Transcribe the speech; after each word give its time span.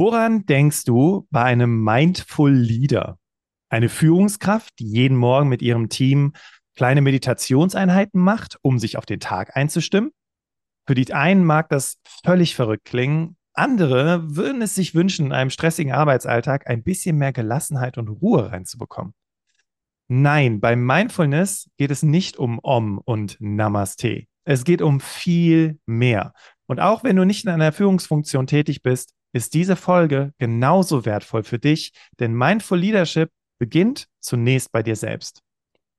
Woran 0.00 0.46
denkst 0.46 0.84
du 0.84 1.26
bei 1.30 1.42
einem 1.42 1.84
Mindful 1.84 2.50
Leader? 2.50 3.18
Eine 3.68 3.90
Führungskraft, 3.90 4.78
die 4.78 4.86
jeden 4.86 5.18
Morgen 5.18 5.50
mit 5.50 5.60
ihrem 5.60 5.90
Team 5.90 6.32
kleine 6.74 7.02
Meditationseinheiten 7.02 8.18
macht, 8.18 8.56
um 8.62 8.78
sich 8.78 8.96
auf 8.96 9.04
den 9.04 9.20
Tag 9.20 9.58
einzustimmen? 9.58 10.12
Für 10.86 10.94
die 10.94 11.12
einen 11.12 11.44
mag 11.44 11.68
das 11.68 11.98
völlig 12.24 12.54
verrückt 12.56 12.86
klingen. 12.86 13.36
Andere 13.52 14.34
würden 14.34 14.62
es 14.62 14.74
sich 14.74 14.94
wünschen, 14.94 15.26
in 15.26 15.32
einem 15.34 15.50
stressigen 15.50 15.92
Arbeitsalltag 15.92 16.66
ein 16.66 16.82
bisschen 16.82 17.18
mehr 17.18 17.34
Gelassenheit 17.34 17.98
und 17.98 18.08
Ruhe 18.08 18.50
reinzubekommen. 18.50 19.12
Nein, 20.08 20.60
beim 20.60 20.82
Mindfulness 20.82 21.68
geht 21.76 21.90
es 21.90 22.02
nicht 22.02 22.38
um 22.38 22.58
Om 22.62 22.96
und 23.04 23.36
Namaste. 23.38 24.24
Es 24.44 24.64
geht 24.64 24.80
um 24.80 24.98
viel 25.00 25.78
mehr. 25.84 26.32
Und 26.64 26.80
auch 26.80 27.04
wenn 27.04 27.16
du 27.16 27.26
nicht 27.26 27.44
in 27.44 27.50
einer 27.50 27.72
Führungsfunktion 27.72 28.46
tätig 28.46 28.80
bist, 28.80 29.12
ist 29.32 29.54
diese 29.54 29.76
Folge 29.76 30.32
genauso 30.38 31.04
wertvoll 31.04 31.42
für 31.42 31.58
dich, 31.58 31.92
denn 32.18 32.34
Mindful 32.34 32.78
Leadership 32.78 33.30
beginnt 33.58 34.06
zunächst 34.20 34.72
bei 34.72 34.82
dir 34.82 34.96
selbst. 34.96 35.42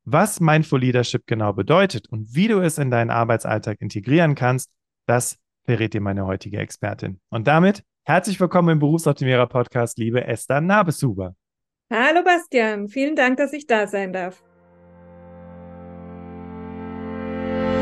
Was 0.04 0.40
Mindful 0.40 0.80
Leadership 0.80 1.28
genau 1.28 1.54
bedeutet 1.54 2.10
und 2.10 2.36
wie 2.36 2.48
du 2.48 2.60
es 2.60 2.78
in 2.78 2.90
deinen 2.90 3.12
Arbeitsalltag 3.12 3.80
integrieren 3.82 4.36
kannst, 4.36 4.72
das 5.06 5.38
verrät 5.64 5.94
dir 5.94 6.02
meine 6.02 6.26
heutige 6.26 6.58
Expertin. 6.58 7.20
Und 7.30 7.48
damit 7.48 7.84
herzlich 8.04 8.40
willkommen 8.40 8.70
im 8.70 8.80
Berufsoptimierer 8.80 9.48
Podcast, 9.48 9.98
liebe 10.00 10.26
Esther 10.26 10.60
Nabeshuber. 10.60 11.36
Hallo 11.92 12.24
Bastian, 12.24 12.88
vielen 12.88 13.16
Dank, 13.16 13.38
dass 13.38 13.54
ich 13.54 13.68
da 13.68 13.86
sein 13.86 14.12
darf. 14.12 14.44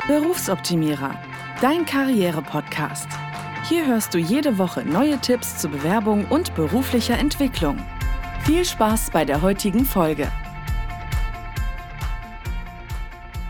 Berufsoptimierer, 0.07 1.15
dein 1.61 1.85
Karriere-Podcast. 1.85 3.07
Hier 3.69 3.85
hörst 3.85 4.15
du 4.15 4.17
jede 4.17 4.57
Woche 4.57 4.83
neue 4.83 5.19
Tipps 5.19 5.59
zur 5.59 5.69
Bewerbung 5.69 6.25
und 6.25 6.55
beruflicher 6.55 7.19
Entwicklung. 7.19 7.77
Viel 8.41 8.65
Spaß 8.65 9.11
bei 9.11 9.25
der 9.25 9.43
heutigen 9.43 9.85
Folge. 9.85 10.27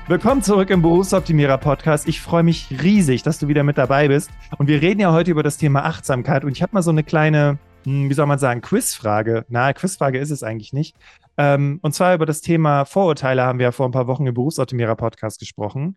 Willkommen 0.09 0.41
zurück 0.41 0.71
im 0.71 0.81
Berufsoptimierer 0.81 1.57
Podcast. 1.57 2.05
Ich 2.05 2.19
freue 2.19 2.43
mich 2.43 2.67
riesig, 2.83 3.23
dass 3.23 3.39
du 3.39 3.47
wieder 3.47 3.63
mit 3.63 3.77
dabei 3.77 4.09
bist. 4.09 4.29
Und 4.57 4.67
wir 4.67 4.81
reden 4.81 4.99
ja 4.99 5.13
heute 5.13 5.31
über 5.31 5.41
das 5.41 5.55
Thema 5.55 5.85
Achtsamkeit. 5.85 6.43
Und 6.43 6.51
ich 6.51 6.61
habe 6.61 6.73
mal 6.73 6.81
so 6.81 6.91
eine 6.91 7.05
kleine, 7.05 7.57
hm, 7.85 8.09
wie 8.09 8.13
soll 8.13 8.25
man 8.25 8.39
sagen, 8.39 8.59
Quizfrage. 8.59 9.45
Na, 9.47 9.71
Quizfrage 9.71 10.19
ist 10.19 10.31
es 10.31 10.43
eigentlich 10.43 10.73
nicht. 10.73 10.97
Ähm, 11.37 11.79
und 11.81 11.93
zwar 11.93 12.13
über 12.13 12.25
das 12.25 12.41
Thema 12.41 12.83
Vorurteile 12.83 13.43
haben 13.43 13.59
wir 13.59 13.67
ja 13.67 13.71
vor 13.71 13.87
ein 13.87 13.93
paar 13.93 14.07
Wochen 14.07 14.27
im 14.27 14.33
Berufsoptimierer 14.33 14.97
Podcast 14.97 15.39
gesprochen. 15.39 15.95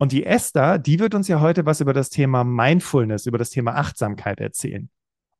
Und 0.00 0.12
die 0.12 0.24
Esther, 0.24 0.78
die 0.78 0.98
wird 0.98 1.14
uns 1.14 1.28
ja 1.28 1.40
heute 1.40 1.66
was 1.66 1.82
über 1.82 1.92
das 1.92 2.08
Thema 2.08 2.42
Mindfulness, 2.42 3.26
über 3.26 3.36
das 3.36 3.50
Thema 3.50 3.74
Achtsamkeit 3.74 4.40
erzählen. 4.40 4.88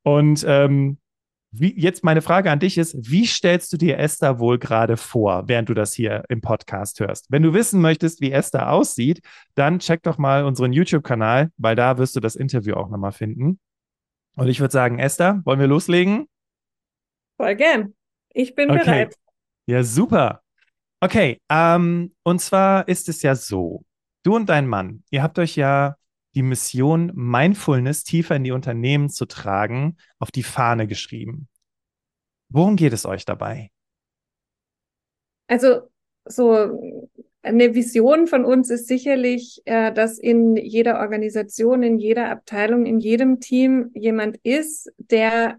Und 0.02 0.44
ähm, 0.46 0.98
wie, 1.50 1.80
jetzt 1.80 2.04
meine 2.04 2.20
Frage 2.20 2.50
an 2.50 2.60
dich 2.60 2.76
ist, 2.76 2.94
wie 3.10 3.24
stellst 3.24 3.72
du 3.72 3.78
dir 3.78 3.98
Esther 3.98 4.38
wohl 4.38 4.58
gerade 4.58 4.98
vor, 4.98 5.48
während 5.48 5.70
du 5.70 5.74
das 5.74 5.94
hier 5.94 6.24
im 6.28 6.42
Podcast 6.42 7.00
hörst? 7.00 7.24
Wenn 7.30 7.42
du 7.42 7.54
wissen 7.54 7.80
möchtest, 7.80 8.20
wie 8.20 8.32
Esther 8.32 8.70
aussieht, 8.70 9.22
dann 9.54 9.78
check 9.78 10.02
doch 10.02 10.18
mal 10.18 10.44
unseren 10.44 10.74
YouTube-Kanal, 10.74 11.50
weil 11.56 11.74
da 11.74 11.96
wirst 11.96 12.14
du 12.16 12.20
das 12.20 12.36
Interview 12.36 12.74
auch 12.74 12.90
nochmal 12.90 13.12
finden. 13.12 13.58
Und 14.36 14.48
ich 14.48 14.60
würde 14.60 14.72
sagen, 14.72 14.98
Esther, 14.98 15.40
wollen 15.46 15.58
wir 15.58 15.68
loslegen? 15.68 16.28
Voll 17.38 17.56
gern. 17.56 17.94
Ich 18.28 18.54
bin 18.54 18.70
okay. 18.70 18.84
bereit. 18.84 19.14
Ja, 19.64 19.82
super. 19.82 20.42
Okay, 21.00 21.40
ähm, 21.48 22.14
und 22.24 22.42
zwar 22.42 22.86
ist 22.88 23.08
es 23.08 23.22
ja 23.22 23.34
so, 23.34 23.84
Du 24.22 24.36
und 24.36 24.48
dein 24.48 24.66
Mann, 24.66 25.02
ihr 25.10 25.22
habt 25.22 25.38
euch 25.38 25.56
ja 25.56 25.96
die 26.34 26.42
Mission 26.42 27.10
Mindfulness 27.14 28.04
tiefer 28.04 28.36
in 28.36 28.44
die 28.44 28.52
Unternehmen 28.52 29.08
zu 29.08 29.26
tragen, 29.26 29.96
auf 30.18 30.30
die 30.30 30.42
Fahne 30.42 30.86
geschrieben. 30.86 31.48
Worum 32.50 32.76
geht 32.76 32.92
es 32.92 33.06
euch 33.06 33.24
dabei? 33.24 33.70
Also 35.48 35.90
so 36.24 36.80
eine 37.42 37.74
Vision 37.74 38.26
von 38.26 38.44
uns 38.44 38.70
ist 38.70 38.86
sicherlich, 38.86 39.62
äh, 39.64 39.92
dass 39.92 40.18
in 40.18 40.56
jeder 40.56 41.00
Organisation, 41.00 41.82
in 41.82 41.98
jeder 41.98 42.30
Abteilung, 42.30 42.86
in 42.86 43.00
jedem 43.00 43.40
Team 43.40 43.90
jemand 43.94 44.36
ist, 44.42 44.92
der 44.98 45.58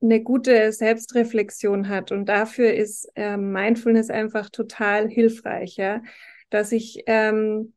eine 0.00 0.22
gute 0.22 0.72
Selbstreflexion 0.72 1.88
hat. 1.88 2.12
Und 2.12 2.26
dafür 2.26 2.72
ist 2.72 3.10
äh, 3.14 3.36
Mindfulness 3.36 4.10
einfach 4.10 4.48
total 4.48 5.08
hilfreich, 5.08 5.76
ja. 5.76 6.02
Dass 6.50 6.72
ich 6.72 7.02
ähm, 7.06 7.74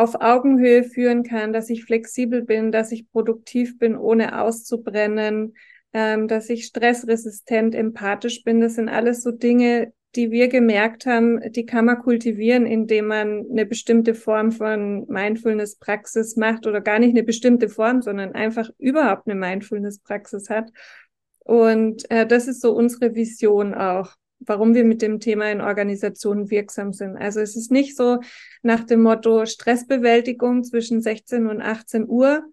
auf 0.00 0.20
Augenhöhe 0.20 0.82
führen 0.82 1.24
kann, 1.24 1.52
dass 1.52 1.68
ich 1.68 1.84
flexibel 1.84 2.42
bin, 2.42 2.72
dass 2.72 2.90
ich 2.90 3.10
produktiv 3.10 3.78
bin, 3.78 3.96
ohne 3.96 4.40
auszubrennen, 4.40 5.54
ähm, 5.92 6.26
dass 6.26 6.48
ich 6.48 6.64
stressresistent, 6.64 7.74
empathisch 7.74 8.42
bin. 8.42 8.60
Das 8.60 8.76
sind 8.76 8.88
alles 8.88 9.22
so 9.22 9.30
Dinge, 9.30 9.92
die 10.16 10.30
wir 10.30 10.48
gemerkt 10.48 11.04
haben, 11.04 11.40
die 11.52 11.66
kann 11.66 11.84
man 11.84 12.00
kultivieren, 12.00 12.66
indem 12.66 13.08
man 13.08 13.44
eine 13.50 13.66
bestimmte 13.66 14.14
Form 14.14 14.52
von 14.52 15.06
Mindfulness-Praxis 15.06 16.36
macht 16.36 16.66
oder 16.66 16.80
gar 16.80 16.98
nicht 16.98 17.10
eine 17.10 17.22
bestimmte 17.22 17.68
Form, 17.68 18.00
sondern 18.00 18.32
einfach 18.32 18.70
überhaupt 18.78 19.28
eine 19.28 19.38
Mindfulness-Praxis 19.38 20.48
hat. 20.48 20.70
Und 21.40 22.10
äh, 22.10 22.26
das 22.26 22.48
ist 22.48 22.62
so 22.62 22.72
unsere 22.72 23.14
Vision 23.14 23.74
auch 23.74 24.14
warum 24.40 24.74
wir 24.74 24.84
mit 24.84 25.02
dem 25.02 25.20
Thema 25.20 25.50
in 25.50 25.60
Organisationen 25.60 26.50
wirksam 26.50 26.92
sind. 26.92 27.16
Also 27.16 27.40
es 27.40 27.56
ist 27.56 27.70
nicht 27.70 27.96
so 27.96 28.20
nach 28.62 28.84
dem 28.84 29.02
Motto 29.02 29.46
Stressbewältigung 29.46 30.64
zwischen 30.64 31.00
16 31.00 31.46
und 31.46 31.60
18 31.60 32.08
Uhr, 32.08 32.44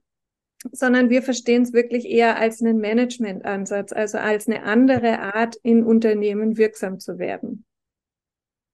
sondern 0.72 1.10
wir 1.10 1.22
verstehen 1.22 1.64
es 1.64 1.74
wirklich 1.74 2.06
eher 2.06 2.38
als 2.38 2.62
einen 2.62 2.80
Managementansatz, 2.80 3.94
also 3.94 4.18
als 4.18 4.48
eine 4.48 4.64
andere 4.64 5.20
Art, 5.20 5.56
in 5.64 5.84
Unternehmen 5.84 6.58
wirksam 6.58 7.00
zu 7.00 7.20
werden. 7.20 7.66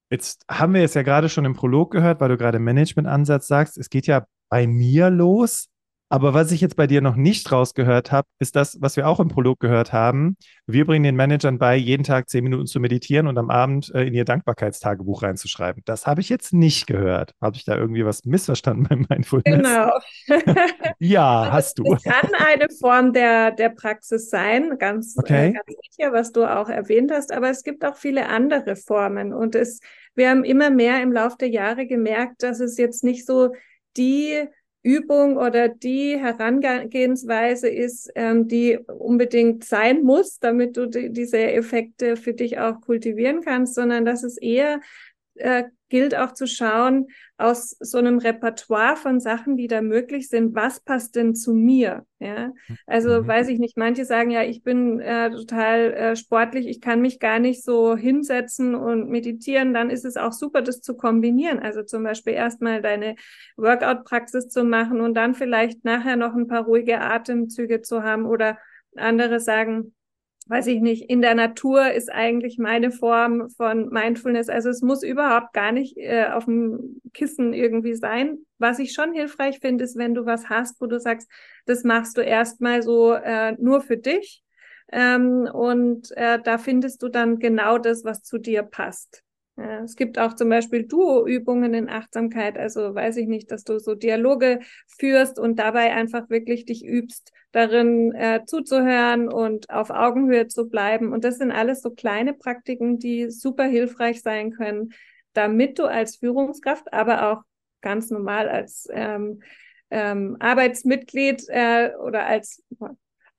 Jetzt 0.10 0.46
haben 0.50 0.74
wir 0.74 0.84
es 0.84 0.94
ja 0.94 1.02
gerade 1.02 1.28
schon 1.28 1.46
im 1.46 1.56
Prolog 1.56 1.92
gehört, 1.92 2.22
weil 2.22 2.30
du 2.30 2.38
gerade 2.38 2.60
Managementansatz 2.60 3.48
sagst. 3.48 3.78
Es 3.78 3.90
geht 3.90 4.08
ja 4.08 4.28
bei 4.50 4.68
mir 4.68 5.10
los. 5.10 5.70
Aber 6.14 6.36
was 6.36 6.52
ich 6.52 6.62
jetzt 6.62 6.76
bei 6.76 6.86
dir 6.86 7.02
noch 7.02 7.16
nicht 7.16 7.52
rausgehört 7.52 8.12
habe, 8.12 8.28
ist 8.38 8.56
das, 8.56 8.78
was 8.80 8.98
wir 8.98 9.08
auch 9.08 9.20
im 9.20 9.30
Prolog 9.30 9.60
gehört 9.60 9.94
haben. 9.94 10.38
Wir 10.68 10.86
bringen 10.86 11.06
den 11.06 11.16
Managern 11.16 11.58
bei, 11.58 11.76
jeden 11.76 12.04
Tag 12.04 12.30
zehn 12.30 12.44
Minuten 12.44 12.68
zu 12.68 12.80
meditieren 12.80 13.26
und 13.26 13.36
am 13.40 13.50
Abend 13.50 13.92
äh, 13.96 14.04
in 14.04 14.14
ihr 14.14 14.24
Dankbarkeitstagebuch 14.24 15.24
reinzuschreiben. 15.24 15.82
Das 15.86 16.06
habe 16.06 16.22
ich 16.22 16.30
jetzt 16.30 16.54
nicht 16.54 16.86
gehört. 16.86 17.34
Habe 17.42 17.56
ich 17.56 17.66
da 17.66 17.76
irgendwie 17.76 18.06
was 18.06 18.26
missverstanden 18.26 18.86
bei 18.88 19.16
Mindfulness? 19.16 19.68
Genau. 19.68 19.92
ja, 21.00 21.40
also, 21.40 21.52
hast 21.52 21.80
du. 21.80 21.96
Es 21.96 22.04
kann 22.04 22.30
eine 22.38 22.68
Form 22.70 23.12
der, 23.12 23.50
der 23.50 23.70
Praxis 23.70 24.30
sein, 24.30 24.78
ganz, 24.78 25.16
äh, 25.18 25.20
okay. 25.20 25.48
äh, 25.48 25.54
ganz 25.54 25.80
sicher, 25.90 26.14
was 26.14 26.32
du 26.32 26.46
auch 26.46 26.70
erwähnt 26.70 27.12
hast. 27.12 27.34
Aber 27.34 27.50
es 27.50 27.64
gibt 27.64 27.84
auch 27.84 27.96
viele 27.96 28.30
andere 28.30 28.76
Formen. 28.76 29.34
Und 29.34 29.56
es, 29.56 29.80
wir 30.14 30.30
haben 30.30 30.44
immer 30.44 30.70
mehr 30.70 31.02
im 31.02 31.12
Laufe 31.12 31.38
der 31.40 31.50
Jahre 31.50 31.88
gemerkt, 31.88 32.44
dass 32.44 32.60
es 32.60 32.78
jetzt 32.78 33.04
nicht 33.04 33.26
so 33.26 33.56
die 33.98 34.48
Übung 34.84 35.38
oder 35.38 35.70
die 35.70 36.18
Herangehensweise 36.20 37.70
ist, 37.70 38.12
ähm, 38.16 38.50
die 38.50 38.78
unbedingt 38.78 39.64
sein 39.64 40.04
muss, 40.04 40.40
damit 40.40 40.76
du 40.76 40.88
die, 40.88 41.10
diese 41.10 41.40
Effekte 41.40 42.18
für 42.18 42.34
dich 42.34 42.60
auch 42.60 42.82
kultivieren 42.82 43.42
kannst, 43.42 43.76
sondern 43.76 44.04
dass 44.04 44.24
es 44.24 44.38
eher 44.38 44.82
äh, 45.36 45.64
gilt 45.94 46.16
auch 46.16 46.34
zu 46.34 46.48
schauen 46.48 47.06
aus 47.38 47.78
so 47.80 48.00
einem 48.00 48.18
Repertoire 48.18 48.96
von 48.96 49.20
Sachen, 49.20 49.58
die 49.58 49.68
da 49.68 49.84
möglich 49.84 50.28
sind, 50.28 50.56
was 50.56 50.80
passt 50.80 51.16
denn 51.16 51.36
zu 51.36 51.54
mir? 51.54 52.04
Ja, 52.18 52.52
also 52.88 53.22
mhm. 53.22 53.28
weiß 53.28 53.50
ich 53.50 53.60
nicht. 53.60 53.78
Manche 53.78 54.04
sagen 54.04 54.32
ja, 54.32 54.42
ich 54.42 54.64
bin 54.64 55.00
äh, 55.00 55.30
total 55.30 55.94
äh, 55.94 56.16
sportlich, 56.16 56.66
ich 56.66 56.82
kann 56.82 57.00
mich 57.02 57.20
gar 57.20 57.38
nicht 57.38 57.64
so 57.64 57.96
hinsetzen 57.96 58.74
und 58.74 59.08
meditieren. 59.08 59.72
Dann 59.72 59.92
ist 59.92 60.04
es 60.04 60.18
auch 60.18 60.32
super, 60.32 60.64
das 60.64 60.82
zu 60.82 60.98
kombinieren. 60.98 61.60
Also 61.60 61.84
zum 61.84 62.02
Beispiel 62.02 62.34
erstmal 62.34 62.82
deine 62.82 63.16
Workout-Praxis 63.58 64.50
zu 64.50 64.64
machen 64.64 65.00
und 65.00 65.14
dann 65.14 65.36
vielleicht 65.36 65.86
nachher 65.86 66.16
noch 66.16 66.34
ein 66.34 66.48
paar 66.48 66.64
ruhige 66.64 67.02
Atemzüge 67.02 67.84
zu 67.84 68.02
haben 68.02 68.26
oder 68.26 68.58
andere 68.96 69.40
sagen, 69.40 69.94
weiß 70.48 70.68
ich 70.68 70.82
nicht, 70.82 71.10
in 71.10 71.22
der 71.22 71.36
Natur 71.36 71.92
ist 71.92 72.12
eigentlich 72.12 72.58
meine 72.58 72.92
Form 72.92 73.50
von 73.50 73.90
Mindfulness. 73.90 74.50
Also 74.50 74.70
es 74.70 74.82
muss 74.82 75.04
überhaupt 75.04 75.54
gar 75.54 75.72
nicht 75.72 75.98
äh, 75.98 76.28
auf 76.32 76.46
dem 76.46 77.02
Kissen 77.14 77.54
irgendwie 77.54 77.96
sein. 77.96 78.40
Was 78.58 78.80
ich 78.80 78.94
schon 78.94 79.14
hilfreich 79.14 79.60
finde, 79.60 79.84
ist, 79.84 79.98
wenn 79.98 80.14
du 80.14 80.26
was 80.26 80.50
hast, 80.50 80.82
wo 80.82 80.86
du 80.86 81.00
sagst, 81.00 81.30
das 81.66 81.84
machst 81.84 82.18
du 82.18 82.22
erstmal 82.22 82.82
so 82.82 83.14
äh, 83.14 83.54
nur 83.54 83.82
für 83.82 83.98
dich. 83.98 84.44
Ähm, 84.92 85.50
und 85.52 86.12
äh, 86.18 86.40
da 86.44 86.58
findest 86.58 87.02
du 87.02 87.10
dann 87.10 87.40
genau 87.40 87.78
das, 87.78 88.04
was 88.04 88.24
zu 88.24 88.38
dir 88.38 88.64
passt. 88.64 89.24
Ja, 89.56 89.84
es 89.84 89.96
gibt 89.96 90.18
auch 90.18 90.34
zum 90.34 90.50
Beispiel 90.50 90.84
Duo-Übungen 90.88 91.76
in 91.76 91.88
Achtsamkeit, 91.88 92.58
also 92.58 92.96
weiß 92.96 93.18
ich 93.18 93.28
nicht, 93.28 93.52
dass 93.52 93.64
du 93.64 93.78
so 93.78 93.94
Dialoge 93.94 94.60
führst 94.88 95.38
und 95.38 95.60
dabei 95.60 95.94
einfach 95.94 96.28
wirklich 96.32 96.66
dich 96.66 96.84
übst, 96.84 97.32
darin 97.52 98.14
äh, 98.16 98.42
zuzuhören 98.48 99.32
und 99.32 99.70
auf 99.70 99.92
Augenhöhe 99.92 100.48
zu 100.48 100.68
bleiben. 100.70 101.14
Und 101.14 101.24
das 101.24 101.38
sind 101.38 101.52
alles 101.52 101.82
so 101.84 101.92
kleine 101.92 102.34
Praktiken, 102.34 102.98
die 102.98 103.30
super 103.30 103.66
hilfreich 103.66 104.24
sein 104.24 104.52
können, 104.54 104.94
damit 105.34 105.78
du 105.78 105.84
als 105.86 106.16
Führungskraft, 106.16 106.92
aber 106.92 107.32
auch 107.32 107.44
ganz 107.82 108.10
normal 108.10 108.50
als 108.50 108.88
ähm, 108.92 109.44
ähm, 109.92 110.36
Arbeitsmitglied 110.40 111.44
äh, 111.50 111.92
oder 112.04 112.26
als 112.26 112.64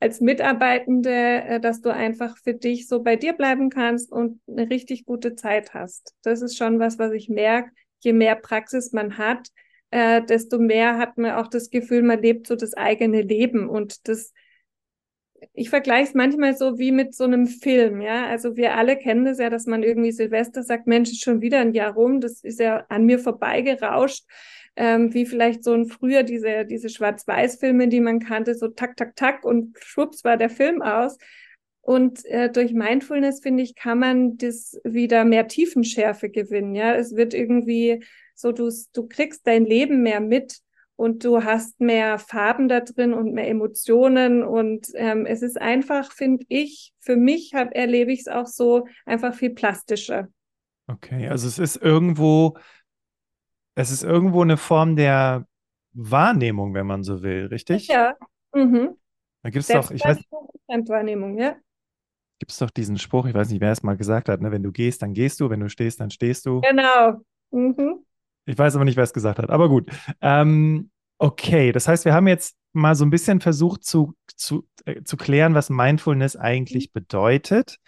als 0.05 0.21
Mitarbeitende, 0.21 1.11
äh, 1.11 1.61
dass 1.61 1.81
du 1.81 1.89
einfach 1.89 2.37
für 2.37 2.53
dich 2.53 2.89
so 2.89 3.03
bei 3.03 3.17
dir 3.17 3.33
bleiben 3.33 3.71
kannst 3.71 4.12
und 4.12 4.39
eine 4.47 4.69
richtig 4.69 5.06
gute 5.06 5.35
Zeit 5.35 5.73
hast. 5.73 6.15
Das 6.23 6.43
ist 6.43 6.59
schon 6.59 6.79
was, 6.79 6.99
was 6.99 7.12
ich 7.12 7.31
merke. 7.31 7.71
Je 8.01 8.12
mehr 8.12 8.37
Praxis 8.37 8.93
man 8.93 9.17
hat, 9.17 9.49
äh, 9.91 10.21
desto 10.23 10.59
mehr 10.59 10.99
hat 10.99 11.17
man 11.17 11.31
auch 11.33 11.49
das 11.49 11.71
Gefühl, 11.71 12.03
man 12.03 12.21
lebt 12.21 12.47
so 12.47 12.55
das 12.55 12.75
eigene 12.75 13.23
Leben 13.23 13.67
und 13.67 14.06
das 14.06 14.35
ich 15.55 15.71
vergleiche 15.71 16.09
es 16.09 16.15
manchmal 16.15 16.55
so 16.55 16.79
wie 16.79 16.93
mit 16.93 17.15
so 17.15 17.25
einem 17.25 17.47
Film, 17.47 18.00
ja. 18.03 18.27
Also 18.27 18.57
wir 18.57 18.77
alle 18.77 18.97
kennen 18.97 19.25
das 19.25 19.39
ja, 19.39 19.49
dass 19.49 19.67
man 19.67 19.83
irgendwie 19.83 20.12
Silvester 20.12 20.62
sagt, 20.62 20.87
Mensch, 20.87 21.11
ist 21.12 21.23
schon 21.23 21.41
wieder 21.41 21.61
ein 21.61 21.73
Jahr 21.73 21.95
rum, 21.95 22.21
das 22.21 22.43
ist 22.45 22.61
ja 22.61 22.85
an 22.89 23.07
mir 23.07 23.19
vorbeigerauscht. 23.19 24.25
Ähm, 24.76 25.15
wie 25.15 25.25
vielleicht 25.25 25.62
so 25.62 25.73
ein 25.73 25.87
früher 25.87 26.25
diese, 26.25 26.65
diese 26.65 26.88
Schwarz-Weiß-Filme, 26.88 27.88
die 27.88 28.00
man 28.00 28.19
kannte, 28.19 28.55
so 28.55 28.69
tak, 28.69 28.97
tak, 28.97 29.15
tak 29.15 29.44
und 29.44 29.76
schwupps 29.81 30.25
war 30.25 30.37
der 30.37 30.50
Film 30.50 30.82
aus. 30.82 31.17
Und 31.81 32.25
äh, 32.25 32.50
durch 32.50 32.73
Mindfulness, 32.73 33.41
finde 33.41 33.62
ich, 33.62 33.75
kann 33.75 33.99
man 33.99 34.38
das 34.38 34.81
wieder 34.85 35.25
mehr 35.25 35.47
Tiefenschärfe 35.47 36.31
gewinnen. 36.31 36.75
Ja, 36.75 36.94
es 36.94 37.15
wird 37.15 37.35
irgendwie 37.35 38.03
so, 38.35 38.53
du, 38.53 38.71
du 38.94 39.06
kriegst 39.06 39.47
dein 39.47 39.65
Leben 39.65 40.03
mehr 40.03 40.21
mit 40.21 40.61
und 40.97 41.25
du 41.25 41.44
hast 41.44 41.81
mehr 41.81 42.19
Farben 42.19 42.69
da 42.69 42.81
drin 42.81 43.12
und 43.12 43.32
mehr 43.32 43.49
Emotionen 43.49 44.43
und 44.43 44.88
ähm, 44.94 45.26
es 45.26 45.43
ist 45.43 45.61
einfach, 45.61 46.12
finde 46.12 46.44
ich, 46.49 46.93
für 47.00 47.17
mich 47.17 47.53
hab, 47.55 47.75
erlebe 47.75 48.12
ich 48.12 48.21
es 48.21 48.29
auch 48.29 48.47
so 48.47 48.87
einfach 49.05 49.35
viel 49.35 49.50
plastischer. 49.50 50.29
Okay, 50.87 51.29
also 51.29 51.49
es 51.49 51.59
ist 51.59 51.76
irgendwo, 51.76 52.56
es 53.75 53.91
ist 53.91 54.03
irgendwo 54.03 54.43
eine 54.43 54.56
Form 54.56 54.97
der 54.97 55.47
Wahrnehmung, 55.93 56.75
wenn 56.75 56.87
man 56.87 57.03
so 57.03 57.23
will, 57.23 57.47
richtig? 57.47 57.88
Ja. 57.88 58.15
Mhm. 58.55 58.97
Da 59.43 59.50
gibt 59.50 59.62
es 59.62 59.69
doch, 59.69 59.91
ich 59.91 60.05
weiß, 60.05 60.19
Wahrnehmung, 60.88 61.38
ja. 61.38 61.56
Gibt 62.38 62.50
es 62.50 62.59
doch 62.59 62.71
diesen 62.71 62.99
Spruch, 62.99 63.26
ich 63.26 63.35
weiß 63.35 63.50
nicht, 63.50 63.61
wer 63.61 63.73
es 63.73 63.82
mal 63.82 63.97
gesagt 63.97 64.29
hat, 64.29 64.41
ne? 64.41 64.50
wenn 64.50 64.62
du 64.62 64.73
gehst, 64.73 65.03
dann 65.03 65.15
gehst 65.15 65.41
du, 65.41 65.50
wenn 65.50 65.61
du 65.61 65.69
stehst, 65.69 66.00
dann 66.00 66.11
stehst 66.11 66.47
du. 66.47 66.61
Genau. 66.62 67.21
Mhm. 67.50 68.05
Ich 68.47 68.59
weiß 68.59 68.75
aber 68.75 68.85
nicht, 68.85 68.97
wer 68.97 69.05
es 69.05 69.12
gesagt 69.12 69.38
hat, 69.38 69.50
aber 69.50 69.69
gut. 69.69 69.91
Ähm, 70.21 70.91
okay, 71.19 71.73
das 71.73 71.88
heißt, 71.88 72.05
wir 72.05 72.15
haben 72.15 72.29
jetzt 72.29 72.56
mal 72.73 72.94
so 72.94 73.05
ein 73.05 73.11
bisschen 73.11 73.41
versucht 73.41 73.85
zu, 73.85 74.15
zu, 74.37 74.67
äh, 74.85 75.03
zu 75.03 75.17
klären, 75.17 75.55
was 75.55 75.71
Mindfulness 75.71 76.37
eigentlich 76.37 76.93
bedeutet. 76.93 77.79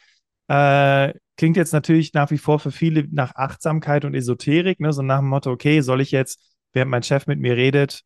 Äh, 0.49 1.15
klingt 1.37 1.57
jetzt 1.57 1.73
natürlich 1.73 2.15
nach 2.15 2.31
wie 2.31 2.39
vor 2.39 2.59
für 2.59 2.71
viele 2.71 3.07
nach 3.11 3.35
Achtsamkeit 3.35 4.05
und 4.05 4.15
Esoterik, 4.15 4.81
ne? 4.81 4.93
so 4.93 5.03
nach 5.03 5.19
dem 5.19 5.29
Motto, 5.29 5.51
okay, 5.51 5.81
soll 5.81 6.01
ich 6.01 6.11
jetzt, 6.11 6.41
während 6.73 6.91
mein 6.91 7.03
Chef 7.03 7.27
mit 7.27 7.39
mir 7.41 7.57
redet, 7.57 8.03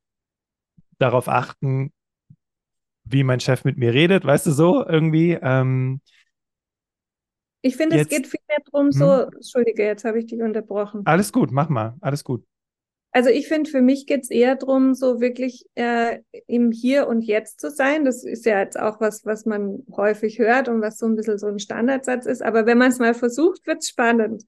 darauf 0.99 1.29
achten, 1.29 1.93
wie 3.05 3.25
mein 3.25 3.41
Chef 3.41 3.65
mit 3.65 3.77
mir 3.77 3.93
redet, 3.93 4.25
weißt 4.25 4.47
du 4.47 4.53
so 4.53 4.87
irgendwie? 4.87 5.33
Ähm, 5.33 6.01
ich 7.63 7.77
finde, 7.77 7.97
es 7.97 8.09
geht 8.09 8.27
viel 8.27 8.41
mehr 8.49 8.59
darum, 8.65 8.91
so, 8.93 9.27
hm? 9.27 9.33
Entschuldige, 9.35 9.85
jetzt 9.85 10.05
habe 10.05 10.19
ich 10.19 10.27
dich 10.27 10.41
unterbrochen. 10.41 11.03
Alles 11.05 11.33
gut, 11.33 11.51
mach 11.53 11.69
mal, 11.69 11.97
alles 12.01 12.25
gut. 12.25 12.45
Also 13.13 13.29
ich 13.29 13.49
finde, 13.49 13.69
für 13.69 13.81
mich 13.81 14.07
geht 14.07 14.23
es 14.23 14.31
eher 14.31 14.55
darum, 14.55 14.95
so 14.95 15.21
wirklich 15.21 15.67
äh, 15.75 16.21
im 16.47 16.71
Hier 16.71 17.09
und 17.09 17.23
Jetzt 17.23 17.61
zu 17.61 17.71
sein. 17.71 18.05
Das 18.05 18.23
ist 18.23 18.47
ja 18.47 18.61
jetzt 18.61 18.79
auch 18.79 19.01
was, 19.01 19.27
was 19.27 19.47
man 19.47 19.85
häufig 19.97 20.39
hört 20.39 20.69
und 20.69 20.81
was 20.81 20.99
so 20.99 21.07
ein 21.07 21.17
bisschen 21.17 21.39
so 21.39 21.49
ein 21.49 21.59
Standardsatz 21.59 22.27
ist. 22.27 22.41
Aber 22.41 22.67
wenn 22.67 22.79
man 22.79 22.91
es 22.91 23.01
mal 23.01 23.15
versucht, 23.15 23.67
wird 23.67 23.79
es 23.83 23.89
spannend. 23.89 24.45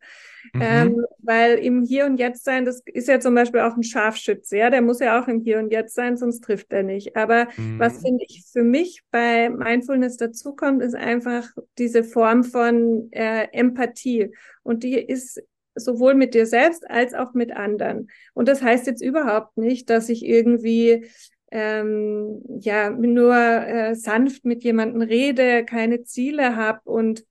Mhm. 0.53 0.61
Ähm, 0.63 1.07
weil 1.19 1.59
im 1.59 1.83
Hier 1.83 2.07
und 2.07 2.19
Jetzt 2.19 2.45
sein, 2.45 2.65
das 2.65 2.83
ist 2.87 3.09
ja 3.09 3.19
zum 3.19 3.35
Beispiel 3.35 3.61
auch 3.61 3.77
ein 3.77 3.83
Scharfschütze, 3.83 4.57
ja, 4.57 4.71
der 4.71 4.83
muss 4.83 5.01
ja 5.01 5.21
auch 5.21 5.27
im 5.27 5.41
Hier 5.41 5.59
und 5.59 5.73
Jetzt 5.73 5.95
sein, 5.95 6.17
sonst 6.17 6.43
trifft 6.43 6.73
er 6.73 6.85
nicht. 6.85 7.17
Aber 7.17 7.49
mhm. 7.57 7.81
was 7.81 8.01
finde 8.01 8.25
ich 8.29 8.45
für 8.53 8.63
mich 8.63 9.03
bei 9.11 9.51
Mindfulness 9.51 10.19
dazukommt, 10.19 10.83
ist 10.83 10.95
einfach 10.95 11.49
diese 11.79 12.05
Form 12.05 12.45
von 12.45 13.09
äh, 13.11 13.49
Empathie. 13.53 14.33
Und 14.63 14.85
die 14.85 14.95
ist 14.95 15.43
sowohl 15.75 16.15
mit 16.15 16.35
dir 16.35 16.47
selbst 16.47 16.89
als 16.91 17.15
auch 17.15 17.35
mit 17.35 17.53
anderen. 17.53 18.09
Und 18.35 18.49
das 18.49 18.63
heißt 18.63 18.87
jetzt 18.87 19.03
überhaupt 19.03 19.57
nicht, 19.57 19.91
dass 19.91 20.09
ich 20.09 20.25
irgendwie 20.25 21.07
ähm, 21.51 22.43
ja 22.61 22.91
nur 22.91 23.35
äh, 23.37 23.95
sanft 23.95 24.45
mit 24.45 24.65
jemandem 24.65 25.03
rede, 25.03 25.65
keine 25.65 26.03
Ziele 26.03 26.57
habe 26.57 26.81
und 26.85 27.25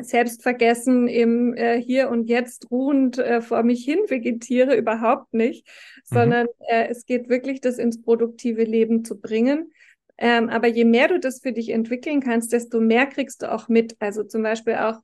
selbstvergessen 0.00 1.08
im 1.08 1.54
äh, 1.54 1.80
Hier 1.80 2.10
und 2.10 2.28
Jetzt 2.28 2.70
ruhend 2.70 3.18
äh, 3.18 3.40
vor 3.40 3.62
mich 3.62 3.84
hin 3.84 3.98
vegetiere, 4.06 4.76
überhaupt 4.76 5.32
nicht, 5.32 5.66
mhm. 5.66 6.14
sondern 6.14 6.46
äh, 6.68 6.88
es 6.88 7.06
geht 7.06 7.28
wirklich, 7.28 7.60
das 7.60 7.78
ins 7.78 8.00
produktive 8.02 8.64
Leben 8.64 9.04
zu 9.04 9.20
bringen. 9.20 9.72
Ähm, 10.18 10.48
aber 10.48 10.66
je 10.66 10.84
mehr 10.84 11.08
du 11.08 11.20
das 11.20 11.40
für 11.40 11.52
dich 11.52 11.70
entwickeln 11.70 12.20
kannst, 12.20 12.52
desto 12.52 12.80
mehr 12.80 13.06
kriegst 13.06 13.42
du 13.42 13.52
auch 13.52 13.68
mit. 13.68 13.96
Also 14.00 14.24
zum 14.24 14.42
Beispiel 14.42 14.74
auch 14.74 15.00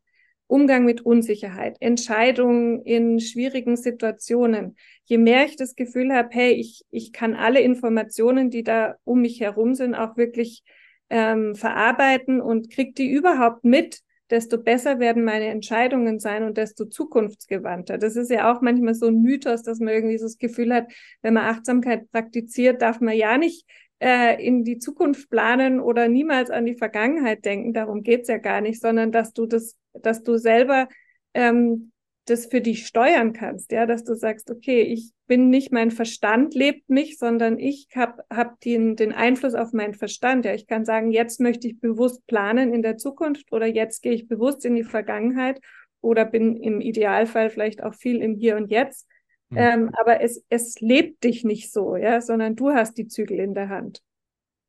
Umgang 0.46 0.84
mit 0.84 1.00
Unsicherheit, 1.00 1.76
Entscheidungen 1.80 2.82
in 2.82 3.18
schwierigen 3.20 3.76
Situationen. 3.76 4.76
Je 5.04 5.18
mehr 5.18 5.46
ich 5.46 5.56
das 5.56 5.74
Gefühl 5.74 6.12
habe, 6.12 6.28
hey, 6.32 6.52
ich, 6.52 6.84
ich 6.90 7.12
kann 7.12 7.34
alle 7.34 7.60
Informationen, 7.60 8.50
die 8.50 8.62
da 8.62 8.96
um 9.04 9.22
mich 9.22 9.40
herum 9.40 9.74
sind, 9.74 9.94
auch 9.94 10.16
wirklich 10.16 10.62
ähm, 11.10 11.54
verarbeiten 11.54 12.40
und 12.40 12.70
krieg 12.70 12.94
die 12.94 13.10
überhaupt 13.10 13.64
mit, 13.64 14.00
desto 14.30 14.58
besser 14.58 14.98
werden 14.98 15.24
meine 15.24 15.46
Entscheidungen 15.46 16.18
sein 16.18 16.44
und 16.44 16.56
desto 16.56 16.86
zukunftsgewandter. 16.86 17.98
Das 17.98 18.16
ist 18.16 18.30
ja 18.30 18.52
auch 18.52 18.62
manchmal 18.62 18.94
so 18.94 19.06
ein 19.06 19.22
Mythos, 19.22 19.62
dass 19.62 19.80
man 19.80 19.94
irgendwie 19.94 20.18
so 20.18 20.24
das 20.26 20.38
Gefühl 20.38 20.74
hat, 20.74 20.86
wenn 21.22 21.34
man 21.34 21.44
Achtsamkeit 21.44 22.10
praktiziert, 22.10 22.82
darf 22.82 23.00
man 23.00 23.16
ja 23.16 23.38
nicht 23.38 23.66
äh, 24.04 24.36
in 24.44 24.64
die 24.64 24.78
Zukunft 24.78 25.30
planen 25.30 25.80
oder 25.80 26.08
niemals 26.08 26.50
an 26.50 26.66
die 26.66 26.76
Vergangenheit 26.76 27.46
denken. 27.46 27.72
Darum 27.72 28.02
geht's 28.02 28.28
ja 28.28 28.36
gar 28.36 28.60
nicht, 28.60 28.82
sondern 28.82 29.12
dass 29.12 29.32
du 29.32 29.46
das, 29.46 29.76
dass 29.94 30.22
du 30.22 30.36
selber 30.36 30.88
ähm, 31.32 31.90
das 32.26 32.46
für 32.46 32.60
dich 32.60 32.86
steuern 32.86 33.32
kannst, 33.32 33.72
ja, 33.72 33.86
dass 33.86 34.04
du 34.04 34.14
sagst, 34.14 34.50
okay, 34.50 34.82
ich 34.82 35.12
bin 35.26 35.48
nicht 35.48 35.72
mein 35.72 35.90
Verstand 35.90 36.54
lebt 36.54 36.90
mich, 36.90 37.16
sondern 37.16 37.58
ich 37.58 37.88
habe 37.94 38.22
hab 38.30 38.60
den, 38.60 38.94
den 38.94 39.12
Einfluss 39.12 39.54
auf 39.54 39.72
meinen 39.72 39.94
Verstand. 39.94 40.44
Ja, 40.44 40.52
ich 40.52 40.66
kann 40.66 40.84
sagen, 40.84 41.10
jetzt 41.10 41.40
möchte 41.40 41.66
ich 41.66 41.80
bewusst 41.80 42.26
planen 42.26 42.74
in 42.74 42.82
der 42.82 42.98
Zukunft 42.98 43.52
oder 43.52 43.66
jetzt 43.66 44.02
gehe 44.02 44.12
ich 44.12 44.28
bewusst 44.28 44.66
in 44.66 44.74
die 44.74 44.84
Vergangenheit 44.84 45.60
oder 46.02 46.26
bin 46.26 46.56
im 46.56 46.82
Idealfall 46.82 47.48
vielleicht 47.48 47.82
auch 47.82 47.94
viel 47.94 48.20
im 48.20 48.34
Hier 48.34 48.56
und 48.56 48.70
Jetzt. 48.70 49.06
Mhm. 49.54 49.60
Ähm, 49.60 49.90
aber 49.98 50.20
es, 50.20 50.44
es 50.48 50.80
lebt 50.80 51.24
dich 51.24 51.44
nicht 51.44 51.72
so, 51.72 51.96
ja, 51.96 52.20
sondern 52.20 52.56
du 52.56 52.70
hast 52.70 52.98
die 52.98 53.06
Zügel 53.06 53.38
in 53.40 53.54
der 53.54 53.68
Hand. 53.68 54.02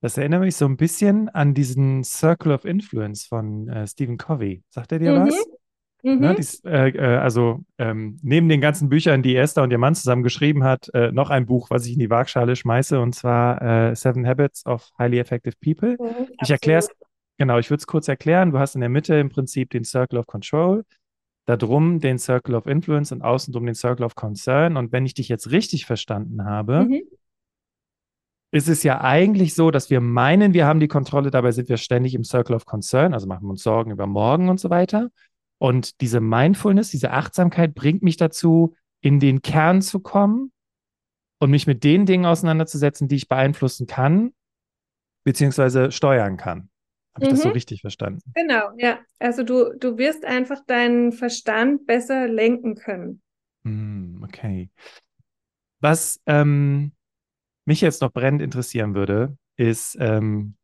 Das 0.01 0.17
erinnert 0.17 0.41
mich 0.41 0.55
so 0.55 0.65
ein 0.65 0.77
bisschen 0.77 1.29
an 1.29 1.53
diesen 1.53 2.03
Circle 2.03 2.51
of 2.51 2.65
Influence 2.65 3.25
von 3.25 3.67
äh, 3.69 3.87
Stephen 3.87 4.17
Covey. 4.17 4.63
Sagt 4.69 4.91
er 4.91 4.99
dir 4.99 5.11
mhm. 5.13 5.27
was? 5.27 5.45
Mhm. 6.03 6.19
Ne, 6.19 6.35
dies, 6.35 6.63
äh, 6.63 6.89
äh, 6.89 7.17
also 7.17 7.61
ähm, 7.79 8.19
neben 8.21 8.47
den 8.47 8.61
ganzen 8.61 8.89
Büchern, 8.89 9.23
die 9.23 9.35
Esther 9.35 9.63
und 9.63 9.71
ihr 9.71 9.79
Mann 9.79 9.95
zusammen 9.95 10.21
geschrieben 10.21 10.63
hat, 10.63 10.91
äh, 10.93 11.11
noch 11.11 11.31
ein 11.31 11.47
Buch, 11.47 11.71
was 11.71 11.87
ich 11.87 11.93
in 11.93 11.99
die 11.99 12.11
Waagschale 12.11 12.55
schmeiße, 12.55 12.99
und 12.99 13.15
zwar 13.15 13.59
äh, 13.63 13.95
Seven 13.95 14.27
Habits 14.27 14.63
of 14.67 14.91
Highly 14.99 15.17
Effective 15.17 15.55
People. 15.59 15.97
Mhm, 15.99 16.27
ich 16.39 16.51
erkläre 16.51 16.79
es, 16.79 16.89
genau, 17.39 17.57
ich 17.57 17.71
würde 17.71 17.79
es 17.79 17.87
kurz 17.87 18.07
erklären. 18.07 18.51
Du 18.51 18.59
hast 18.59 18.75
in 18.75 18.81
der 18.81 18.89
Mitte 18.91 19.15
im 19.15 19.29
Prinzip 19.29 19.71
den 19.71 19.83
Circle 19.83 20.19
of 20.19 20.27
Control 20.27 20.83
darum 21.45 21.99
den 21.99 22.17
Circle 22.17 22.55
of 22.55 22.65
Influence 22.65 23.11
und 23.11 23.21
außen 23.21 23.53
drum 23.53 23.65
den 23.65 23.75
Circle 23.75 24.05
of 24.05 24.15
Concern. 24.15 24.77
Und 24.77 24.91
wenn 24.91 25.05
ich 25.05 25.13
dich 25.13 25.29
jetzt 25.29 25.51
richtig 25.51 25.85
verstanden 25.85 26.43
habe, 26.45 26.85
mhm. 26.85 27.01
ist 28.51 28.67
es 28.67 28.83
ja 28.83 29.01
eigentlich 29.01 29.53
so, 29.53 29.71
dass 29.71 29.89
wir 29.89 30.01
meinen, 30.01 30.53
wir 30.53 30.65
haben 30.65 30.79
die 30.79 30.87
Kontrolle, 30.87 31.31
dabei 31.31 31.51
sind 31.51 31.69
wir 31.69 31.77
ständig 31.77 32.15
im 32.15 32.23
Circle 32.23 32.55
of 32.55 32.65
Concern, 32.65 33.13
also 33.13 33.27
machen 33.27 33.43
wir 33.43 33.51
uns 33.51 33.63
Sorgen 33.63 33.91
über 33.91 34.07
morgen 34.07 34.49
und 34.49 34.59
so 34.59 34.69
weiter. 34.69 35.09
Und 35.57 36.01
diese 36.01 36.19
Mindfulness, 36.19 36.89
diese 36.89 37.11
Achtsamkeit 37.11 37.75
bringt 37.75 38.03
mich 38.03 38.17
dazu, 38.17 38.75
in 39.01 39.19
den 39.19 39.41
Kern 39.41 39.81
zu 39.81 39.99
kommen 39.99 40.51
und 41.39 41.51
mich 41.51 41.67
mit 41.67 41.83
den 41.83 42.05
Dingen 42.05 42.25
auseinanderzusetzen, 42.25 43.07
die 43.07 43.17
ich 43.17 43.27
beeinflussen 43.27 43.87
kann, 43.87 44.33
beziehungsweise 45.23 45.91
steuern 45.91 46.37
kann. 46.37 46.69
Habe 47.15 47.25
ich 47.25 47.31
mhm. 47.31 47.35
das 47.35 47.41
so 47.43 47.47
mhm. 47.47 47.53
richtig 47.53 47.81
verstanden? 47.81 48.21
Genau, 48.33 48.71
ja. 48.77 48.99
Also 49.19 49.43
du, 49.43 49.73
du 49.77 49.97
wirst 49.97 50.25
einfach 50.25 50.65
deinen 50.65 51.13
Verstand 51.13 51.85
besser 51.87 52.27
lenken 52.27 52.75
können. 52.75 53.21
Mm, 53.63 54.21
okay. 54.23 54.69
Was 55.79 56.19
ähm, 56.25 56.91
mich 57.65 57.81
jetzt 57.81 58.01
noch 58.01 58.11
brennend 58.11 58.41
interessieren 58.41 58.95
würde, 58.95 59.37
ist, 59.55 59.97
ähm, 59.99 60.55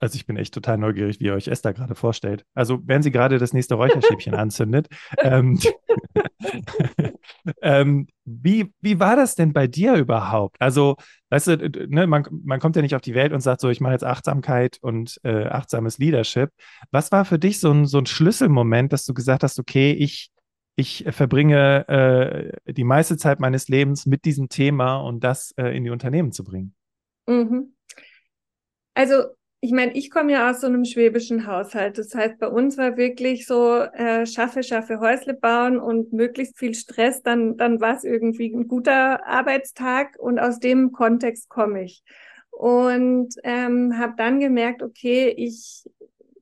also 0.00 0.16
ich 0.16 0.26
bin 0.26 0.36
echt 0.36 0.54
total 0.54 0.78
neugierig, 0.78 1.20
wie 1.20 1.26
ihr 1.26 1.34
euch 1.34 1.48
Esther 1.48 1.72
gerade 1.72 1.94
vorstellt. 1.94 2.44
Also 2.54 2.80
wenn 2.84 3.02
sie 3.02 3.10
gerade 3.10 3.38
das 3.38 3.52
nächste 3.52 3.74
Räucherstäbchen 3.74 4.34
anzündet. 4.44 4.88
Ähm, 5.18 5.58
ähm, 7.62 8.06
wie, 8.24 8.72
wie 8.80 9.00
war 9.00 9.16
das 9.16 9.34
denn 9.34 9.52
bei 9.52 9.66
dir 9.66 9.94
überhaupt? 9.94 10.56
Also, 10.60 10.96
weißt 11.30 11.46
du, 11.48 11.86
ne, 11.88 12.06
man, 12.06 12.26
man 12.44 12.60
kommt 12.60 12.76
ja 12.76 12.82
nicht 12.82 12.94
auf 12.94 13.00
die 13.00 13.14
Welt 13.14 13.32
und 13.32 13.40
sagt 13.40 13.60
so, 13.60 13.68
ich 13.68 13.80
mache 13.80 13.92
jetzt 13.92 14.04
Achtsamkeit 14.04 14.78
und 14.80 15.20
äh, 15.24 15.46
achtsames 15.46 15.98
Leadership. 15.98 16.50
Was 16.90 17.12
war 17.12 17.24
für 17.24 17.38
dich 17.38 17.60
so 17.60 17.70
ein, 17.70 17.86
so 17.86 17.98
ein 17.98 18.06
Schlüsselmoment, 18.06 18.92
dass 18.92 19.04
du 19.04 19.14
gesagt 19.14 19.42
hast, 19.42 19.58
okay, 19.58 19.92
ich, 19.92 20.30
ich 20.76 21.04
verbringe 21.10 21.88
äh, 21.88 22.72
die 22.72 22.84
meiste 22.84 23.16
Zeit 23.16 23.40
meines 23.40 23.68
Lebens 23.68 24.06
mit 24.06 24.24
diesem 24.24 24.48
Thema 24.48 24.96
und 24.96 25.22
das 25.22 25.52
äh, 25.56 25.76
in 25.76 25.84
die 25.84 25.90
Unternehmen 25.90 26.32
zu 26.32 26.44
bringen? 26.44 26.74
Mhm. 27.26 27.74
Also 28.94 29.24
ich 29.64 29.72
meine, 29.72 29.92
ich 29.94 30.10
komme 30.10 30.32
ja 30.32 30.50
aus 30.50 30.60
so 30.60 30.66
einem 30.66 30.84
schwäbischen 30.84 31.46
Haushalt. 31.46 31.96
Das 31.96 32.14
heißt, 32.14 32.38
bei 32.38 32.48
uns 32.48 32.76
war 32.76 32.98
wirklich 32.98 33.46
so, 33.46 33.78
äh, 33.78 34.26
schaffe, 34.26 34.62
schaffe 34.62 35.00
Häusle 35.00 35.32
bauen 35.32 35.78
und 35.78 36.12
möglichst 36.12 36.58
viel 36.58 36.74
Stress, 36.74 37.22
dann, 37.22 37.56
dann 37.56 37.80
war 37.80 37.96
es 37.96 38.04
irgendwie 38.04 38.54
ein 38.54 38.68
guter 38.68 39.26
Arbeitstag 39.26 40.18
und 40.18 40.38
aus 40.38 40.58
dem 40.58 40.92
Kontext 40.92 41.48
komme 41.48 41.84
ich. 41.84 42.02
Und 42.50 43.36
ähm, 43.42 43.98
habe 43.98 44.12
dann 44.18 44.38
gemerkt, 44.38 44.82
okay, 44.82 45.32
ich, 45.34 45.88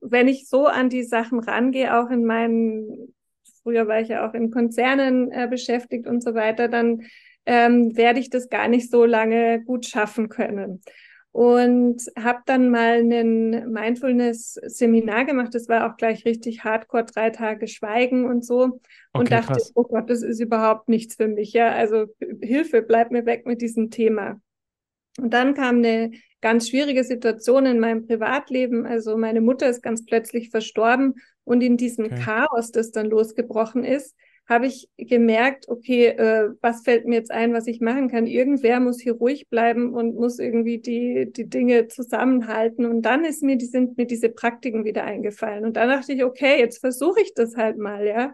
wenn 0.01 0.27
ich 0.27 0.49
so 0.49 0.67
an 0.67 0.89
die 0.89 1.03
Sachen 1.03 1.39
rangehe, 1.39 1.97
auch 1.97 2.09
in 2.09 2.25
meinen, 2.25 3.15
früher 3.63 3.87
war 3.87 4.01
ich 4.01 4.09
ja 4.09 4.27
auch 4.27 4.33
in 4.33 4.51
Konzernen 4.51 5.31
äh, 5.31 5.47
beschäftigt 5.49 6.07
und 6.07 6.21
so 6.21 6.33
weiter, 6.33 6.67
dann 6.67 7.03
ähm, 7.45 7.95
werde 7.95 8.19
ich 8.19 8.29
das 8.29 8.49
gar 8.49 8.67
nicht 8.67 8.91
so 8.91 9.05
lange 9.05 9.63
gut 9.63 9.85
schaffen 9.85 10.27
können 10.27 10.81
und 11.33 11.99
habe 12.15 12.41
dann 12.45 12.69
mal 12.69 12.99
ein 12.99 13.71
Mindfulness-Seminar 13.71 15.25
gemacht. 15.25 15.55
Das 15.55 15.67
war 15.67 15.91
auch 15.91 15.97
gleich 15.97 16.25
richtig 16.25 16.63
hardcore, 16.63 17.05
drei 17.05 17.31
Tage 17.31 17.67
Schweigen 17.67 18.25
und 18.25 18.45
so. 18.45 18.63
Okay, 18.63 18.79
und 19.13 19.31
dachte, 19.31 19.53
krass. 19.53 19.71
oh 19.73 19.83
Gott, 19.83 20.11
das 20.11 20.21
ist 20.21 20.39
überhaupt 20.39 20.89
nichts 20.89 21.15
für 21.15 21.27
mich. 21.27 21.51
Ja, 21.51 21.71
also 21.71 22.05
Hilfe, 22.41 22.83
bleib 22.83 23.09
mir 23.09 23.25
weg 23.25 23.47
mit 23.47 23.63
diesem 23.63 23.89
Thema. 23.89 24.39
Und 25.17 25.33
dann 25.33 25.55
kam 25.55 25.77
eine 25.77 26.11
ganz 26.39 26.69
schwierige 26.69 27.03
Situation 27.03 27.65
in 27.65 27.79
meinem 27.79 28.05
Privatleben. 28.05 28.85
Also 28.85 29.17
meine 29.17 29.41
Mutter 29.41 29.67
ist 29.67 29.81
ganz 29.81 30.05
plötzlich 30.05 30.51
verstorben 30.51 31.15
und 31.45 31.61
in 31.61 31.77
diesem 31.77 32.05
okay. 32.05 32.21
Chaos, 32.23 32.71
das 32.71 32.91
dann 32.91 33.09
losgebrochen 33.09 33.83
ist, 33.83 34.15
habe 34.47 34.67
ich 34.67 34.89
gemerkt, 34.97 35.69
okay, 35.69 36.07
äh, 36.07 36.49
was 36.61 36.81
fällt 36.83 37.05
mir 37.05 37.15
jetzt 37.15 37.31
ein, 37.31 37.53
was 37.53 37.67
ich 37.67 37.79
machen 37.79 38.09
kann? 38.09 38.27
Irgendwer 38.27 38.79
muss 38.81 38.99
hier 38.99 39.13
ruhig 39.13 39.47
bleiben 39.49 39.93
und 39.93 40.15
muss 40.15 40.37
irgendwie 40.37 40.79
die, 40.79 41.31
die 41.31 41.49
Dinge 41.49 41.87
zusammenhalten. 41.87 42.85
Und 42.85 43.03
dann 43.03 43.23
ist 43.23 43.41
mir, 43.41 43.55
die 43.57 43.65
sind 43.65 43.97
mir 43.97 44.05
diese 44.05 44.29
Praktiken 44.29 44.83
wieder 44.83 45.05
eingefallen. 45.05 45.63
Und 45.63 45.77
dann 45.77 45.87
dachte 45.87 46.11
ich, 46.11 46.23
okay, 46.23 46.59
jetzt 46.59 46.79
versuche 46.79 47.21
ich 47.21 47.33
das 47.33 47.55
halt 47.55 47.77
mal, 47.77 48.05
ja. 48.05 48.33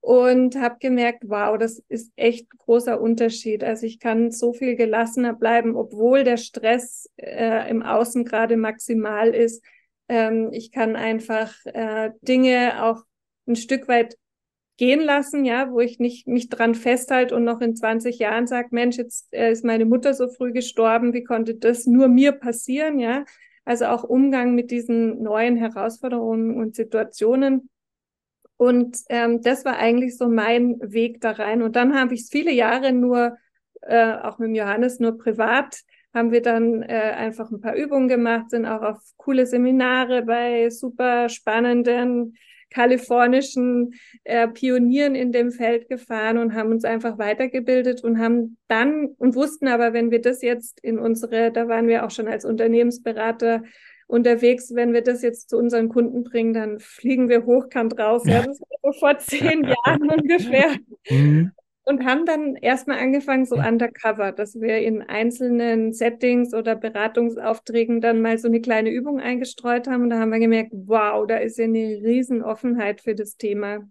Und 0.00 0.56
habe 0.56 0.76
gemerkt, 0.80 1.24
wow, 1.26 1.56
das 1.58 1.82
ist 1.88 2.12
echt 2.16 2.48
großer 2.50 3.00
Unterschied. 3.00 3.62
Also 3.64 3.86
ich 3.86 3.98
kann 4.00 4.30
so 4.32 4.52
viel 4.52 4.74
gelassener 4.76 5.34
bleiben, 5.34 5.76
obwohl 5.76 6.24
der 6.24 6.36
Stress 6.36 7.08
äh, 7.16 7.68
im 7.70 7.82
Außen 7.82 8.24
gerade 8.24 8.56
maximal 8.56 9.28
ist. 9.28 9.64
Ähm, 10.08 10.50
ich 10.52 10.72
kann 10.72 10.96
einfach 10.96 11.54
äh, 11.66 12.10
Dinge 12.20 12.84
auch 12.84 13.02
ein 13.48 13.56
Stück 13.56 13.88
weit 13.88 14.16
gehen 14.76 15.00
lassen, 15.00 15.44
ja, 15.44 15.70
wo 15.70 15.80
ich 15.80 15.98
nicht 15.98 16.26
mich 16.26 16.48
dran 16.48 16.74
festhalte 16.74 17.34
und 17.34 17.44
noch 17.44 17.60
in 17.60 17.76
20 17.76 18.18
Jahren 18.18 18.46
sage, 18.46 18.68
Mensch, 18.70 18.96
jetzt 18.96 19.32
äh, 19.32 19.50
ist 19.50 19.64
meine 19.64 19.86
Mutter 19.86 20.14
so 20.14 20.28
früh 20.28 20.52
gestorben, 20.52 21.12
wie 21.12 21.24
konnte 21.24 21.54
das 21.54 21.86
nur 21.86 22.08
mir 22.08 22.32
passieren, 22.32 22.98
ja? 22.98 23.24
Also 23.64 23.86
auch 23.86 24.04
Umgang 24.04 24.54
mit 24.54 24.70
diesen 24.70 25.22
neuen 25.22 25.56
Herausforderungen 25.56 26.56
und 26.56 26.76
Situationen. 26.76 27.68
Und 28.56 28.98
ähm, 29.08 29.42
das 29.42 29.64
war 29.64 29.76
eigentlich 29.76 30.16
so 30.16 30.28
mein 30.28 30.78
Weg 30.80 31.20
da 31.20 31.32
rein. 31.32 31.62
Und 31.62 31.74
dann 31.74 31.98
habe 31.98 32.14
ich 32.14 32.22
es 32.22 32.30
viele 32.30 32.52
Jahre 32.52 32.92
nur, 32.92 33.36
äh, 33.82 34.14
auch 34.14 34.38
mit 34.38 34.56
Johannes, 34.56 35.00
nur 35.00 35.18
privat 35.18 35.82
haben 36.14 36.32
wir 36.32 36.40
dann 36.40 36.82
äh, 36.82 37.12
einfach 37.16 37.50
ein 37.50 37.60
paar 37.60 37.74
Übungen 37.74 38.08
gemacht, 38.08 38.50
sind 38.50 38.64
auch 38.64 38.80
auf 38.80 38.98
coole 39.18 39.46
Seminare 39.46 40.22
bei 40.22 40.70
super 40.70 41.28
spannenden 41.28 42.36
kalifornischen 42.70 43.94
äh, 44.24 44.48
Pionieren 44.48 45.14
in 45.14 45.32
dem 45.32 45.50
Feld 45.50 45.88
gefahren 45.88 46.38
und 46.38 46.54
haben 46.54 46.70
uns 46.70 46.84
einfach 46.84 47.18
weitergebildet 47.18 48.02
und 48.02 48.18
haben 48.18 48.56
dann 48.68 49.08
und 49.18 49.34
wussten 49.34 49.68
aber, 49.68 49.92
wenn 49.92 50.10
wir 50.10 50.20
das 50.20 50.42
jetzt 50.42 50.80
in 50.80 50.98
unsere, 50.98 51.52
da 51.52 51.68
waren 51.68 51.88
wir 51.88 52.04
auch 52.04 52.10
schon 52.10 52.28
als 52.28 52.44
Unternehmensberater 52.44 53.62
unterwegs, 54.08 54.74
wenn 54.74 54.92
wir 54.92 55.02
das 55.02 55.22
jetzt 55.22 55.50
zu 55.50 55.56
unseren 55.56 55.88
Kunden 55.88 56.22
bringen, 56.22 56.54
dann 56.54 56.78
fliegen 56.78 57.28
wir 57.28 57.44
hochkant 57.44 57.98
raus. 57.98 58.22
Ja, 58.24 58.42
das 58.42 58.60
war 58.60 58.92
vor 58.92 59.18
zehn 59.18 59.64
Jahren 59.86 60.10
ungefähr. 60.10 60.76
Mhm 61.10 61.52
und 61.86 62.04
haben 62.04 62.26
dann 62.26 62.56
erstmal 62.56 62.98
angefangen, 62.98 63.46
so 63.46 63.56
undercover, 63.56 64.32
dass 64.32 64.60
wir 64.60 64.78
in 64.78 65.02
einzelnen 65.02 65.92
Settings 65.92 66.52
oder 66.52 66.74
Beratungsaufträgen 66.74 68.00
dann 68.00 68.20
mal 68.22 68.38
so 68.38 68.48
eine 68.48 68.60
kleine 68.60 68.90
Übung 68.90 69.20
eingestreut 69.20 69.86
haben. 69.86 70.02
Und 70.02 70.10
da 70.10 70.18
haben 70.18 70.30
wir 70.32 70.40
gemerkt, 70.40 70.72
wow, 70.74 71.26
da 71.26 71.36
ist 71.38 71.58
ja 71.58 71.64
eine 71.64 72.00
Riesenoffenheit 72.02 73.00
für 73.00 73.14
das 73.14 73.36
Thema. 73.36 73.88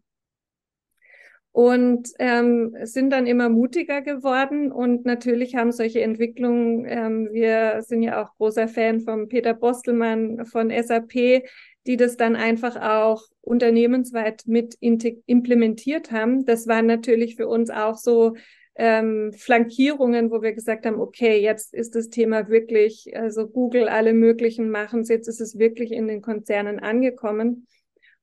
Und 1.55 2.09
ähm, 2.19 2.75
sind 2.83 3.11
dann 3.11 3.27
immer 3.27 3.47
mutiger 3.47 4.01
geworden 4.01 4.73
und 4.73 5.05
natürlich 5.05 5.55
haben 5.55 5.71
solche 5.71 6.01
Entwicklungen, 6.01 6.85
ähm, 6.85 7.29
wir 7.31 7.81
sind 7.81 8.03
ja 8.03 8.21
auch 8.21 8.35
großer 8.35 8.67
Fan 8.67 8.99
von 8.99 9.29
Peter 9.29 9.53
Bostelmann 9.53 10.45
von 10.45 10.69
SAP, 10.69 11.45
die 11.87 11.95
das 11.95 12.17
dann 12.17 12.35
einfach 12.35 12.75
auch 12.75 13.23
unternehmensweit 13.39 14.43
mit 14.47 14.75
implementiert 14.81 16.11
haben. 16.11 16.43
Das 16.43 16.67
waren 16.67 16.87
natürlich 16.87 17.37
für 17.37 17.47
uns 17.47 17.69
auch 17.69 17.95
so 17.95 18.35
ähm, 18.75 19.31
Flankierungen, 19.31 20.31
wo 20.31 20.41
wir 20.41 20.51
gesagt 20.51 20.85
haben, 20.85 20.99
okay, 20.99 21.41
jetzt 21.41 21.73
ist 21.73 21.95
das 21.95 22.09
Thema 22.09 22.49
wirklich, 22.49 23.15
also 23.15 23.47
Google, 23.47 23.87
alle 23.87 24.11
möglichen 24.11 24.69
machen 24.69 24.99
es, 24.99 25.07
jetzt 25.07 25.29
ist 25.29 25.39
es 25.39 25.57
wirklich 25.57 25.93
in 25.93 26.09
den 26.09 26.21
Konzernen 26.21 26.79
angekommen 26.79 27.65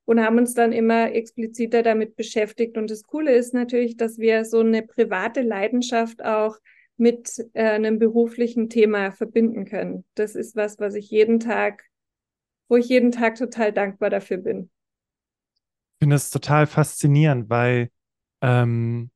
und 0.04 0.20
haben 0.20 0.38
uns 0.38 0.54
dann 0.54 0.72
immer 0.72 1.12
expliziter 1.12 1.82
damit 1.82 2.16
beschäftigt. 2.16 2.76
Und 2.76 2.90
das 2.90 3.04
Coole 3.04 3.34
ist 3.34 3.54
natürlich, 3.54 3.96
dass 3.96 4.18
wir 4.18 4.44
so 4.44 4.60
eine 4.60 4.82
private 4.82 5.42
Leidenschaft 5.42 6.24
auch 6.24 6.56
mit 6.96 7.38
äh, 7.54 7.70
einem 7.70 7.98
beruflichen 7.98 8.68
Thema 8.68 9.12
verbinden 9.12 9.64
können. 9.64 10.04
Das 10.14 10.34
ist 10.34 10.56
was, 10.56 10.78
was 10.78 10.94
ich 10.94 11.10
jeden 11.10 11.40
Tag 11.40 11.84
wo 12.72 12.76
ich 12.78 12.88
jeden 12.88 13.12
Tag 13.12 13.34
total 13.36 13.70
dankbar 13.70 14.08
dafür 14.08 14.38
bin. 14.38 14.70
Ich 15.52 15.98
finde 16.04 16.14
das 16.16 16.30
total 16.30 16.66
faszinierend, 16.66 17.50
weil 17.50 17.90
ähm, 18.40 19.10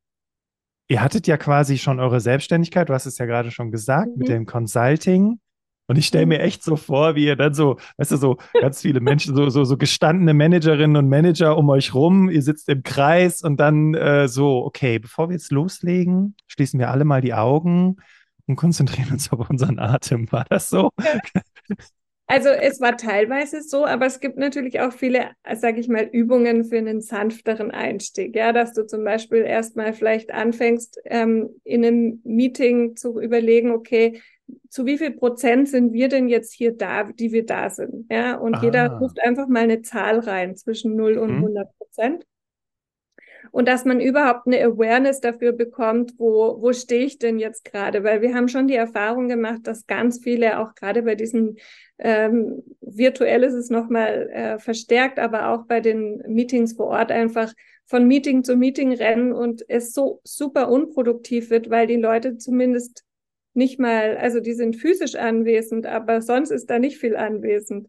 ihr 0.88 1.00
hattet 1.00 1.26
ja 1.26 1.38
quasi 1.38 1.78
schon 1.78 1.99
eure 1.99 2.21
Selbstständigkeit, 2.21 2.90
du 2.90 2.93
hast 2.93 3.07
es 3.07 3.16
ja 3.16 3.25
gerade 3.25 3.50
schon 3.50 3.71
gesagt, 3.71 4.09
mhm. 4.09 4.19
mit 4.19 4.28
dem 4.28 4.45
Consulting. 4.45 5.40
Und 5.87 5.99
ich 5.99 6.07
stelle 6.07 6.26
mir 6.26 6.40
echt 6.40 6.62
so 6.62 6.76
vor, 6.76 7.14
wie 7.14 7.26
ihr 7.26 7.37
dann 7.37 7.55
so, 7.55 7.76
weißt 7.99 8.12
du, 8.12 8.16
so 8.16 8.37
ganz 8.61 8.83
viele 8.83 9.00
Menschen, 9.00 9.37
so, 9.37 9.49
so, 9.49 9.64
so 9.64 9.76
gestandene 9.76 10.35
Managerinnen 10.35 10.97
und 10.97 11.09
Manager 11.09 11.57
um 11.57 11.69
euch 11.71 11.95
rum, 11.95 12.28
ihr 12.28 12.43
sitzt 12.43 12.69
im 12.69 12.83
Kreis 12.83 13.43
und 13.43 13.59
dann 13.59 13.95
äh, 13.95 14.28
so, 14.28 14.64
okay, 14.64 14.99
bevor 14.99 15.28
wir 15.28 15.35
jetzt 15.35 15.52
loslegen, 15.52 16.35
schließen 16.49 16.81
wir 16.81 16.90
alle 16.90 17.05
mal 17.05 17.21
die 17.21 17.35
Augen 17.35 17.97
und 18.47 18.57
konzentrieren 18.57 19.12
uns 19.12 19.33
auf 19.33 19.49
unseren 19.49 19.78
Atem. 19.78 20.31
War 20.33 20.45
das 20.49 20.69
so? 20.71 20.90
Also 22.28 22.49
es 22.49 22.81
war 22.81 22.97
teilweise 22.97 23.62
so, 23.62 23.87
aber 23.87 24.07
es 24.07 24.19
gibt 24.19 24.37
natürlich 24.37 24.81
auch 24.81 24.93
viele, 24.93 25.31
sage 25.55 25.78
ich 25.78 25.87
mal, 25.87 26.02
Übungen 26.11 26.64
für 26.64 26.78
einen 26.78 27.00
sanfteren 27.00 27.71
Einstieg. 27.71 28.35
Ja, 28.35 28.52
dass 28.52 28.73
du 28.73 28.85
zum 28.85 29.05
Beispiel 29.05 29.43
erstmal 29.43 29.93
vielleicht 29.93 30.33
anfängst, 30.33 31.00
ähm, 31.05 31.50
in 31.62 31.85
einem 31.85 32.21
Meeting 32.25 32.97
zu 32.97 33.21
überlegen, 33.21 33.71
okay, 33.71 34.21
zu 34.69 34.87
wie 34.87 34.99
viel 34.99 35.12
Prozent 35.12 35.69
sind 35.69 35.93
wir 35.93 36.09
denn 36.09 36.29
jetzt 36.29 36.53
hier 36.53 36.76
da, 36.76 37.05
die 37.05 37.33
wir 37.33 37.47
da 37.47 37.71
sind? 37.71 38.07
Ja, 38.11 38.37
und 38.37 38.57
ah. 38.57 38.61
jeder 38.62 38.99
ruft 38.99 39.23
einfach 39.23 39.49
mal 39.49 39.65
eine 39.65 39.83
Zahl 39.83 40.19
rein 40.19 40.57
zwischen 40.57 40.97
0 40.97 41.19
und 41.19 41.31
mhm. 41.31 41.45
100 41.45 41.79
Prozent 41.79 42.26
und 43.57 43.67
dass 43.69 43.87
man 43.87 44.00
überhaupt 44.00 44.47
eine 44.47 44.62
Awareness 44.62 45.21
dafür 45.21 45.53
bekommt, 45.53 46.12
wo, 46.19 46.61
wo 46.61 46.75
stehe 46.75 47.07
ich 47.07 47.19
denn 47.19 47.38
jetzt 47.38 47.65
gerade? 47.65 48.05
Weil 48.05 48.21
wir 48.21 48.35
haben 48.35 48.49
schon 48.49 48.69
die 48.69 48.75
Erfahrung 48.75 49.29
gemacht, 49.29 49.61
dass 49.65 49.87
ganz 49.87 50.21
viele, 50.23 50.61
auch 50.61 50.75
gerade 50.75 51.03
bei 51.03 51.15
diesen 51.15 51.57
ähm, 51.99 52.62
virtuell 52.83 53.45
ist 53.45 53.55
es 53.55 53.71
nochmal 53.71 54.29
äh, 54.31 54.59
verstärkt, 54.59 55.19
aber 55.19 55.49
auch 55.49 55.65
bei 55.67 55.81
den 55.81 56.23
Meetings 56.29 56.75
vor 56.75 56.88
Ort 56.88 57.11
einfach 57.11 57.53
von 57.87 58.07
Meeting 58.07 58.45
zu 58.45 58.57
Meeting 58.57 58.93
rennen 58.93 59.33
und 59.33 59.65
es 59.69 59.95
so 59.95 60.21
super 60.23 60.69
unproduktiv 60.69 61.49
wird, 61.49 61.71
weil 61.71 61.87
die 61.87 61.97
Leute 61.97 62.37
zumindest 62.37 63.05
nicht 63.56 63.78
mal, 63.78 64.16
also 64.16 64.40
die 64.40 64.54
sind 64.54 64.76
physisch 64.76 65.14
anwesend, 65.14 65.86
aber 65.86 66.22
sonst 66.22 66.50
ist 66.50 66.70
da 66.70 66.78
nicht 66.78 66.98
viel 66.98 67.16
anwesend. 67.16 67.88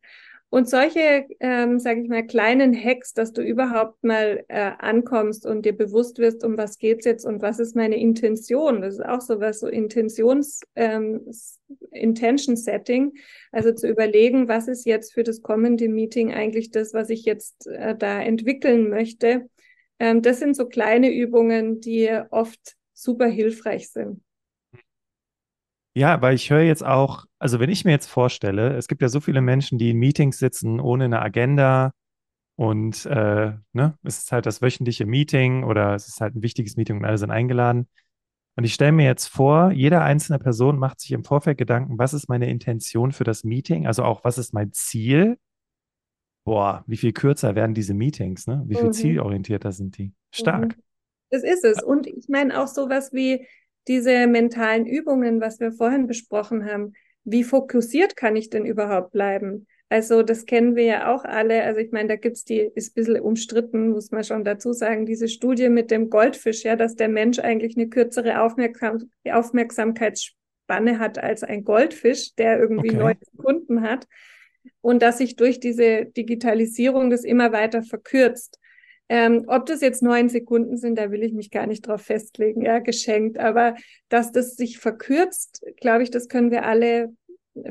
Und 0.50 0.70
solche, 0.70 1.26
ähm, 1.42 1.78
sage 1.78 2.02
ich 2.02 2.08
mal, 2.08 2.26
kleinen 2.26 2.74
Hacks, 2.74 3.14
dass 3.14 3.34
du 3.34 3.42
überhaupt 3.42 4.02
mal 4.02 4.46
äh, 4.48 4.72
ankommst 4.80 5.46
und 5.46 5.66
dir 5.66 5.76
bewusst 5.76 6.20
wirst, 6.20 6.46
um 6.46 6.58
was 6.58 6.78
geht's 6.78 7.04
jetzt 7.06 7.26
und 7.26 7.42
was 7.42 7.60
ist 7.60 7.76
meine 7.76 8.00
Intention. 8.00 8.82
Das 8.82 8.94
ist 8.94 9.06
auch 9.06 9.20
so 9.20 9.42
was, 9.42 9.60
so 9.60 9.68
Intentions, 9.68 10.62
ähm, 10.76 11.30
Intention 11.92 12.56
Setting. 12.56 13.12
Also 13.52 13.74
zu 13.74 13.90
überlegen, 13.90 14.48
was 14.48 14.70
ist 14.70 14.86
jetzt 14.86 15.14
für 15.14 15.24
das 15.24 15.42
kommende 15.42 15.90
Meeting 15.90 16.34
eigentlich 16.34 16.72
das, 16.72 16.94
was 16.94 17.10
ich 17.10 17.26
jetzt 17.26 17.68
äh, 17.68 17.94
da 17.98 18.22
entwickeln 18.22 18.90
möchte. 18.90 19.50
Ähm, 20.00 20.22
das 20.22 20.40
sind 20.40 20.56
so 20.56 20.66
kleine 20.68 21.14
Übungen, 21.14 21.82
die 21.82 22.10
oft 22.32 22.78
super 22.94 23.28
hilfreich 23.28 23.90
sind. 23.90 24.22
Ja, 25.98 26.22
weil 26.22 26.36
ich 26.36 26.52
höre 26.52 26.62
jetzt 26.62 26.86
auch, 26.86 27.26
also 27.40 27.60
wenn 27.60 27.72
ich 27.72 27.84
mir 27.84 27.90
jetzt 27.90 28.06
vorstelle, 28.06 28.76
es 28.78 28.88
gibt 28.88 29.02
ja 29.02 29.10
so 29.10 29.20
viele 29.20 29.42
Menschen, 29.42 29.80
die 29.80 29.90
in 29.90 29.98
Meetings 29.98 30.38
sitzen 30.38 30.80
ohne 30.80 31.06
eine 31.06 31.24
Agenda 31.24 31.92
und 32.56 33.08
äh, 33.08 33.54
ne, 33.74 33.98
es 34.04 34.20
ist 34.20 34.32
halt 34.32 34.46
das 34.46 34.62
wöchentliche 34.62 35.08
Meeting 35.08 35.64
oder 35.64 35.96
es 35.96 36.08
ist 36.08 36.22
halt 36.22 36.36
ein 36.36 36.44
wichtiges 36.44 36.78
Meeting 36.78 36.98
und 36.98 37.06
alle 37.06 37.18
sind 37.18 37.32
eingeladen. 37.32 37.88
Und 38.56 38.64
ich 38.64 38.76
stelle 38.76 38.92
mir 38.92 39.06
jetzt 39.08 39.26
vor, 39.26 39.72
jede 39.72 40.00
einzelne 40.02 40.38
Person 40.38 40.78
macht 40.78 41.00
sich 41.00 41.14
im 41.14 41.24
Vorfeld 41.24 41.58
Gedanken, 41.58 41.98
was 41.98 42.14
ist 42.14 42.30
meine 42.30 42.48
Intention 42.48 43.12
für 43.12 43.24
das 43.24 43.44
Meeting? 43.44 43.88
Also 43.88 44.04
auch, 44.04 44.24
was 44.24 44.38
ist 44.38 44.54
mein 44.54 44.74
Ziel? 44.74 45.40
Boah, 46.46 46.84
wie 46.86 46.98
viel 46.98 47.12
kürzer 47.12 47.56
werden 47.56 47.74
diese 47.74 47.96
Meetings, 47.96 48.46
ne? 48.46 48.64
Wie 48.68 48.76
viel 48.76 48.90
mhm. 48.90 48.94
zielorientierter 48.94 49.72
sind 49.72 49.98
die? 49.98 50.14
Stark. 50.30 50.78
Mhm. 50.78 50.82
Das 51.32 51.44
ist 51.44 51.66
es. 51.66 51.82
Und 51.82 52.06
ich 52.06 52.30
meine 52.30 52.62
auch 52.62 52.68
sowas 52.68 53.14
wie 53.14 53.48
diese 53.88 54.28
mentalen 54.28 54.86
Übungen, 54.86 55.42
was 55.42 55.60
wir 55.60 55.72
vorhin 55.72 56.08
besprochen 56.08 56.66
haben. 56.66 56.94
Wie 57.24 57.44
fokussiert 57.44 58.16
kann 58.16 58.36
ich 58.36 58.50
denn 58.50 58.66
überhaupt 58.66 59.12
bleiben? 59.12 59.68
Also 59.90 60.22
das 60.22 60.46
kennen 60.46 60.76
wir 60.76 60.84
ja 60.84 61.14
auch 61.14 61.24
alle. 61.24 61.64
Also 61.64 61.80
ich 61.80 61.92
meine, 61.92 62.10
da 62.10 62.16
gibt's 62.18 62.44
die, 62.44 62.70
ist 62.76 62.92
ein 62.92 62.94
bisschen 62.96 63.22
umstritten, 63.22 63.90
muss 63.90 64.12
man 64.12 64.24
schon 64.24 64.44
dazu 64.44 64.74
sagen, 64.74 65.06
diese 65.06 65.30
Studie 65.30 65.70
mit 65.70 65.92
dem 65.92 66.10
Goldfisch, 66.10 66.64
ja, 66.64 66.76
dass 66.76 66.96
der 66.96 67.08
Mensch 67.08 67.40
eigentlich 67.40 67.78
eine 67.78 67.88
kürzere 67.88 68.42
Aufmerksam 68.42 69.10
Aufmerksamkeitsspanne 69.30 71.00
hat 71.00 71.20
als 71.20 71.44
ein 71.44 71.64
Goldfisch, 71.64 72.36
der 72.36 72.60
irgendwie 72.60 72.90
okay. 72.90 72.98
neun 72.98 73.18
Sekunden 73.32 73.82
hat. 73.82 74.08
Und 74.82 75.02
dass 75.02 75.20
sich 75.20 75.38
durch 75.38 75.62
diese 75.62 76.06
Digitalisierung 76.06 77.10
das 77.10 77.24
immer 77.24 77.54
weiter 77.54 77.84
verkürzt. 77.84 78.60
Ähm, 79.10 79.46
ob 79.48 79.66
das 79.66 79.82
jetzt 79.82 80.04
neun 80.04 80.28
Sekunden 80.30 80.78
sind, 80.78 80.98
da 80.98 81.12
will 81.12 81.24
ich 81.24 81.34
mich 81.34 81.50
gar 81.50 81.66
nicht 81.66 81.88
drauf 81.88 82.02
festlegen, 82.02 82.62
ja, 82.62 82.80
geschenkt. 82.80 83.40
Aber 83.40 83.76
dass 84.10 84.32
das 84.32 84.56
sich 84.56 84.80
verkürzt, 84.80 85.64
glaube 85.80 86.04
ich, 86.04 86.12
das 86.12 86.28
können 86.28 86.52
wir 86.52 86.66
alle 86.66 87.14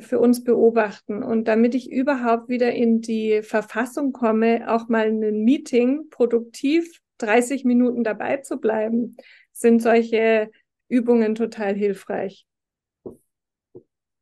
für 0.01 0.19
uns 0.19 0.43
beobachten. 0.43 1.23
Und 1.23 1.47
damit 1.49 1.75
ich 1.75 1.91
überhaupt 1.91 2.49
wieder 2.49 2.73
in 2.73 3.01
die 3.01 3.43
Verfassung 3.43 4.13
komme, 4.13 4.73
auch 4.73 4.89
mal 4.89 5.07
ein 5.07 5.45
Meeting 5.45 6.09
produktiv 6.11 7.01
30 7.19 7.65
Minuten 7.65 8.05
dabei 8.05 8.39
zu 8.39 8.59
bleiben, 8.59 9.17
sind 9.53 9.81
solche 9.81 10.51
Übungen 10.89 11.35
total 11.35 11.75
hilfreich. 11.75 12.47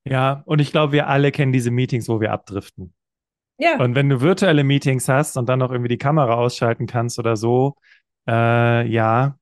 Ja, 0.06 0.42
und 0.46 0.60
ich 0.60 0.70
glaube, 0.70 0.92
wir 0.92 1.08
alle 1.08 1.32
kennen 1.32 1.52
diese 1.52 1.70
Meetings, 1.70 2.08
wo 2.08 2.20
wir 2.20 2.32
abdriften. 2.32 2.92
Ja. 3.58 3.78
Und 3.78 3.94
wenn 3.94 4.08
du 4.08 4.20
virtuelle 4.20 4.64
Meetings 4.64 5.08
hast 5.08 5.36
und 5.36 5.48
dann 5.48 5.60
noch 5.60 5.70
irgendwie 5.70 5.88
die 5.88 5.98
Kamera 5.98 6.34
ausschalten 6.34 6.86
kannst 6.86 7.18
oder 7.18 7.36
so, 7.36 7.76
äh, 8.28 8.86
ja, 8.86 9.36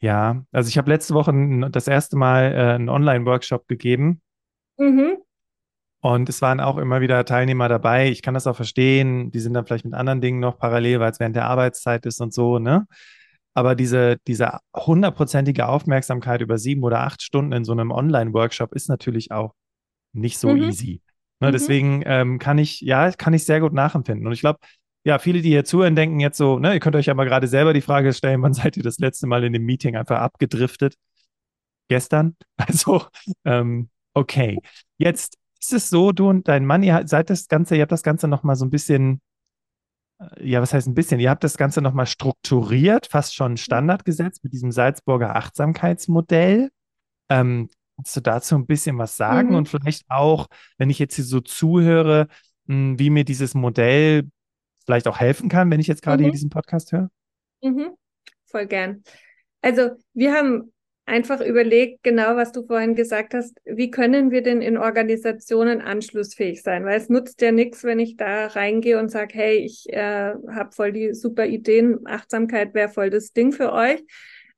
ja. 0.00 0.44
Also 0.52 0.68
ich 0.68 0.78
habe 0.78 0.90
letzte 0.90 1.14
Woche 1.14 1.32
das 1.70 1.88
erste 1.88 2.16
Mal 2.16 2.52
äh, 2.52 2.74
einen 2.74 2.88
Online-Workshop 2.88 3.66
gegeben 3.68 4.20
Mhm. 4.78 5.18
Und 6.00 6.28
es 6.28 6.42
waren 6.42 6.60
auch 6.60 6.76
immer 6.76 7.00
wieder 7.00 7.24
Teilnehmer 7.24 7.68
dabei. 7.68 8.10
Ich 8.10 8.20
kann 8.20 8.34
das 8.34 8.46
auch 8.46 8.56
verstehen. 8.56 9.30
Die 9.30 9.40
sind 9.40 9.54
dann 9.54 9.64
vielleicht 9.64 9.86
mit 9.86 9.94
anderen 9.94 10.20
Dingen 10.20 10.40
noch 10.40 10.58
parallel, 10.58 11.00
weil 11.00 11.10
es 11.10 11.20
während 11.20 11.36
der 11.36 11.46
Arbeitszeit 11.46 12.04
ist 12.04 12.20
und 12.20 12.34
so, 12.34 12.58
ne? 12.58 12.86
Aber 13.56 13.76
diese, 13.76 14.18
diese 14.26 14.58
hundertprozentige 14.74 15.68
Aufmerksamkeit 15.68 16.40
über 16.40 16.58
sieben 16.58 16.82
oder 16.82 17.00
acht 17.00 17.22
Stunden 17.22 17.52
in 17.52 17.64
so 17.64 17.72
einem 17.72 17.92
Online-Workshop 17.92 18.74
ist 18.74 18.88
natürlich 18.88 19.30
auch 19.30 19.54
nicht 20.12 20.38
so 20.38 20.48
mhm. 20.48 20.64
easy. 20.64 21.00
Ne? 21.44 21.48
Mhm. 21.48 21.52
Deswegen 21.52 22.02
ähm, 22.06 22.38
kann 22.38 22.58
ich, 22.58 22.80
ja, 22.80 23.10
kann 23.12 23.34
ich 23.34 23.44
sehr 23.44 23.60
gut 23.60 23.72
nachempfinden. 23.72 24.26
Und 24.26 24.32
ich 24.32 24.40
glaube, 24.40 24.58
ja, 25.04 25.18
viele, 25.18 25.42
die 25.42 25.50
hier 25.50 25.64
zuhören, 25.64 25.96
denken 25.96 26.20
jetzt 26.20 26.38
so, 26.38 26.58
ne, 26.58 26.74
ihr 26.74 26.80
könnt 26.80 26.96
euch 26.96 27.10
aber 27.10 27.24
gerade 27.24 27.46
selber 27.46 27.72
die 27.74 27.82
Frage 27.82 28.12
stellen, 28.12 28.42
wann 28.42 28.54
seid 28.54 28.76
ihr 28.76 28.82
das 28.82 28.98
letzte 28.98 29.26
Mal 29.26 29.44
in 29.44 29.52
dem 29.52 29.64
Meeting 29.64 29.96
einfach 29.96 30.18
abgedriftet? 30.18 30.94
Gestern? 31.88 32.36
Also, 32.56 33.06
ähm, 33.44 33.90
Okay, 34.14 34.60
jetzt 34.96 35.36
ist 35.60 35.72
es 35.72 35.90
so, 35.90 36.12
du 36.12 36.28
und 36.28 36.46
dein 36.46 36.64
Mann, 36.64 36.84
ihr 36.84 37.02
seid 37.06 37.30
das 37.30 37.48
Ganze, 37.48 37.74
ihr 37.74 37.82
habt 37.82 37.92
das 37.92 38.04
Ganze 38.04 38.28
nochmal 38.28 38.54
so 38.54 38.64
ein 38.64 38.70
bisschen, 38.70 39.20
äh, 40.20 40.48
ja, 40.48 40.62
was 40.62 40.72
heißt 40.72 40.86
ein 40.86 40.94
bisschen, 40.94 41.18
ihr 41.20 41.30
habt 41.30 41.42
das 41.42 41.56
Ganze 41.56 41.82
nochmal 41.82 42.06
strukturiert, 42.06 43.06
fast 43.06 43.34
schon 43.34 43.56
Standard 43.56 44.04
gesetzt 44.04 44.44
mit 44.44 44.52
diesem 44.52 44.70
Salzburger 44.70 45.34
Achtsamkeitsmodell. 45.34 46.70
Ähm, 47.28 47.70
kannst 47.96 48.16
du 48.16 48.20
dazu 48.20 48.54
ein 48.56 48.66
bisschen 48.66 48.98
was 48.98 49.16
sagen 49.16 49.50
mhm. 49.50 49.56
und 49.56 49.68
vielleicht 49.68 50.04
auch, 50.08 50.46
wenn 50.78 50.90
ich 50.90 50.98
jetzt 50.98 51.16
hier 51.16 51.24
so 51.24 51.40
zuhöre, 51.40 52.28
hm, 52.66 52.98
wie 52.98 53.10
mir 53.10 53.24
dieses 53.24 53.54
Modell 53.54 54.24
vielleicht 54.84 55.08
auch 55.08 55.18
helfen 55.18 55.48
kann, 55.48 55.70
wenn 55.70 55.80
ich 55.80 55.86
jetzt 55.86 56.02
gerade 56.02 56.22
mhm. 56.22 56.24
hier 56.26 56.32
diesen 56.32 56.50
Podcast 56.50 56.92
höre? 56.92 57.10
Mhm. 57.62 57.90
Voll 58.46 58.66
gern. 58.66 59.02
Also 59.62 59.90
wir 60.12 60.34
haben 60.34 60.72
einfach 61.06 61.40
überlegt, 61.40 62.02
genau 62.02 62.36
was 62.36 62.52
du 62.52 62.66
vorhin 62.66 62.94
gesagt 62.94 63.34
hast, 63.34 63.58
wie 63.64 63.90
können 63.90 64.30
wir 64.30 64.42
denn 64.42 64.62
in 64.62 64.78
Organisationen 64.78 65.80
anschlussfähig 65.80 66.62
sein? 66.62 66.84
Weil 66.84 66.98
es 66.98 67.08
nutzt 67.08 67.40
ja 67.42 67.52
nichts, 67.52 67.84
wenn 67.84 67.98
ich 67.98 68.16
da 68.16 68.46
reingehe 68.46 68.98
und 68.98 69.10
sage, 69.10 69.34
hey, 69.34 69.56
ich 69.56 69.92
äh, 69.92 70.34
habe 70.50 70.72
voll 70.72 70.92
die 70.92 71.12
super 71.14 71.46
Ideen, 71.46 72.06
Achtsamkeit 72.06 72.74
wäre 72.74 72.88
voll 72.88 73.10
das 73.10 73.32
Ding 73.32 73.52
für 73.52 73.72
euch. 73.72 74.02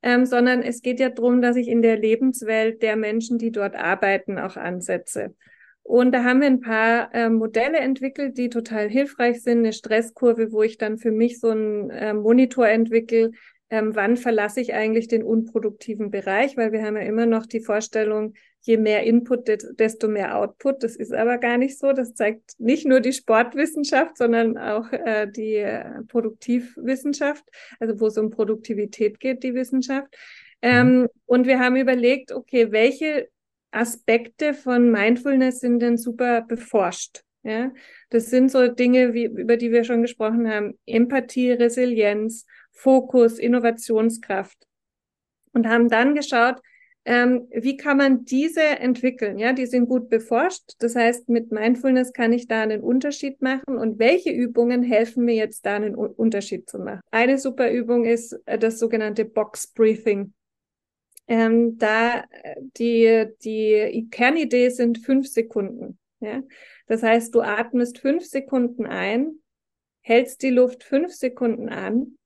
Ähm, 0.03 0.25
sondern 0.25 0.61
es 0.61 0.81
geht 0.81 0.99
ja 0.99 1.09
darum, 1.09 1.41
dass 1.41 1.55
ich 1.55 1.67
in 1.67 1.81
der 1.81 1.97
Lebenswelt 1.97 2.81
der 2.83 2.95
Menschen, 2.95 3.37
die 3.37 3.51
dort 3.51 3.75
arbeiten, 3.75 4.37
auch 4.37 4.55
ansetze. 4.55 5.35
Und 5.81 6.11
da 6.11 6.23
haben 6.23 6.41
wir 6.41 6.47
ein 6.47 6.59
paar 6.59 7.13
äh, 7.15 7.29
Modelle 7.29 7.77
entwickelt, 7.77 8.37
die 8.37 8.49
total 8.49 8.89
hilfreich 8.89 9.41
sind. 9.41 9.59
Eine 9.59 9.71
Stresskurve, 9.71 10.51
wo 10.51 10.61
ich 10.61 10.77
dann 10.77 10.97
für 10.97 11.11
mich 11.11 11.39
so 11.39 11.49
einen 11.49 11.89
äh, 11.89 12.13
Monitor 12.13 12.67
entwickle, 12.67 13.31
ähm, 13.69 13.95
wann 13.95 14.17
verlasse 14.17 14.61
ich 14.61 14.73
eigentlich 14.73 15.07
den 15.07 15.23
unproduktiven 15.23 16.09
Bereich, 16.09 16.55
weil 16.55 16.71
wir 16.71 16.83
haben 16.83 16.95
ja 16.95 17.03
immer 17.03 17.25
noch 17.25 17.45
die 17.45 17.59
Vorstellung, 17.59 18.33
je 18.61 18.77
mehr 18.77 19.03
Input, 19.03 19.47
desto 19.79 20.07
mehr 20.07 20.37
Output. 20.37 20.83
Das 20.83 20.95
ist 20.95 21.13
aber 21.13 21.37
gar 21.37 21.57
nicht 21.57 21.77
so. 21.77 21.93
Das 21.93 22.13
zeigt 22.13 22.53
nicht 22.59 22.85
nur 22.85 22.99
die 22.99 23.13
Sportwissenschaft, 23.13 24.17
sondern 24.17 24.57
auch 24.57 24.91
äh, 24.91 25.27
die 25.27 25.55
äh, 25.55 26.01
Produktivwissenschaft, 26.07 27.43
also 27.79 27.99
wo 27.99 28.07
es 28.07 28.17
um 28.17 28.29
Produktivität 28.29 29.19
geht, 29.19 29.43
die 29.43 29.53
Wissenschaft. 29.53 30.15
Ähm, 30.61 31.01
mhm. 31.01 31.07
Und 31.25 31.47
wir 31.47 31.59
haben 31.59 31.75
überlegt, 31.75 32.31
okay, 32.31 32.71
welche 32.71 33.29
Aspekte 33.71 34.53
von 34.53 34.91
Mindfulness 34.91 35.59
sind 35.59 35.79
denn 35.79 35.97
super 35.97 36.41
beforscht? 36.41 37.23
Ja, 37.43 37.71
das 38.09 38.29
sind 38.29 38.51
so 38.51 38.67
Dinge, 38.67 39.13
wie, 39.13 39.25
über 39.25 39.55
die 39.55 39.71
wir 39.71 39.85
schon 39.85 40.01
gesprochen 40.01 40.49
haben. 40.49 40.77
Empathie, 40.85 41.51
Resilienz, 41.51 42.45
Fokus, 42.77 43.39
Innovationskraft 43.39 44.67
und 45.53 45.67
haben 45.67 45.89
dann 45.89 46.13
geschaut, 46.13 46.61
ähm, 47.05 47.47
wie 47.51 47.77
kann 47.77 47.97
man 47.97 48.25
diese 48.25 48.61
entwickeln? 48.61 49.39
Ja, 49.39 49.53
die 49.53 49.65
sind 49.65 49.87
gut 49.87 50.09
beforscht. 50.09 50.73
Das 50.79 50.93
heißt, 50.93 51.29
mit 51.29 51.51
Mindfulness 51.53 52.11
kann 52.11 52.33
ich 52.33 52.47
da 52.47 52.61
einen 52.61 52.81
Unterschied 52.81 53.41
machen. 53.41 53.77
Und 53.77 53.97
welche 53.97 54.29
Übungen 54.29 54.83
helfen 54.83 55.23
mir 55.23 55.33
jetzt 55.33 55.65
da 55.65 55.77
einen 55.77 55.95
Unterschied 55.95 56.69
zu 56.69 56.79
machen? 56.79 56.99
Eine 57.09 57.37
super 57.37 57.71
Übung 57.71 58.03
ist 58.03 58.37
äh, 58.45 58.59
das 58.59 58.77
sogenannte 58.77 59.23
Box 59.23 59.67
Breathing. 59.67 60.33
Ähm, 61.29 61.77
da 61.77 62.25
äh, 62.29 62.55
die, 62.77 63.27
die 63.41 64.09
Kernidee 64.11 64.69
sind 64.69 64.97
fünf 64.97 65.27
Sekunden. 65.27 65.97
Ja? 66.19 66.43
Das 66.87 67.03
heißt, 67.03 67.33
du 67.33 67.41
atmest 67.41 67.99
fünf 67.99 68.25
Sekunden 68.25 68.85
ein, 68.85 69.39
hältst 70.01 70.41
die 70.43 70.51
Luft 70.51 70.83
fünf 70.83 71.13
Sekunden 71.13 71.69
an 71.69 72.17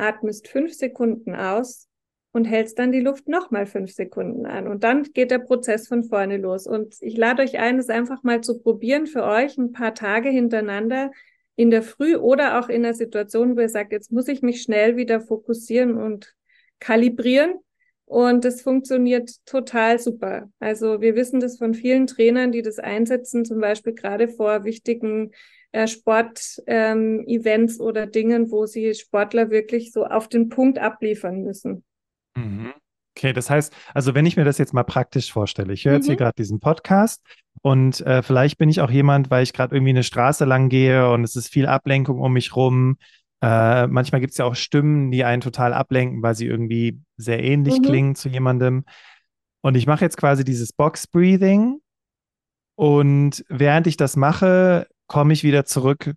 atmest 0.00 0.48
fünf 0.48 0.72
Sekunden 0.74 1.34
aus 1.34 1.88
und 2.32 2.44
hältst 2.44 2.78
dann 2.78 2.92
die 2.92 3.00
Luft 3.00 3.28
nochmal 3.28 3.66
fünf 3.66 3.92
Sekunden 3.92 4.46
an. 4.46 4.68
Und 4.68 4.84
dann 4.84 5.02
geht 5.02 5.30
der 5.30 5.40
Prozess 5.40 5.88
von 5.88 6.04
vorne 6.04 6.36
los. 6.36 6.66
Und 6.66 6.96
ich 7.00 7.16
lade 7.16 7.42
euch 7.42 7.58
ein, 7.58 7.78
es 7.78 7.88
einfach 7.88 8.22
mal 8.22 8.40
zu 8.40 8.60
probieren 8.60 9.06
für 9.06 9.24
euch 9.24 9.58
ein 9.58 9.72
paar 9.72 9.94
Tage 9.94 10.28
hintereinander 10.28 11.10
in 11.56 11.70
der 11.70 11.82
Früh 11.82 12.16
oder 12.16 12.60
auch 12.60 12.68
in 12.68 12.82
der 12.84 12.94
Situation, 12.94 13.56
wo 13.56 13.60
ihr 13.60 13.68
sagt, 13.68 13.92
jetzt 13.92 14.12
muss 14.12 14.28
ich 14.28 14.42
mich 14.42 14.62
schnell 14.62 14.96
wieder 14.96 15.20
fokussieren 15.20 15.96
und 15.96 16.34
kalibrieren. 16.78 17.54
Und 18.04 18.44
das 18.44 18.62
funktioniert 18.62 19.30
total 19.44 19.98
super. 19.98 20.50
Also 20.58 21.00
wir 21.00 21.14
wissen 21.14 21.38
das 21.38 21.58
von 21.58 21.74
vielen 21.74 22.06
Trainern, 22.06 22.50
die 22.50 22.62
das 22.62 22.78
einsetzen, 22.78 23.44
zum 23.44 23.60
Beispiel 23.60 23.92
gerade 23.92 24.28
vor 24.28 24.64
wichtigen 24.64 25.32
äh, 25.72 25.86
Sportevents 25.86 27.78
ähm, 27.78 27.80
oder 27.80 28.06
Dingen, 28.06 28.50
wo 28.50 28.66
sie 28.66 28.94
Sportler 28.94 29.50
wirklich 29.50 29.92
so 29.92 30.04
auf 30.04 30.28
den 30.28 30.48
Punkt 30.48 30.78
abliefern 30.78 31.42
müssen. 31.42 31.84
Mhm. 32.36 32.72
Okay, 33.16 33.32
das 33.32 33.50
heißt, 33.50 33.74
also 33.92 34.14
wenn 34.14 34.24
ich 34.24 34.36
mir 34.36 34.44
das 34.44 34.58
jetzt 34.58 34.72
mal 34.72 34.84
praktisch 34.84 35.32
vorstelle, 35.32 35.72
ich 35.72 35.84
höre 35.84 35.94
jetzt 35.94 36.06
hier 36.06 36.14
mhm. 36.14 36.18
gerade 36.18 36.34
diesen 36.38 36.60
Podcast 36.60 37.22
und 37.62 38.00
äh, 38.02 38.22
vielleicht 38.22 38.56
bin 38.56 38.68
ich 38.68 38.80
auch 38.80 38.90
jemand, 38.90 39.30
weil 39.30 39.42
ich 39.42 39.52
gerade 39.52 39.74
irgendwie 39.74 39.90
eine 39.90 40.04
Straße 40.04 40.44
lang 40.44 40.68
gehe 40.68 41.10
und 41.10 41.24
es 41.24 41.36
ist 41.36 41.48
viel 41.48 41.66
Ablenkung 41.66 42.20
um 42.20 42.32
mich 42.32 42.54
rum. 42.56 42.96
Äh, 43.42 43.86
manchmal 43.88 44.20
gibt 44.20 44.32
es 44.32 44.38
ja 44.38 44.44
auch 44.44 44.54
Stimmen, 44.54 45.10
die 45.10 45.24
einen 45.24 45.42
total 45.42 45.72
ablenken, 45.72 46.22
weil 46.22 46.34
sie 46.34 46.46
irgendwie 46.46 47.00
sehr 47.16 47.42
ähnlich 47.42 47.78
mhm. 47.80 47.84
klingen 47.84 48.14
zu 48.14 48.28
jemandem. 48.28 48.84
Und 49.62 49.76
ich 49.76 49.86
mache 49.86 50.04
jetzt 50.04 50.16
quasi 50.16 50.44
dieses 50.44 50.72
Box 50.72 51.06
Breathing 51.06 51.80
und 52.76 53.44
während 53.48 53.86
ich 53.86 53.98
das 53.98 54.16
mache, 54.16 54.86
komme 55.10 55.32
ich 55.32 55.42
wieder 55.42 55.64
zurück 55.64 56.12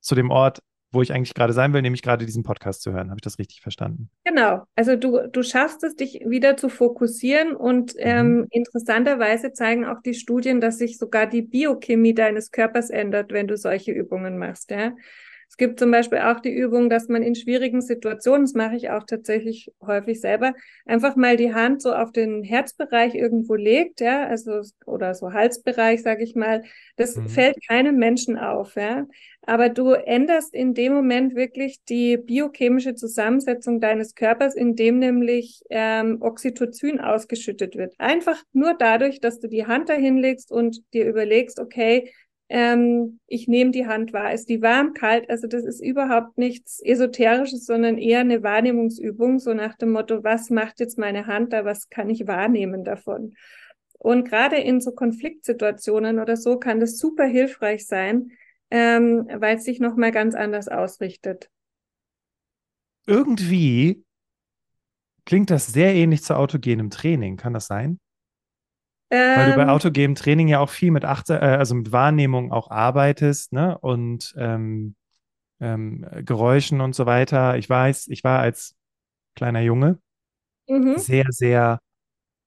zu 0.00 0.14
dem 0.14 0.30
Ort, 0.30 0.60
wo 0.90 1.02
ich 1.02 1.12
eigentlich 1.12 1.34
gerade 1.34 1.52
sein 1.52 1.74
will, 1.74 1.82
nämlich 1.82 2.00
gerade 2.00 2.24
diesen 2.24 2.42
Podcast 2.42 2.80
zu 2.80 2.92
hören. 2.92 3.10
Habe 3.10 3.18
ich 3.18 3.22
das 3.22 3.38
richtig 3.38 3.60
verstanden? 3.60 4.08
Genau. 4.24 4.62
Also 4.74 4.96
du, 4.96 5.28
du 5.30 5.42
schaffst 5.42 5.84
es, 5.84 5.96
dich 5.96 6.22
wieder 6.24 6.56
zu 6.56 6.70
fokussieren 6.70 7.54
und 7.54 7.94
mhm. 7.94 8.00
ähm, 8.00 8.46
interessanterweise 8.50 9.52
zeigen 9.52 9.84
auch 9.84 10.00
die 10.00 10.14
Studien, 10.14 10.62
dass 10.62 10.78
sich 10.78 10.96
sogar 10.96 11.26
die 11.26 11.42
Biochemie 11.42 12.14
deines 12.14 12.50
Körpers 12.50 12.88
ändert, 12.88 13.32
wenn 13.32 13.46
du 13.46 13.58
solche 13.58 13.92
Übungen 13.92 14.38
machst. 14.38 14.70
Ja? 14.70 14.92
Es 15.50 15.56
gibt 15.56 15.80
zum 15.80 15.90
Beispiel 15.90 16.18
auch 16.18 16.38
die 16.38 16.52
Übung, 16.52 16.88
dass 16.88 17.08
man 17.08 17.24
in 17.24 17.34
schwierigen 17.34 17.82
Situationen, 17.82 18.42
das 18.42 18.54
mache 18.54 18.76
ich 18.76 18.90
auch 18.90 19.02
tatsächlich 19.02 19.72
häufig 19.84 20.20
selber, 20.20 20.54
einfach 20.86 21.16
mal 21.16 21.36
die 21.36 21.52
Hand 21.52 21.82
so 21.82 21.92
auf 21.92 22.12
den 22.12 22.44
Herzbereich 22.44 23.16
irgendwo 23.16 23.56
legt, 23.56 24.00
ja, 24.00 24.24
also 24.28 24.62
oder 24.86 25.12
so 25.12 25.32
Halsbereich, 25.32 26.02
sage 26.02 26.22
ich 26.22 26.36
mal. 26.36 26.62
Das 26.96 27.16
mhm. 27.16 27.28
fällt 27.28 27.56
keinem 27.66 27.96
Menschen 27.96 28.38
auf, 28.38 28.76
ja. 28.76 29.08
Aber 29.42 29.68
du 29.70 29.90
änderst 29.90 30.54
in 30.54 30.72
dem 30.72 30.92
Moment 30.92 31.34
wirklich 31.34 31.82
die 31.88 32.16
biochemische 32.16 32.94
Zusammensetzung 32.94 33.80
deines 33.80 34.14
Körpers, 34.14 34.54
indem 34.54 35.00
nämlich 35.00 35.62
ähm, 35.68 36.18
Oxytocin 36.20 37.00
ausgeschüttet 37.00 37.74
wird. 37.74 37.94
Einfach 37.98 38.40
nur 38.52 38.74
dadurch, 38.78 39.18
dass 39.18 39.40
du 39.40 39.48
die 39.48 39.66
Hand 39.66 39.88
dahin 39.88 40.16
legst 40.16 40.52
und 40.52 40.80
dir 40.94 41.06
überlegst, 41.06 41.58
okay, 41.58 42.12
ähm, 42.52 43.20
ich 43.28 43.46
nehme 43.46 43.70
die 43.70 43.86
Hand 43.86 44.12
wahr. 44.12 44.34
Ist 44.34 44.48
die 44.48 44.60
warm, 44.60 44.92
kalt? 44.92 45.30
Also 45.30 45.46
das 45.46 45.64
ist 45.64 45.80
überhaupt 45.80 46.36
nichts 46.36 46.80
Esoterisches, 46.80 47.64
sondern 47.64 47.96
eher 47.96 48.20
eine 48.20 48.42
Wahrnehmungsübung, 48.42 49.38
so 49.38 49.54
nach 49.54 49.76
dem 49.76 49.92
Motto, 49.92 50.24
was 50.24 50.50
macht 50.50 50.80
jetzt 50.80 50.98
meine 50.98 51.28
Hand 51.28 51.52
da, 51.52 51.64
was 51.64 51.88
kann 51.90 52.10
ich 52.10 52.26
wahrnehmen 52.26 52.82
davon? 52.82 53.34
Und 53.92 54.28
gerade 54.28 54.56
in 54.56 54.80
so 54.80 54.90
Konfliktsituationen 54.90 56.18
oder 56.18 56.36
so 56.36 56.58
kann 56.58 56.80
das 56.80 56.98
super 56.98 57.24
hilfreich 57.24 57.86
sein, 57.86 58.32
ähm, 58.72 59.28
weil 59.32 59.58
es 59.58 59.64
sich 59.64 59.78
nochmal 59.78 60.10
ganz 60.10 60.34
anders 60.34 60.66
ausrichtet. 60.66 61.48
Irgendwie 63.06 64.02
klingt 65.24 65.50
das 65.50 65.68
sehr 65.68 65.94
ähnlich 65.94 66.24
zu 66.24 66.36
autogenem 66.36 66.90
Training. 66.90 67.36
Kann 67.36 67.52
das 67.52 67.66
sein? 67.66 68.00
Weil 69.10 69.50
du 69.50 69.56
bei 69.56 69.62
ähm. 69.62 69.68
autogenem 69.68 70.14
Training 70.14 70.48
ja 70.48 70.60
auch 70.60 70.70
viel 70.70 70.92
mit 70.92 71.04
Acht, 71.04 71.30
äh, 71.30 71.34
also 71.34 71.74
mit 71.74 71.90
Wahrnehmung 71.90 72.52
auch 72.52 72.70
arbeitest, 72.70 73.52
ne? 73.52 73.76
Und 73.78 74.34
ähm, 74.38 74.94
ähm, 75.60 76.06
Geräuschen 76.24 76.80
und 76.80 76.94
so 76.94 77.06
weiter. 77.06 77.56
Ich 77.58 77.68
weiß, 77.68 78.08
ich 78.08 78.24
war 78.24 78.40
als 78.40 78.74
kleiner 79.34 79.60
Junge 79.60 79.98
mhm. 80.68 80.96
sehr, 80.96 81.26
sehr 81.28 81.80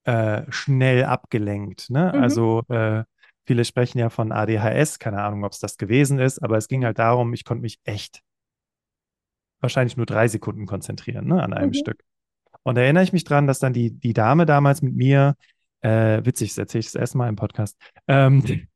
äh, 0.06 0.44
schnell 0.50 1.06
abgelenkt. 1.06 1.90
Ne? 1.90 2.12
Mhm. 2.14 2.22
Also 2.22 2.64
äh, 2.70 3.04
viele 3.46 3.66
sprechen 3.66 4.00
ja 4.00 4.10
von 4.10 4.32
ADHS, 4.32 5.00
keine 5.00 5.22
Ahnung, 5.22 5.44
ob 5.44 5.54
es 5.54 5.60
das 5.60 5.78
gewesen 5.78 6.20
ist, 6.20 6.40
aber 6.40 6.58
es 6.58 6.68
ging 6.68 6.84
halt 6.84 7.00
darum, 7.00 7.34
ich 7.34 7.46
konnte 7.46 7.62
mich 7.62 7.80
echt 7.84 8.22
wahrscheinlich 9.62 9.96
nur 9.96 10.06
drei 10.06 10.28
Sekunden 10.28 10.66
konzentrieren 10.66 11.28
ne, 11.28 11.42
an 11.42 11.54
einem 11.54 11.70
mhm. 11.70 11.76
Stück. 11.76 12.04
Und 12.64 12.76
da 12.76 12.82
erinnere 12.82 13.04
ich 13.04 13.14
mich 13.14 13.24
dran, 13.24 13.48
dass 13.48 13.60
dann 13.60 13.74
die, 13.74 13.92
die 13.92 14.14
Dame 14.14 14.46
damals 14.46 14.82
mit 14.82 14.96
mir 14.96 15.36
äh, 15.84 16.26
witzig, 16.26 16.50
das 16.50 16.58
erzähle 16.58 16.80
ich 16.80 16.86
das 16.88 16.96
erste 16.96 17.18
Mal 17.18 17.30
im 17.30 17.36
Podcast, 17.36 17.78
ähm, 18.08 18.68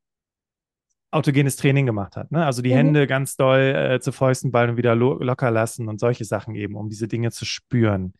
autogenes 1.10 1.56
Training 1.56 1.86
gemacht 1.86 2.16
hat. 2.16 2.30
Ne? 2.30 2.44
Also 2.44 2.62
die 2.62 2.70
mhm. 2.70 2.76
Hände 2.76 3.06
ganz 3.06 3.36
doll 3.36 3.60
äh, 3.60 4.00
zu 4.00 4.12
Fäusten 4.12 4.50
ballen 4.50 4.70
und 4.70 4.76
wieder 4.76 4.94
lo 4.94 5.14
locker 5.14 5.50
lassen 5.50 5.88
und 5.88 5.98
solche 6.00 6.24
Sachen 6.24 6.54
eben, 6.54 6.76
um 6.76 6.88
diese 6.88 7.08
Dinge 7.08 7.30
zu 7.30 7.44
spüren. 7.44 8.12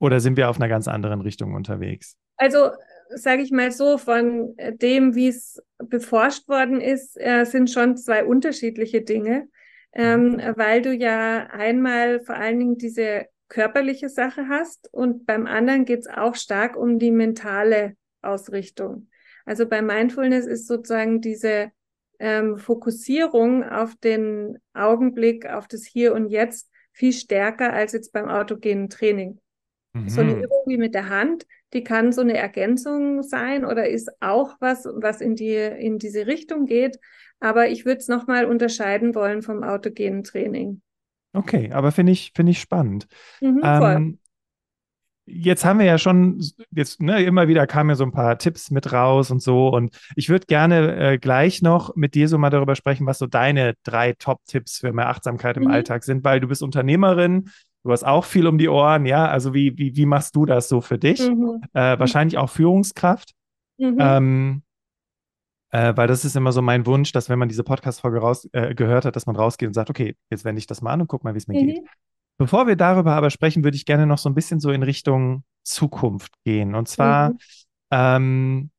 Oder 0.00 0.20
sind 0.20 0.36
wir 0.36 0.48
auf 0.48 0.56
einer 0.56 0.68
ganz 0.68 0.86
anderen 0.86 1.20
Richtung 1.20 1.54
unterwegs? 1.54 2.16
Also 2.36 2.70
sage 3.08 3.42
ich 3.42 3.50
mal 3.50 3.72
so, 3.72 3.98
von 3.98 4.54
dem, 4.80 5.14
wie 5.14 5.28
es 5.28 5.62
beforscht 5.78 6.48
worden 6.48 6.80
ist, 6.80 7.16
äh, 7.20 7.44
sind 7.44 7.70
schon 7.70 7.96
zwei 7.96 8.24
unterschiedliche 8.24 9.02
Dinge, 9.02 9.48
ähm, 9.92 10.32
mhm. 10.32 10.40
weil 10.56 10.82
du 10.82 10.92
ja 10.92 11.46
einmal 11.50 12.20
vor 12.20 12.34
allen 12.36 12.58
Dingen 12.58 12.78
diese 12.78 13.26
körperliche 13.54 14.08
Sache 14.08 14.48
hast 14.48 14.92
und 14.92 15.26
beim 15.26 15.46
anderen 15.46 15.84
geht 15.84 16.00
es 16.00 16.08
auch 16.08 16.34
stark 16.34 16.76
um 16.76 16.98
die 16.98 17.12
mentale 17.12 17.96
Ausrichtung. 18.20 19.06
Also 19.46 19.68
bei 19.68 19.80
Mindfulness 19.80 20.46
ist 20.46 20.66
sozusagen 20.66 21.20
diese 21.20 21.70
ähm, 22.18 22.58
Fokussierung 22.58 23.62
auf 23.62 23.94
den 23.94 24.58
Augenblick, 24.72 25.46
auf 25.46 25.68
das 25.68 25.84
Hier 25.84 26.14
und 26.14 26.30
Jetzt 26.30 26.68
viel 26.92 27.12
stärker 27.12 27.72
als 27.72 27.92
jetzt 27.92 28.12
beim 28.12 28.28
autogenen 28.28 28.90
Training. 28.90 29.38
Mhm. 29.92 30.08
So 30.08 30.22
eine. 30.22 30.32
Übung 30.32 30.64
wie 30.66 30.76
mit 30.76 30.94
der 30.94 31.08
Hand, 31.08 31.46
die 31.74 31.84
kann 31.84 32.10
so 32.10 32.22
eine 32.22 32.36
Ergänzung 32.36 33.22
sein 33.22 33.64
oder 33.64 33.88
ist 33.88 34.10
auch 34.18 34.56
was, 34.58 34.84
was 34.84 35.20
in 35.20 35.36
die, 35.36 35.54
in 35.54 36.00
diese 36.00 36.26
Richtung 36.26 36.66
geht. 36.66 36.98
Aber 37.38 37.68
ich 37.68 37.84
würde 37.84 37.98
es 37.98 38.08
nochmal 38.08 38.46
unterscheiden 38.46 39.14
wollen 39.14 39.42
vom 39.42 39.62
autogenen 39.62 40.24
Training. 40.24 40.82
Okay, 41.34 41.72
aber 41.72 41.92
finde 41.92 42.12
ich, 42.12 42.32
finde 42.34 42.52
ich 42.52 42.60
spannend. 42.60 43.06
Mhm, 43.40 43.60
ähm, 43.62 44.18
jetzt 45.26 45.64
haben 45.64 45.78
wir 45.78 45.86
ja 45.86 45.98
schon, 45.98 46.42
jetzt 46.70 47.02
ne, 47.02 47.22
immer 47.24 47.48
wieder 47.48 47.66
kamen 47.66 47.90
ja 47.90 47.96
so 47.96 48.04
ein 48.04 48.12
paar 48.12 48.38
Tipps 48.38 48.70
mit 48.70 48.92
raus 48.92 49.30
und 49.30 49.42
so. 49.42 49.68
Und 49.68 49.98
ich 50.16 50.28
würde 50.28 50.46
gerne 50.46 50.96
äh, 50.96 51.18
gleich 51.18 51.62
noch 51.62 51.96
mit 51.96 52.14
dir 52.14 52.28
so 52.28 52.38
mal 52.38 52.50
darüber 52.50 52.76
sprechen, 52.76 53.06
was 53.06 53.18
so 53.18 53.26
deine 53.26 53.74
drei 53.82 54.12
Top-Tipps 54.12 54.78
für 54.78 54.92
mehr 54.92 55.08
Achtsamkeit 55.08 55.56
im 55.56 55.64
mhm. 55.64 55.70
Alltag 55.70 56.04
sind, 56.04 56.24
weil 56.24 56.40
du 56.40 56.48
bist 56.48 56.62
Unternehmerin, 56.62 57.50
du 57.82 57.92
hast 57.92 58.04
auch 58.04 58.24
viel 58.24 58.46
um 58.46 58.58
die 58.58 58.68
Ohren, 58.68 59.06
ja. 59.06 59.26
Also 59.26 59.54
wie, 59.54 59.76
wie, 59.76 59.96
wie 59.96 60.06
machst 60.06 60.36
du 60.36 60.46
das 60.46 60.68
so 60.68 60.80
für 60.80 60.98
dich? 60.98 61.28
Mhm. 61.28 61.62
Äh, 61.72 61.98
wahrscheinlich 61.98 62.38
auch 62.38 62.50
Führungskraft. 62.50 63.32
Mhm. 63.78 63.96
Ähm, 63.98 64.62
äh, 65.74 65.96
weil 65.96 66.06
das 66.06 66.24
ist 66.24 66.36
immer 66.36 66.52
so 66.52 66.62
mein 66.62 66.86
Wunsch, 66.86 67.10
dass 67.10 67.28
wenn 67.28 67.38
man 67.40 67.48
diese 67.48 67.64
Podcast-Folge 67.64 68.18
raus, 68.18 68.48
äh, 68.52 68.76
gehört 68.76 69.04
hat, 69.04 69.16
dass 69.16 69.26
man 69.26 69.34
rausgeht 69.34 69.66
und 69.66 69.74
sagt, 69.74 69.90
okay, 69.90 70.16
jetzt 70.30 70.44
wende 70.44 70.60
ich 70.60 70.68
das 70.68 70.82
mal 70.82 70.92
an 70.92 71.00
und 71.00 71.08
guck 71.08 71.24
mal, 71.24 71.34
wie 71.34 71.38
es 71.38 71.48
mir 71.48 71.60
mhm. 71.60 71.66
geht. 71.66 71.82
Bevor 72.38 72.68
wir 72.68 72.76
darüber 72.76 73.16
aber 73.16 73.28
sprechen, 73.30 73.64
würde 73.64 73.76
ich 73.76 73.84
gerne 73.84 74.06
noch 74.06 74.18
so 74.18 74.28
ein 74.28 74.36
bisschen 74.36 74.60
so 74.60 74.70
in 74.70 74.84
Richtung 74.84 75.42
Zukunft 75.64 76.32
gehen. 76.44 76.76
Und 76.76 76.86
zwar 76.86 77.30
mhm. 77.30 77.38
ähm, 77.90 78.70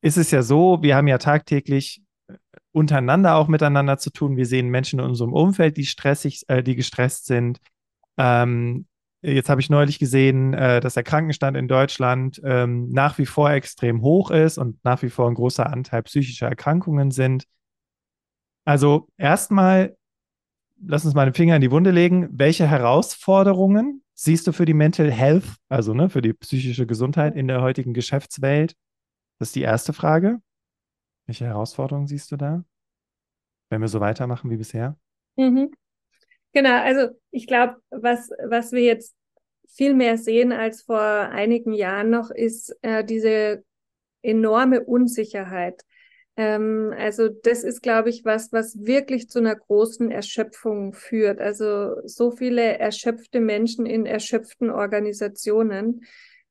ist 0.00 0.16
es 0.16 0.30
ja 0.30 0.40
so, 0.40 0.78
wir 0.80 0.96
haben 0.96 1.08
ja 1.08 1.18
tagtäglich 1.18 2.00
äh, 2.28 2.36
untereinander 2.72 3.36
auch 3.36 3.48
miteinander 3.48 3.98
zu 3.98 4.08
tun. 4.08 4.38
Wir 4.38 4.46
sehen 4.46 4.70
Menschen 4.70 5.00
in 5.00 5.04
unserem 5.04 5.34
Umfeld, 5.34 5.76
die 5.76 5.84
stressig, 5.84 6.48
äh, 6.48 6.62
die 6.62 6.74
gestresst 6.74 7.26
sind. 7.26 7.60
Ähm, 8.16 8.86
Jetzt 9.20 9.48
habe 9.48 9.60
ich 9.60 9.68
neulich 9.68 9.98
gesehen, 9.98 10.54
äh, 10.54 10.80
dass 10.80 10.94
der 10.94 11.02
Krankenstand 11.02 11.56
in 11.56 11.66
Deutschland 11.66 12.40
ähm, 12.44 12.88
nach 12.90 13.18
wie 13.18 13.26
vor 13.26 13.50
extrem 13.50 14.02
hoch 14.02 14.30
ist 14.30 14.58
und 14.58 14.82
nach 14.84 15.02
wie 15.02 15.10
vor 15.10 15.28
ein 15.28 15.34
großer 15.34 15.66
Anteil 15.66 16.04
psychischer 16.04 16.46
Erkrankungen 16.46 17.10
sind. 17.10 17.44
Also 18.64 19.08
erstmal, 19.16 19.96
lass 20.80 21.04
uns 21.04 21.14
mal 21.14 21.24
den 21.24 21.34
Finger 21.34 21.56
in 21.56 21.62
die 21.62 21.70
Wunde 21.72 21.90
legen. 21.90 22.28
Welche 22.30 22.68
Herausforderungen 22.68 24.04
siehst 24.14 24.46
du 24.46 24.52
für 24.52 24.66
die 24.66 24.74
Mental 24.74 25.10
Health, 25.10 25.56
also 25.68 25.94
ne, 25.94 26.10
für 26.10 26.22
die 26.22 26.32
psychische 26.32 26.86
Gesundheit 26.86 27.34
in 27.34 27.48
der 27.48 27.60
heutigen 27.60 27.94
Geschäftswelt? 27.94 28.76
Das 29.40 29.48
ist 29.48 29.56
die 29.56 29.62
erste 29.62 29.92
Frage. 29.92 30.40
Welche 31.26 31.46
Herausforderungen 31.46 32.06
siehst 32.06 32.30
du 32.30 32.36
da, 32.36 32.64
wenn 33.70 33.80
wir 33.80 33.88
so 33.88 34.00
weitermachen 34.00 34.50
wie 34.50 34.56
bisher? 34.56 34.96
Mhm. 35.36 35.72
Genau, 36.52 36.80
also 36.82 37.14
ich 37.30 37.46
glaube, 37.46 37.76
was, 37.90 38.30
was 38.48 38.72
wir 38.72 38.82
jetzt 38.82 39.14
viel 39.68 39.94
mehr 39.94 40.16
sehen 40.18 40.52
als 40.52 40.82
vor 40.82 41.00
einigen 41.00 41.72
Jahren 41.72 42.10
noch, 42.10 42.30
ist 42.30 42.76
äh, 42.82 43.04
diese 43.04 43.62
enorme 44.22 44.84
Unsicherheit. 44.84 45.82
Ähm, 46.36 46.94
also 46.96 47.28
das 47.28 47.64
ist, 47.64 47.82
glaube 47.82 48.10
ich, 48.10 48.24
was, 48.24 48.52
was 48.52 48.78
wirklich 48.86 49.28
zu 49.28 49.40
einer 49.40 49.56
großen 49.56 50.10
Erschöpfung 50.10 50.94
führt. 50.94 51.40
Also 51.40 51.96
so 52.06 52.30
viele 52.30 52.78
erschöpfte 52.78 53.40
Menschen 53.40 53.86
in 53.86 54.06
erschöpften 54.06 54.70
Organisationen, 54.70 56.04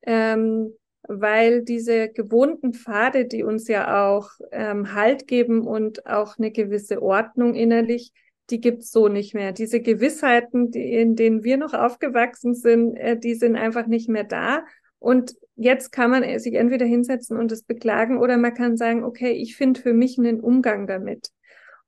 ähm, 0.04 0.74
weil 1.04 1.64
diese 1.64 2.10
gewohnten 2.10 2.74
Pfade, 2.74 3.26
die 3.26 3.44
uns 3.44 3.68
ja 3.68 4.08
auch 4.10 4.30
ähm, 4.52 4.94
Halt 4.94 5.28
geben 5.28 5.66
und 5.66 6.06
auch 6.06 6.38
eine 6.38 6.52
gewisse 6.52 7.02
Ordnung 7.02 7.56
innerlich, 7.56 8.12
die 8.50 8.62
gibt's 8.62 8.92
so 8.92 9.08
nicht 9.08 9.34
mehr. 9.34 9.52
Diese 9.52 9.82
Gewissheiten, 9.82 10.72
die, 10.72 10.94
in 10.94 11.16
denen 11.16 11.44
wir 11.44 11.58
noch 11.58 11.74
aufgewachsen 11.74 12.56
sind, 12.56 12.96
äh, 12.96 13.18
die 13.18 13.36
sind 13.36 13.56
einfach 13.56 13.88
nicht 13.88 14.10
mehr 14.10 14.24
da. 14.24 14.64
Und 15.00 15.36
jetzt 15.56 15.92
kann 15.92 16.12
man 16.12 16.40
sich 16.40 16.56
entweder 16.56 16.86
hinsetzen 16.86 17.38
und 17.38 17.52
es 17.52 17.64
beklagen 17.64 18.18
oder 18.18 18.38
man 18.38 18.54
kann 18.54 18.78
sagen, 18.78 19.04
okay, 19.04 19.32
ich 19.32 19.56
finde 19.56 19.82
für 19.82 19.94
mich 19.94 20.18
einen 20.18 20.40
Umgang 20.40 20.88
damit. 20.88 21.30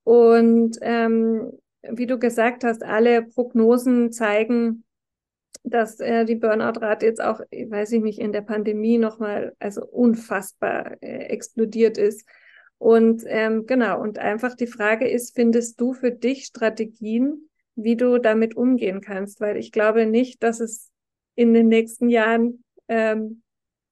Und 0.04 0.78
ähm, 0.82 1.52
wie 1.82 2.08
du 2.08 2.20
gesagt 2.20 2.64
hast, 2.64 2.84
alle 2.84 3.24
Prognosen 3.24 4.12
zeigen, 4.12 4.84
dass 5.64 6.00
äh, 6.00 6.26
die 6.26 6.36
Burnout-Rate 6.36 7.06
jetzt 7.06 7.22
auch, 7.22 7.40
weiß 7.40 7.92
ich 7.94 8.02
nicht, 8.02 8.20
in 8.20 8.32
der 8.32 8.42
Pandemie 8.42 8.98
nochmal 8.98 9.54
also 9.60 9.86
unfassbar 9.86 10.98
äh, 11.02 11.26
explodiert 11.28 11.98
ist. 11.98 12.28
Und 12.80 13.24
ähm, 13.28 13.66
genau, 13.68 14.02
und 14.02 14.18
einfach 14.18 14.56
die 14.56 14.68
Frage 14.68 15.08
ist, 15.08 15.36
findest 15.36 15.80
du 15.80 15.94
für 15.94 16.12
dich 16.12 16.46
Strategien, 16.46 17.50
wie 17.76 17.96
du 17.96 18.18
damit 18.18 18.56
umgehen 18.56 19.02
kannst? 19.02 19.42
Weil 19.42 19.58
ich 19.58 19.72
glaube 19.72 20.06
nicht, 20.06 20.42
dass 20.42 20.60
es 20.60 20.90
in 21.36 21.54
den 21.54 21.68
nächsten 21.68 22.10
Jahren 22.10 22.64
ähm, 22.88 23.44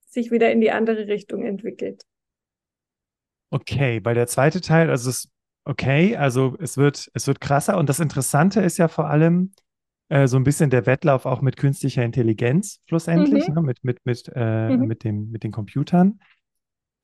sich 0.10 0.32
wieder 0.32 0.52
in 0.52 0.62
die 0.62 0.72
andere 0.72 1.08
Richtung 1.08 1.44
entwickelt. 1.44 2.04
Okay, 3.50 4.00
weil 4.04 4.16
der 4.16 4.28
zweite 4.28 4.62
Teil, 4.62 4.90
also 4.90 5.10
es 5.10 5.30
okay, 5.68 6.16
also 6.16 6.56
es 6.60 6.78
wird, 6.78 7.12
es 7.14 7.28
wird 7.28 7.42
krasser. 7.42 7.78
Und 7.78 7.90
das 7.90 8.00
Interessante 8.00 8.62
ist 8.62 8.78
ja 8.78 8.88
vor 8.88 9.10
allem 9.10 9.52
äh, 10.10 10.28
so 10.28 10.38
ein 10.38 10.44
bisschen 10.44 10.70
der 10.70 10.86
Wettlauf 10.86 11.26
auch 11.26 11.42
mit 11.42 11.58
künstlicher 11.58 12.04
Intelligenz 12.04 12.80
schlussendlich, 12.86 13.48
mhm. 13.50 13.56
ne, 13.56 13.62
mit, 13.62 13.84
mit, 13.84 14.06
mit, 14.06 14.32
äh, 14.34 14.70
mhm. 14.70 14.88
mit, 14.88 15.04
dem, 15.04 15.30
mit 15.30 15.44
den 15.44 15.52
Computern. 15.52 16.20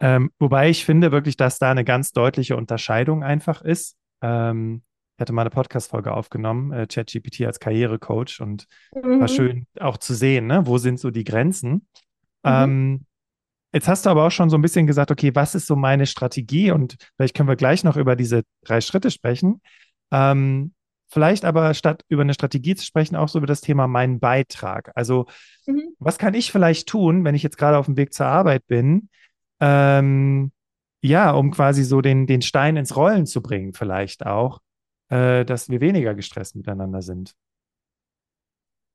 Ähm, 0.04 0.32
wobei 0.38 0.70
ich 0.70 0.84
finde 0.84 1.14
wirklich, 1.14 1.38
dass 1.38 1.60
da 1.60 1.72
eine 1.72 1.86
ganz 1.86 2.12
deutliche 2.12 2.58
Unterscheidung 2.58 3.24
einfach 3.24 3.62
ist. 3.62 3.96
Ähm, 4.22 4.84
Ich 5.16 5.22
hatte 5.22 5.32
mal 5.32 5.44
eine 5.44 5.50
Podcast-Folge 5.52 6.12
aufgenommen, 6.12 6.74
äh, 6.74 6.88
ChatGPT 6.88 7.46
als 7.46 7.60
Karrierecoach 7.60 8.42
und 8.42 8.68
mhm. 8.94 9.22
war 9.22 9.28
schön 9.30 9.66
auch 9.80 9.98
zu 9.98 10.14
sehen, 10.14 10.48
ne? 10.48 10.66
wo 10.66 10.78
sind 10.78 11.00
so 11.00 11.10
die 11.10 11.24
Grenzen. 11.24 11.88
Mhm. 12.44 12.52
Ähm, 12.52 13.06
jetzt 13.74 13.88
hast 13.88 14.06
du 14.06 14.10
aber 14.10 14.26
auch 14.26 14.32
schon 14.32 14.50
so 14.50 14.58
ein 14.58 14.62
bisschen 14.62 14.88
gesagt, 14.88 15.10
okay, 15.10 15.34
was 15.36 15.56
ist 15.56 15.68
so 15.68 15.76
meine 15.78 16.06
Strategie? 16.06 16.72
Und 16.72 16.98
vielleicht 17.16 17.36
können 17.36 17.48
wir 17.48 17.56
gleich 17.56 17.86
noch 17.86 17.96
über 17.96 18.18
diese 18.18 18.42
drei 18.66 18.82
Schritte 18.82 19.10
sprechen. 19.10 19.62
Ähm, 20.12 20.74
vielleicht 21.10 21.46
aber 21.46 21.74
statt 21.76 22.04
über 22.10 22.24
eine 22.24 22.34
Strategie 22.34 22.76
zu 22.76 22.84
sprechen, 22.86 23.16
auch 23.16 23.30
so 23.30 23.38
über 23.38 23.48
das 23.48 23.62
Thema 23.62 23.88
meinen 23.88 24.20
Beitrag. 24.20 24.92
Also, 24.96 25.28
mhm. 25.66 25.94
was 26.00 26.18
kann 26.18 26.34
ich 26.34 26.52
vielleicht 26.52 26.90
tun, 26.90 27.24
wenn 27.24 27.36
ich 27.36 27.44
jetzt 27.44 27.58
gerade 27.58 27.78
auf 27.78 27.86
dem 27.86 27.96
Weg 27.96 28.14
zur 28.14 28.26
Arbeit 28.26 28.68
bin? 28.68 29.10
Ähm, 29.66 30.52
ja, 31.02 31.32
um 31.32 31.52
quasi 31.52 31.84
so 31.84 32.02
den, 32.02 32.28
den 32.28 32.42
Stein 32.42 32.76
ins 32.76 32.98
Rollen 32.98 33.26
zu 33.26 33.42
bringen, 33.42 33.74
vielleicht 33.74 34.26
auch, 34.26 34.60
äh, 35.10 35.46
dass 35.46 35.70
wir 35.70 35.80
weniger 35.80 36.14
gestresst 36.16 36.58
miteinander 36.58 37.02
sind. 37.02 37.34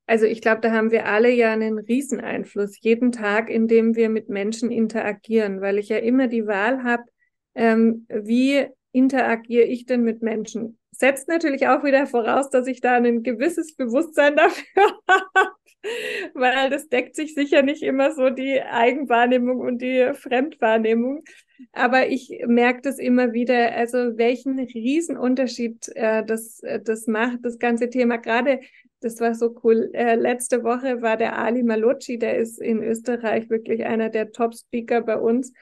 Also 0.07 0.27
ich 0.27 0.43
glaube, 0.43 0.61
da 0.61 0.73
haben 0.73 0.91
wir 0.91 1.07
alle 1.07 1.31
ja 1.31 1.53
einen 1.53 1.79
Rieseneinfluss 1.79 2.81
jeden 2.81 3.13
Tag, 3.13 3.49
in 3.51 3.67
dem 3.67 3.95
wir 3.95 4.11
mit 4.11 4.29
Menschen 4.29 4.71
interagieren, 4.71 5.61
weil 5.63 5.79
ich 5.79 5.89
ja 5.89 5.99
immer 5.99 6.29
die 6.29 6.47
Wahl 6.47 6.83
habe, 6.83 7.05
ähm, 7.55 8.07
wie 8.09 8.67
interagiere 8.93 9.65
ich 9.65 9.87
denn 9.87 10.03
mit 10.03 10.23
Menschen? 10.23 10.79
Setzt 10.91 11.29
natürlich 11.29 11.67
auch 11.69 11.83
wieder 11.85 12.07
voraus, 12.07 12.51
dass 12.51 12.67
ich 12.67 12.81
da 12.81 12.95
ein 12.95 13.23
gewisses 13.23 13.75
Bewusstsein 13.75 14.37
dafür 14.37 14.83
habe, 15.09 15.51
weil 16.35 16.71
das 16.71 16.89
deckt 16.89 17.15
sich 17.15 17.35
sicher 17.35 17.63
nicht 17.63 17.83
immer 17.83 18.13
so 18.13 18.31
die 18.31 18.61
Eigenwahrnehmung 18.61 19.61
und 19.61 19.81
die 19.81 20.13
Fremdwahrnehmung. 20.15 21.25
Aber 21.73 22.09
ich 22.09 22.43
merke 22.47 22.83
das 22.83 22.99
immer 22.99 23.33
wieder, 23.33 23.75
also 23.75 24.17
welchen 24.17 24.59
Riesenunterschied 24.59 25.89
äh, 25.95 26.25
das, 26.25 26.61
äh, 26.61 26.81
das 26.81 27.07
macht, 27.07 27.39
das 27.43 27.59
ganze 27.59 27.91
Thema. 27.91 28.17
Gerade, 28.17 28.61
das 29.01 29.21
war 29.21 29.35
so 29.35 29.55
cool, 29.63 29.91
äh, 29.93 30.17
letzte 30.17 30.65
Woche 30.65 31.03
war 31.03 31.17
der 31.17 31.39
Ali 31.39 31.63
Malocci, 31.63 32.19
der 32.19 32.39
ist 32.39 32.61
in 32.61 32.83
Österreich 32.83 33.49
wirklich 33.51 33.85
einer 33.85 34.09
der 34.09 34.33
Top-Speaker 34.33 35.03
bei 35.03 35.17
uns. 35.17 35.53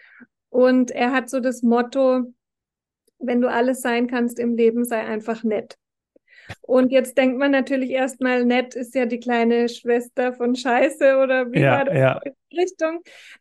Und 0.48 0.90
er 0.90 1.12
hat 1.12 1.28
so 1.28 1.40
das 1.40 1.62
Motto, 1.62 2.32
wenn 3.18 3.40
du 3.40 3.50
alles 3.50 3.80
sein 3.80 4.06
kannst 4.06 4.38
im 4.38 4.56
Leben, 4.56 4.84
sei 4.84 5.00
einfach 5.00 5.44
nett. 5.44 5.76
Und 6.62 6.92
jetzt 6.92 7.16
denkt 7.16 7.38
man 7.38 7.50
natürlich 7.50 7.90
erstmal, 7.90 8.44
nett 8.44 8.74
ist 8.74 8.94
ja 8.94 9.06
die 9.06 9.20
kleine 9.20 9.68
Schwester 9.68 10.32
von 10.32 10.54
Scheiße 10.54 11.18
oder 11.18 11.52
wie 11.52 11.60
ja, 11.60 11.72
war 11.72 11.84
das 11.84 11.96
ja. 11.96 12.20
Richtung. 12.52 13.00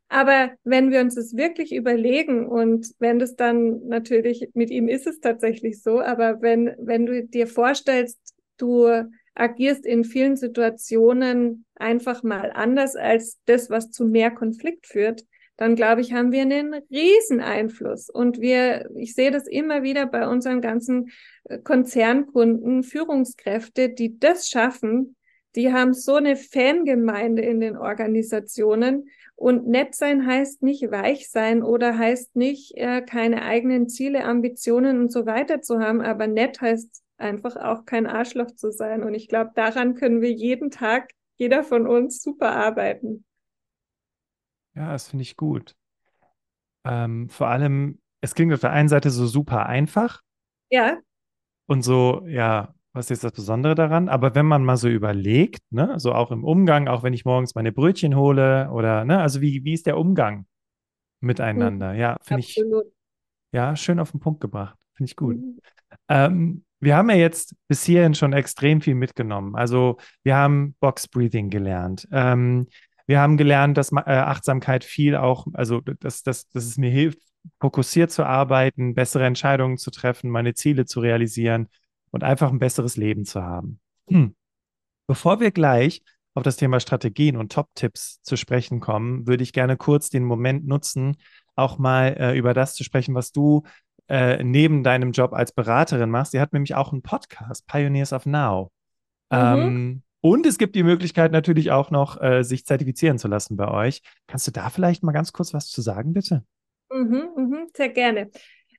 Aber 0.09 0.51
wenn 0.63 0.91
wir 0.91 1.01
uns 1.01 1.15
das 1.15 1.35
wirklich 1.35 1.73
überlegen 1.73 2.47
und 2.47 2.91
wenn 2.99 3.19
das 3.19 3.35
dann 3.35 3.87
natürlich, 3.87 4.49
mit 4.53 4.69
ihm 4.69 4.87
ist 4.87 5.07
es 5.07 5.19
tatsächlich 5.19 5.81
so, 5.81 6.01
aber 6.01 6.41
wenn, 6.41 6.75
wenn 6.79 7.05
du 7.05 7.23
dir 7.23 7.47
vorstellst, 7.47 8.19
du 8.57 8.89
agierst 9.35 9.85
in 9.85 10.03
vielen 10.03 10.37
Situationen 10.37 11.65
einfach 11.75 12.23
mal 12.23 12.51
anders 12.53 12.95
als 12.95 13.39
das, 13.45 13.69
was 13.69 13.91
zu 13.91 14.05
mehr 14.05 14.31
Konflikt 14.31 14.87
führt, 14.87 15.25
dann 15.57 15.75
glaube 15.75 16.01
ich, 16.01 16.13
haben 16.13 16.31
wir 16.31 16.41
einen 16.41 16.73
riesen 16.91 17.39
Einfluss. 17.39 18.09
Und 18.09 18.41
wir, 18.41 18.89
ich 18.95 19.13
sehe 19.13 19.31
das 19.31 19.47
immer 19.47 19.83
wieder 19.83 20.05
bei 20.05 20.27
unseren 20.27 20.61
ganzen 20.61 21.11
äh, 21.45 21.59
Konzernkunden, 21.59 22.83
Führungskräfte, 22.83 23.89
die 23.89 24.19
das 24.19 24.49
schaffen, 24.49 25.15
die 25.55 25.71
haben 25.71 25.93
so 25.93 26.15
eine 26.15 26.35
Fangemeinde 26.35 27.41
in 27.41 27.61
den 27.61 27.77
Organisationen. 27.77 29.09
Und 29.35 29.67
nett 29.67 29.95
sein 29.95 30.25
heißt 30.25 30.63
nicht 30.63 30.91
weich 30.91 31.29
sein 31.29 31.63
oder 31.63 31.97
heißt 31.97 32.35
nicht 32.35 32.75
äh, 32.75 33.01
keine 33.01 33.43
eigenen 33.43 33.89
Ziele, 33.89 34.23
Ambitionen 34.23 34.99
und 34.99 35.11
so 35.11 35.25
weiter 35.25 35.61
zu 35.61 35.79
haben, 35.79 36.01
aber 36.01 36.27
nett 36.27 36.61
heißt 36.61 37.03
einfach 37.17 37.55
auch 37.55 37.85
kein 37.85 38.07
Arschloch 38.07 38.51
zu 38.51 38.71
sein. 38.71 39.03
Und 39.03 39.13
ich 39.13 39.27
glaube, 39.27 39.51
daran 39.55 39.95
können 39.95 40.21
wir 40.21 40.31
jeden 40.31 40.71
Tag, 40.71 41.11
jeder 41.37 41.63
von 41.63 41.87
uns 41.87 42.21
super 42.21 42.51
arbeiten. 42.51 43.25
Ja, 44.75 44.91
das 44.91 45.07
finde 45.09 45.23
ich 45.23 45.35
gut. 45.37 45.75
Ähm, 46.85 47.29
vor 47.29 47.47
allem, 47.47 47.99
es 48.21 48.35
klingt 48.35 48.53
auf 48.53 48.59
der 48.61 48.71
einen 48.71 48.89
Seite 48.89 49.09
so 49.09 49.25
super 49.27 49.65
einfach 49.65 50.21
Ja. 50.69 50.99
und 51.67 51.81
so, 51.83 52.25
ja, 52.27 52.73
was 52.93 53.11
ist 53.11 53.23
das 53.23 53.33
Besondere 53.33 53.75
daran? 53.75 54.07
Aber 54.09 54.35
wenn 54.35 54.45
man 54.45 54.63
mal 54.63 54.77
so 54.77 54.87
überlegt, 54.87 55.61
ne, 55.71 55.99
so 55.99 56.13
auch 56.13 56.31
im 56.31 56.43
Umgang, 56.43 56.87
auch 56.87 57.03
wenn 57.03 57.13
ich 57.13 57.25
morgens 57.25 57.55
meine 57.55 57.71
Brötchen 57.71 58.15
hole 58.15 58.69
oder, 58.71 59.03
ne, 59.05 59.19
also 59.19 59.41
wie, 59.41 59.63
wie 59.63 59.73
ist 59.73 59.85
der 59.87 59.97
Umgang 59.97 60.37
Mhm. 60.39 60.45
miteinander? 61.27 61.93
Ja, 61.93 62.17
finde 62.21 62.41
ich, 62.41 62.61
ja, 63.51 63.75
schön 63.75 63.99
auf 63.99 64.11
den 64.11 64.19
Punkt 64.19 64.41
gebracht. 64.41 64.77
Finde 64.95 65.09
ich 65.09 65.15
gut. 65.15 65.37
Mhm. 65.37 65.59
Ähm, 66.09 66.65
wir 66.79 66.95
haben 66.97 67.09
ja 67.09 67.15
jetzt 67.15 67.55
bis 67.67 67.83
hierhin 67.83 68.13
schon 68.13 68.33
extrem 68.33 68.81
viel 68.81 68.95
mitgenommen. 68.95 69.55
Also 69.55 69.97
wir 70.23 70.35
haben 70.35 70.75
Box 70.79 71.07
Breathing 71.07 71.49
gelernt. 71.49 72.07
Ähm, 72.11 72.67
wir 73.07 73.19
haben 73.19 73.37
gelernt, 73.37 73.77
dass 73.77 73.91
äh, 73.91 73.95
Achtsamkeit 73.97 74.83
viel 74.83 75.15
auch, 75.15 75.47
also 75.53 75.81
dass, 75.81 76.23
dass, 76.23 76.49
dass 76.49 76.65
es 76.65 76.77
mir 76.77 76.89
hilft, 76.89 77.19
fokussiert 77.59 78.11
zu 78.11 78.23
arbeiten, 78.25 78.95
bessere 78.95 79.25
Entscheidungen 79.25 79.77
zu 79.77 79.91
treffen, 79.91 80.29
meine 80.29 80.53
Ziele 80.53 80.85
zu 80.85 80.99
realisieren 80.99 81.67
und 82.11 82.23
einfach 82.23 82.51
ein 82.51 82.59
besseres 82.59 82.97
Leben 82.97 83.25
zu 83.25 83.43
haben. 83.43 83.79
Hm. 84.07 84.35
Bevor 85.07 85.39
wir 85.39 85.51
gleich 85.51 86.01
auf 86.33 86.43
das 86.43 86.57
Thema 86.57 86.79
Strategien 86.79 87.37
und 87.37 87.51
Top-Tipps 87.51 88.21
zu 88.21 88.35
sprechen 88.35 88.79
kommen, 88.79 89.27
würde 89.27 89.43
ich 89.43 89.53
gerne 89.53 89.77
kurz 89.77 90.09
den 90.09 90.23
Moment 90.23 90.67
nutzen, 90.67 91.17
auch 91.55 91.77
mal 91.77 92.15
äh, 92.19 92.37
über 92.37 92.53
das 92.53 92.73
zu 92.73 92.83
sprechen, 92.83 93.15
was 93.15 93.31
du 93.31 93.63
äh, 94.07 94.43
neben 94.43 94.83
deinem 94.83 95.11
Job 95.11 95.33
als 95.33 95.51
Beraterin 95.51 96.09
machst. 96.09 96.33
Sie 96.33 96.41
hat 96.41 96.53
nämlich 96.53 96.75
auch 96.75 96.91
einen 96.91 97.01
Podcast, 97.01 97.65
Pioneers 97.67 98.13
of 98.13 98.25
Now. 98.25 98.71
Mhm. 99.31 99.37
Ähm, 99.37 100.03
und 100.25 100.47
es 100.47 100.57
gibt 100.57 100.75
die 100.75 100.81
Möglichkeit 100.81 101.31
natürlich 101.31 101.69
auch 101.69 101.91
noch, 101.91 102.19
äh, 102.19 102.41
sich 102.41 102.65
zertifizieren 102.65 103.19
zu 103.19 103.27
lassen 103.27 103.57
bei 103.57 103.69
euch. 103.69 104.01
Kannst 104.25 104.47
du 104.47 104.51
da 104.51 104.71
vielleicht 104.71 105.03
mal 105.03 105.11
ganz 105.11 105.33
kurz 105.33 105.53
was 105.53 105.67
zu 105.67 105.81
sagen, 105.81 106.13
bitte? 106.13 106.43
Mhm, 106.91 107.29
mhm, 107.35 107.67
sehr 107.77 107.89
gerne. 107.89 108.31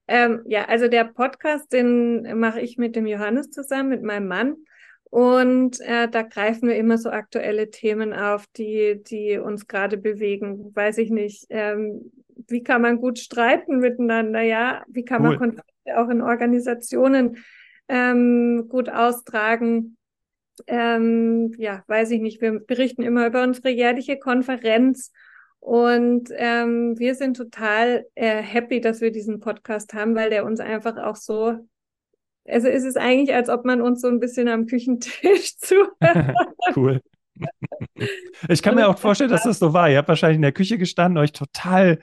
Ähm, 0.09 0.43
ja, 0.47 0.65
also 0.65 0.89
der 0.89 1.05
Podcast, 1.05 1.73
den 1.73 2.41
mache 2.41 2.61
ich 2.61 2.79
mit 2.79 2.97
dem 2.97 3.07
Johannes 3.07 3.51
zusammen, 3.51 3.91
mit 3.91 4.03
meinem 4.03 4.27
Mann. 4.27 4.57
Und 5.05 5.79
äh, 5.83 6.09
da 6.09 6.23
greifen 6.23 6.69
wir 6.69 6.75
immer 6.75 6.99
so 6.99 7.11
aktuelle 7.11 7.71
Themen 7.71 8.13
auf, 8.13 8.45
die, 8.57 9.01
die 9.07 9.39
uns 9.39 9.69
gerade 9.69 9.99
bewegen. 9.99 10.75
Weiß 10.75 10.99
ich 10.99 11.11
nicht. 11.11 11.47
Ähm, 11.51 12.11
wie 12.49 12.65
kann 12.65 12.83
man 12.83 13.01
gut 13.01 13.21
streiten 13.21 13.79
miteinander? 13.79 14.41
Ja, 14.41 14.83
wie 14.89 15.05
kann 15.05 15.23
cool. 15.23 15.29
man 15.29 15.39
Konflikte 15.39 15.97
auch 15.97 16.09
in 16.09 16.23
Organisationen 16.23 17.37
ähm, 17.87 18.67
gut 18.69 18.89
austragen? 18.89 19.97
Ähm, 20.66 21.53
ja, 21.59 21.85
weiß 21.87 22.11
ich 22.11 22.21
nicht, 22.21 22.40
wir 22.40 22.61
berichten 22.61 23.03
immer 23.03 23.27
über 23.27 23.42
unsere 23.42 23.71
jährliche 23.71 24.19
Konferenz 24.19 25.12
und 25.61 26.29
ähm, 26.37 26.99
wir 26.99 27.14
sind 27.14 27.37
total 27.37 28.07
äh, 28.14 28.42
happy, 28.42 28.81
dass 28.81 29.01
wir 29.01 29.11
diesen 29.11 29.40
Podcast 29.40 29.95
haben, 29.95 30.14
weil 30.14 30.31
der 30.31 30.45
uns 30.45 30.61
einfach 30.61 30.97
auch 30.97 31.16
so, 31.16 31.57
also 32.47 32.69
ist 32.69 32.85
es 32.85 32.97
eigentlich, 32.97 33.35
als 33.35 33.49
ob 33.49 33.64
man 33.64 33.81
uns 33.81 34.01
so 34.01 34.09
ein 34.09 34.21
bisschen 34.21 34.49
am 34.49 34.66
Küchentisch 34.66 35.57
zuhört. 35.59 36.37
cool. 36.77 37.01
Ich 38.49 38.62
kann 38.62 38.77
mir 38.77 38.88
auch 38.88 38.99
vorstellen, 38.99 39.31
dass 39.31 39.42
das 39.42 39.59
so 39.59 39.73
war. 39.73 39.90
Ihr 39.90 39.99
habt 39.99 40.09
wahrscheinlich 40.09 40.37
in 40.37 40.42
der 40.42 40.53
Küche 40.53 40.79
gestanden, 40.79 41.19
euch 41.19 41.33
total 41.33 41.99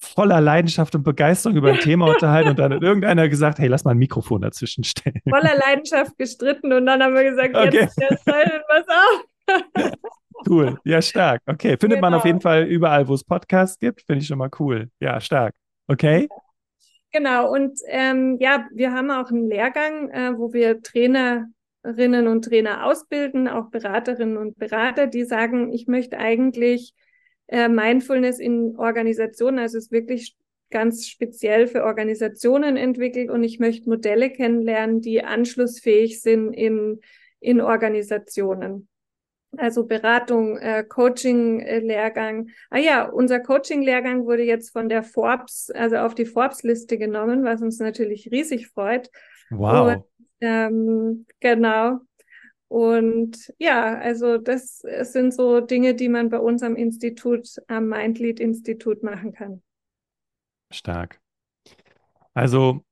voller 0.00 0.40
Leidenschaft 0.40 0.94
und 0.94 1.02
Begeisterung 1.02 1.56
über 1.56 1.72
ein 1.72 1.80
Thema 1.80 2.06
unterhalten 2.06 2.50
und 2.50 2.58
dann 2.58 2.72
hat 2.72 2.82
irgendeiner 2.82 3.28
gesagt, 3.28 3.58
hey, 3.58 3.68
lass 3.68 3.84
mal 3.84 3.92
ein 3.92 3.98
Mikrofon 3.98 4.42
dazwischen 4.42 4.84
stellen. 4.84 5.20
Voller 5.28 5.56
Leidenschaft 5.56 6.16
gestritten 6.16 6.72
und 6.72 6.86
dann 6.86 7.02
haben 7.02 7.14
wir 7.14 7.24
gesagt, 7.24 7.56
okay. 7.56 7.80
jetzt, 7.82 8.00
jetzt 8.00 8.26
was 8.26 8.86
auf. 8.88 9.92
cool, 10.48 10.78
ja, 10.84 11.02
stark. 11.02 11.42
Okay, 11.46 11.76
findet 11.76 11.98
genau. 11.98 12.10
man 12.10 12.14
auf 12.14 12.24
jeden 12.24 12.40
Fall 12.40 12.64
überall, 12.64 13.08
wo 13.08 13.14
es 13.14 13.24
Podcasts 13.24 13.78
gibt. 13.78 14.02
Finde 14.02 14.22
ich 14.22 14.28
schon 14.28 14.38
mal 14.38 14.50
cool. 14.58 14.88
Ja, 15.00 15.20
stark. 15.20 15.54
Okay. 15.88 16.28
Genau, 17.12 17.50
und 17.52 17.78
ähm, 17.88 18.36
ja, 18.38 18.66
wir 18.72 18.92
haben 18.92 19.10
auch 19.10 19.30
einen 19.30 19.48
Lehrgang, 19.48 20.10
äh, 20.10 20.36
wo 20.36 20.52
wir 20.52 20.82
Trainerinnen 20.82 22.28
und 22.28 22.44
Trainer 22.44 22.84
ausbilden, 22.84 23.48
auch 23.48 23.70
Beraterinnen 23.70 24.36
und 24.36 24.58
Berater, 24.58 25.06
die 25.06 25.24
sagen, 25.24 25.72
ich 25.72 25.86
möchte 25.86 26.18
eigentlich 26.18 26.94
äh, 27.48 27.68
Mindfulness 27.68 28.38
in 28.38 28.76
Organisationen. 28.76 29.58
Also 29.58 29.78
es 29.78 29.86
ist 29.86 29.92
wirklich 29.92 30.36
ganz 30.70 31.06
speziell 31.06 31.66
für 31.66 31.84
Organisationen 31.84 32.76
entwickelt 32.76 33.30
und 33.30 33.42
ich 33.42 33.58
möchte 33.58 33.88
Modelle 33.88 34.30
kennenlernen, 34.30 35.00
die 35.00 35.24
anschlussfähig 35.24 36.20
sind 36.20 36.52
in, 36.52 37.00
in 37.40 37.60
Organisationen. 37.60 38.88
Also 39.56 39.86
Beratung, 39.86 40.58
äh, 40.58 40.84
Coaching-Lehrgang. 40.84 42.50
Ah 42.68 42.78
ja, 42.78 43.08
unser 43.08 43.40
Coaching-Lehrgang 43.40 44.26
wurde 44.26 44.42
jetzt 44.42 44.70
von 44.70 44.90
der 44.90 45.02
Forbes, 45.02 45.70
also 45.70 45.96
auf 45.96 46.14
die 46.14 46.26
Forbes-Liste 46.26 46.98
genommen, 46.98 47.44
was 47.44 47.62
uns 47.62 47.78
natürlich 47.78 48.30
riesig 48.30 48.68
freut. 48.68 49.10
Wow. 49.48 49.96
Und, 49.96 50.04
ähm, 50.42 51.26
genau. 51.40 52.00
Und 52.68 53.52
ja, 53.58 53.98
also 53.98 54.36
das 54.38 54.78
sind 55.02 55.32
so 55.32 55.60
Dinge, 55.60 55.94
die 55.94 56.08
man 56.08 56.28
bei 56.28 56.38
uns 56.38 56.62
am 56.62 56.76
Institut, 56.76 57.48
am 57.66 57.88
Mindlead-Institut 57.88 59.02
machen 59.02 59.32
kann. 59.32 59.62
Stark. 60.70 61.20
Also 62.34 62.84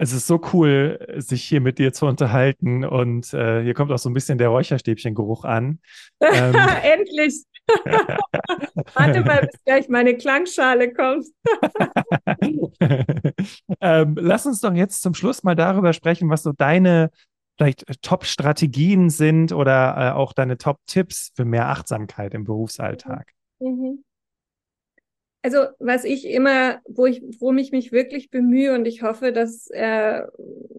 Es 0.00 0.12
ist 0.12 0.28
so 0.28 0.40
cool, 0.52 1.04
sich 1.16 1.42
hier 1.42 1.60
mit 1.60 1.80
dir 1.80 1.92
zu 1.92 2.06
unterhalten 2.06 2.84
und 2.84 3.34
äh, 3.34 3.64
hier 3.64 3.74
kommt 3.74 3.90
auch 3.90 3.98
so 3.98 4.08
ein 4.08 4.14
bisschen 4.14 4.38
der 4.38 4.48
Räucherstäbchengeruch 4.48 5.44
an. 5.44 5.80
Ähm, 6.20 6.54
Endlich! 6.82 7.44
Warte 8.94 9.22
mal, 9.22 9.40
bis 9.40 9.60
gleich 9.64 9.88
meine 9.88 10.16
Klangschale 10.16 10.92
kommt. 10.94 11.26
ähm, 13.80 14.16
lass 14.18 14.46
uns 14.46 14.60
doch 14.60 14.72
jetzt 14.72 15.02
zum 15.02 15.14
Schluss 15.14 15.42
mal 15.42 15.54
darüber 15.56 15.92
sprechen, 15.92 16.30
was 16.30 16.44
so 16.44 16.52
deine 16.52 17.10
vielleicht 17.58 17.88
äh, 17.88 17.94
Top-Strategien 18.00 19.10
sind 19.10 19.52
oder 19.52 19.96
äh, 19.98 20.16
auch 20.16 20.32
deine 20.32 20.56
Top-Tipps 20.56 21.32
für 21.34 21.44
mehr 21.44 21.68
Achtsamkeit 21.68 22.32
im 22.34 22.44
Berufsalltag. 22.44 23.32
Mhm. 23.58 24.04
Also 25.42 25.66
was 25.78 26.04
ich 26.04 26.26
immer, 26.26 26.80
wo 26.88 27.06
ich, 27.06 27.22
worum 27.38 27.58
ich 27.58 27.70
mich 27.70 27.92
wirklich 27.92 28.30
bemühe 28.30 28.74
und 28.74 28.86
ich 28.86 29.02
hoffe, 29.02 29.32
dass 29.32 29.68
äh, 29.70 30.22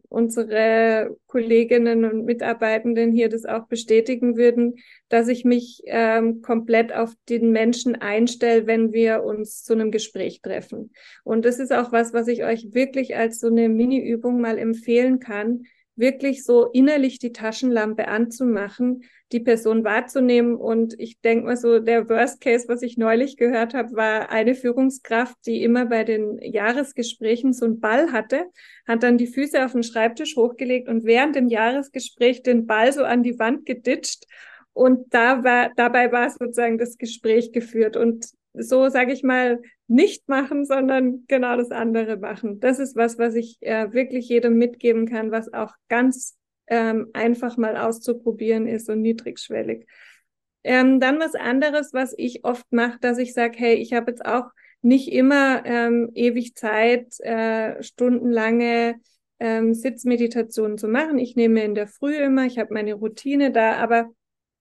unsere 0.10 1.15
Kolleginnen 1.28 2.04
und 2.04 2.26
Mitarbeitenden 2.26 3.12
hier 3.13 3.30
das 3.30 3.46
auch 3.46 3.68
bestätigen 3.68 4.36
würden, 4.36 4.76
dass 5.08 5.30
ich 5.30 5.46
mich 5.46 5.82
ähm, 5.86 6.42
komplett 6.42 6.94
auf 6.94 7.13
den 7.30 7.52
Menschen 7.52 7.96
einstelle, 7.96 8.68
wenn 8.68 8.92
wir 8.92 9.24
uns 9.24 9.63
zu 9.63 9.74
einem 9.74 9.92
Gespräch 9.92 10.42
treffen. 10.42 10.92
Und 11.24 11.46
das 11.46 11.60
ist 11.60 11.72
auch 11.72 11.92
was, 11.94 12.13
was 12.13 12.28
ich 12.28 12.44
euch 12.44 12.74
wirklich 12.74 13.15
als 13.15 13.39
so 13.39 13.48
eine 13.48 13.70
Mini-Übung 13.70 14.42
mal 14.42 14.58
empfehlen 14.58 15.20
kann, 15.20 15.63
wirklich 16.00 16.44
so 16.44 16.66
innerlich 16.72 17.20
die 17.20 17.34
Taschenlampe 17.34 18.08
anzumachen, 18.08 19.04
die 19.32 19.40
Person 19.40 19.84
wahrzunehmen. 19.84 20.56
Und 20.56 20.96
ich 21.00 21.20
denke 21.22 21.46
mal 21.46 21.58
so, 21.58 21.80
der 21.80 22.10
Worst 22.10 22.42
Case, 22.42 22.68
was 22.68 22.82
ich 22.82 22.98
neulich 22.98 23.38
gehört 23.38 23.74
habe, 23.74 23.96
war 23.96 24.30
eine 24.30 24.56
Führungskraft, 24.56 25.36
die 25.46 25.62
immer 25.64 25.86
bei 25.86 26.04
den 26.04 26.40
Jahresgesprächen 26.42 27.54
so 27.54 27.66
einen 27.66 27.80
Ball 27.80 28.12
hatte, 28.12 28.46
hat 28.88 29.04
dann 29.04 29.18
die 29.18 29.28
Füße 29.28 29.64
auf 29.64 29.74
den 29.74 29.84
Schreibtisch 29.84 30.36
hochgelegt 30.36 30.88
und 30.88 31.04
während 31.04 31.36
dem 31.36 31.48
Jahresgespräch 31.48 32.42
den 32.42 32.66
Ball 32.66 32.92
so 32.92 33.04
an 33.04 33.22
die 33.22 33.38
Wand 33.38 33.66
geditscht. 33.66 34.26
Und 34.74 35.14
da 35.14 35.44
war, 35.44 35.72
dabei 35.76 36.12
war 36.12 36.30
sozusagen 36.30 36.78
das 36.78 36.98
Gespräch 36.98 37.52
geführt. 37.52 37.98
Und 37.98 38.28
so, 38.54 38.90
sage 38.90 39.14
ich 39.14 39.24
mal, 39.24 39.60
nicht 39.89 40.30
machen, 40.30 40.65
sondern 40.65 41.25
genau 41.28 41.58
das 41.58 41.71
andere 41.71 42.17
machen. 42.17 42.60
Das 42.60 42.80
ist 42.80 42.95
was, 42.95 43.17
was 43.17 43.36
ich 43.36 43.58
äh, 43.62 43.91
wirklich 43.91 44.30
jedem 44.30 44.58
mitgeben 44.58 45.08
kann, 45.08 45.32
was 45.32 45.52
auch 45.52 45.73
ganz 45.88 46.38
ähm, 46.67 47.08
einfach 47.13 47.58
mal 47.58 47.75
auszuprobieren 47.75 48.67
ist 48.67 48.89
und 48.89 49.02
niedrigschwellig. 49.02 49.88
Ähm, 50.63 50.99
dann 50.99 51.19
was 51.19 51.34
anderes, 51.36 51.93
was 51.93 52.13
ich 52.17 52.45
oft 52.45 52.71
mache, 52.71 52.99
dass 53.02 53.17
ich 53.17 53.34
sage, 53.34 53.58
hey, 53.58 53.75
ich 53.75 53.93
habe 53.93 54.12
jetzt 54.12 54.25
auch 54.25 54.45
nicht 54.82 55.12
immer 55.12 55.65
ähm, 55.65 56.12
ewig 56.13 56.56
Zeit, 56.56 57.19
äh, 57.21 57.82
stundenlange 57.82 58.99
ähm, 59.39 59.73
Sitzmeditationen 59.73 60.78
zu 60.78 60.88
machen. 60.88 61.17
Ich 61.17 61.36
nehme 61.36 61.63
in 61.63 61.73
der 61.73 61.88
Früh 61.88 62.15
immer, 62.15 62.45
ich 62.45 62.60
habe 62.60 62.73
meine 62.73 62.93
Routine 62.93 63.52
da, 63.52 63.78
aber 63.78 64.10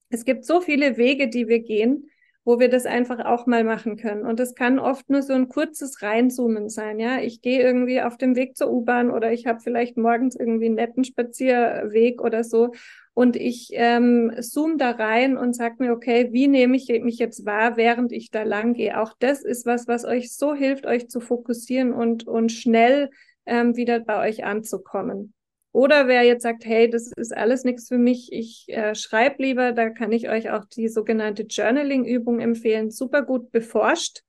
es 0.09 0.25
gibt 0.25 0.45
so 0.47 0.61
viele 0.63 0.97
Wege, 0.97 1.29
die 1.29 1.49
wir 1.49 1.61
gehen, 1.61 2.09
wo 2.49 2.59
wir 2.59 2.71
das 2.71 2.87
einfach 2.87 3.27
auch 3.27 3.45
mal 3.45 3.63
machen 3.63 3.99
können. 3.99 4.25
Und 4.25 4.41
das 4.41 4.55
kann 4.55 4.79
oft 4.79 5.11
nur 5.11 5.21
so 5.21 5.35
ein 5.35 5.51
kurzes 5.51 6.01
Reinzoomen 6.01 6.71
sein. 6.71 6.99
Ja, 6.99 7.21
ich 7.21 7.43
gehe 7.43 7.61
irgendwie 7.61 8.01
auf 8.01 8.17
dem 8.17 8.37
Weg 8.37 8.57
zur 8.57 8.71
U-Bahn 8.71 9.11
oder 9.11 9.31
ich 9.35 9.47
habe 9.47 9.61
vielleicht 9.61 9.99
morgens 9.99 10.35
irgendwie 10.35 10.65
einen 10.65 10.77
netten 10.77 11.05
Spazierweg 11.05 12.23
oder 12.23 12.45
so. 12.45 12.73
Und 13.13 13.37
ich 13.37 13.69
ähm, 13.75 14.33
zoome 14.41 14.79
da 14.79 14.93
rein 14.93 15.37
und 15.37 15.55
sage 15.55 15.75
mir, 15.81 15.93
okay, 15.93 16.29
wie 16.33 16.49
nehme 16.49 16.75
ich 16.75 16.89
mich 17.03 17.19
jetzt 17.19 17.45
wahr, 17.45 17.77
während 17.77 18.13
ich 18.13 18.31
da 18.31 18.45
lang 18.45 18.73
gehe? 18.73 18.99
Auch 18.99 19.13
das 19.19 19.45
ist 19.45 19.67
was, 19.67 19.87
was 19.87 20.07
euch 20.07 20.35
so 20.35 20.55
hilft, 20.55 20.87
euch 20.87 21.11
zu 21.11 21.21
fokussieren 21.21 21.93
und, 21.93 22.27
und 22.27 22.51
schnell 22.51 23.11
ähm, 23.45 23.77
wieder 23.77 24.01
bei 24.01 24.27
euch 24.27 24.47
anzukommen. 24.47 25.35
Oder 25.73 26.09
wer 26.09 26.23
jetzt 26.23 26.43
sagt, 26.43 26.65
hey, 26.65 26.89
das 26.89 27.13
ist 27.13 27.37
alles 27.37 27.65
nichts 27.65 27.89
für 27.89 27.99
mich, 27.99 28.33
ich 28.33 28.65
äh, 28.69 28.95
schreibe 28.95 29.43
lieber, 29.43 29.73
da 29.73 29.91
kann 29.91 30.13
ich 30.13 30.29
euch 30.29 30.51
auch 30.51 30.65
die 30.65 30.89
sogenannte 30.89 31.43
Journaling-Übung 31.43 32.41
empfehlen, 32.41 32.91
super 32.91 33.23
gut 33.23 33.53
beforscht. 33.53 34.23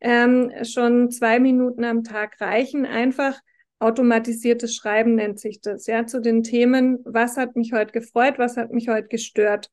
Ähm, 0.00 0.52
schon 0.62 1.10
zwei 1.10 1.40
Minuten 1.40 1.84
am 1.84 2.04
Tag 2.04 2.40
reichen, 2.40 2.86
einfach 2.86 3.40
automatisiertes 3.78 4.74
Schreiben 4.74 5.14
nennt 5.14 5.38
sich 5.38 5.60
das, 5.60 5.86
ja, 5.86 6.06
zu 6.06 6.20
den 6.20 6.42
Themen, 6.42 6.98
was 7.04 7.36
hat 7.36 7.56
mich 7.56 7.72
heute 7.72 7.92
gefreut, 7.92 8.38
was 8.38 8.56
hat 8.56 8.72
mich 8.72 8.88
heute 8.88 9.08
gestört. 9.08 9.70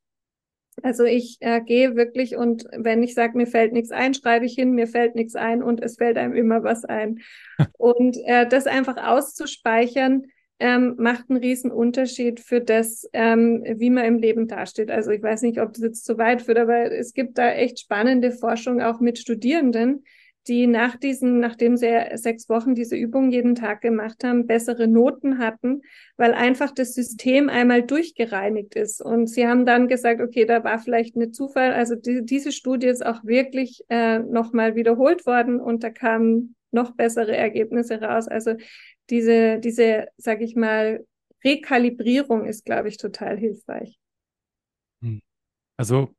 Also 0.82 1.04
ich 1.04 1.38
äh, 1.42 1.62
gehe 1.62 1.96
wirklich 1.96 2.36
und 2.36 2.66
wenn 2.76 3.04
ich 3.04 3.14
sage, 3.14 3.38
mir 3.38 3.46
fällt 3.46 3.74
nichts 3.74 3.92
ein, 3.92 4.14
schreibe 4.14 4.46
ich 4.46 4.56
hin, 4.56 4.72
mir 4.72 4.88
fällt 4.88 5.14
nichts 5.14 5.36
ein 5.36 5.62
und 5.62 5.84
es 5.84 5.98
fällt 5.98 6.18
einem 6.18 6.34
immer 6.34 6.64
was 6.64 6.84
ein. 6.84 7.20
und 7.78 8.18
äh, 8.26 8.48
das 8.48 8.66
einfach 8.66 8.98
auszuspeichern, 8.98 10.24
ähm, 10.64 10.96
macht 10.98 11.30
einen 11.30 11.42
riesen 11.42 11.72
Unterschied 11.72 12.40
für 12.40 12.62
das, 12.62 13.06
ähm, 13.12 13.66
wie 13.66 13.90
man 13.90 14.06
im 14.06 14.18
Leben 14.18 14.48
dasteht. 14.48 14.90
Also 14.90 15.12
ich 15.12 15.22
weiß 15.22 15.42
nicht, 15.42 15.60
ob 15.60 15.74
das 15.74 15.84
jetzt 15.84 16.06
zu 16.06 16.18
weit 16.18 16.42
führt, 16.42 16.58
aber 16.58 16.90
es 16.90 17.14
gibt 17.14 17.38
da 17.38 17.52
echt 17.52 17.82
spannende 17.82 18.32
Forschung 18.32 18.82
auch 18.82 19.02
mit 19.02 19.20
Studierenden, 19.20 20.06
die 20.48 20.68
nach 20.68 20.96
diesen, 20.96 21.42
nachdem 21.42 21.76
sie 21.76 21.92
sechs 22.14 22.48
Wochen 22.48 22.76
diese 22.76 22.96
Übung 22.96 23.30
jeden 23.30 23.56
Tag 23.56 23.82
gemacht 23.82 24.24
haben, 24.24 24.48
bessere 24.48 24.88
Noten 24.88 25.38
hatten, 25.38 25.82
weil 26.16 26.34
einfach 26.34 26.72
das 26.72 26.94
System 26.94 27.50
einmal 27.50 27.84
durchgereinigt 27.84 28.76
ist. 28.76 29.02
Und 29.02 29.28
sie 29.28 29.46
haben 29.46 29.66
dann 29.66 29.90
gesagt, 29.90 30.22
okay, 30.22 30.46
da 30.46 30.64
war 30.64 30.80
vielleicht 30.80 31.18
eine 31.18 31.32
Zufall. 31.32 31.74
Also 31.74 31.96
die, 31.96 32.24
diese 32.24 32.54
Studie 32.54 32.88
ist 32.88 33.06
auch 33.06 33.26
wirklich 33.26 33.84
äh, 33.90 34.20
nochmal 34.20 34.76
wiederholt 34.76 35.26
worden 35.26 35.60
und 35.60 35.84
da 35.84 35.90
kamen 35.90 36.56
noch 36.74 36.96
bessere 36.96 37.36
Ergebnisse 37.36 38.02
raus. 38.02 38.28
Also 38.28 38.56
diese, 39.10 39.60
diese, 39.60 40.08
sag 40.18 40.42
ich 40.42 40.56
mal, 40.56 41.06
Rekalibrierung 41.44 42.46
ist, 42.46 42.66
glaube 42.66 42.88
ich, 42.88 42.98
total 42.98 43.38
hilfreich. 43.38 43.98
Hm. 45.02 45.22
Also, 45.78 46.14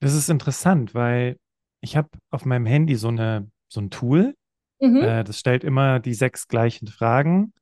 das 0.00 0.14
ist 0.14 0.28
interessant, 0.28 0.94
weil 0.94 1.38
ich 1.80 1.96
habe 1.96 2.08
auf 2.30 2.44
meinem 2.44 2.66
Handy 2.66 2.96
so 2.96 3.08
eine 3.08 3.50
so 3.68 3.80
ein 3.80 3.90
Tool, 3.90 4.34
mhm. 4.80 4.96
äh, 4.96 5.24
das 5.24 5.38
stellt 5.38 5.64
immer 5.64 6.00
die 6.00 6.14
sechs 6.14 6.48
gleichen 6.48 6.88
Fragen. 6.88 7.52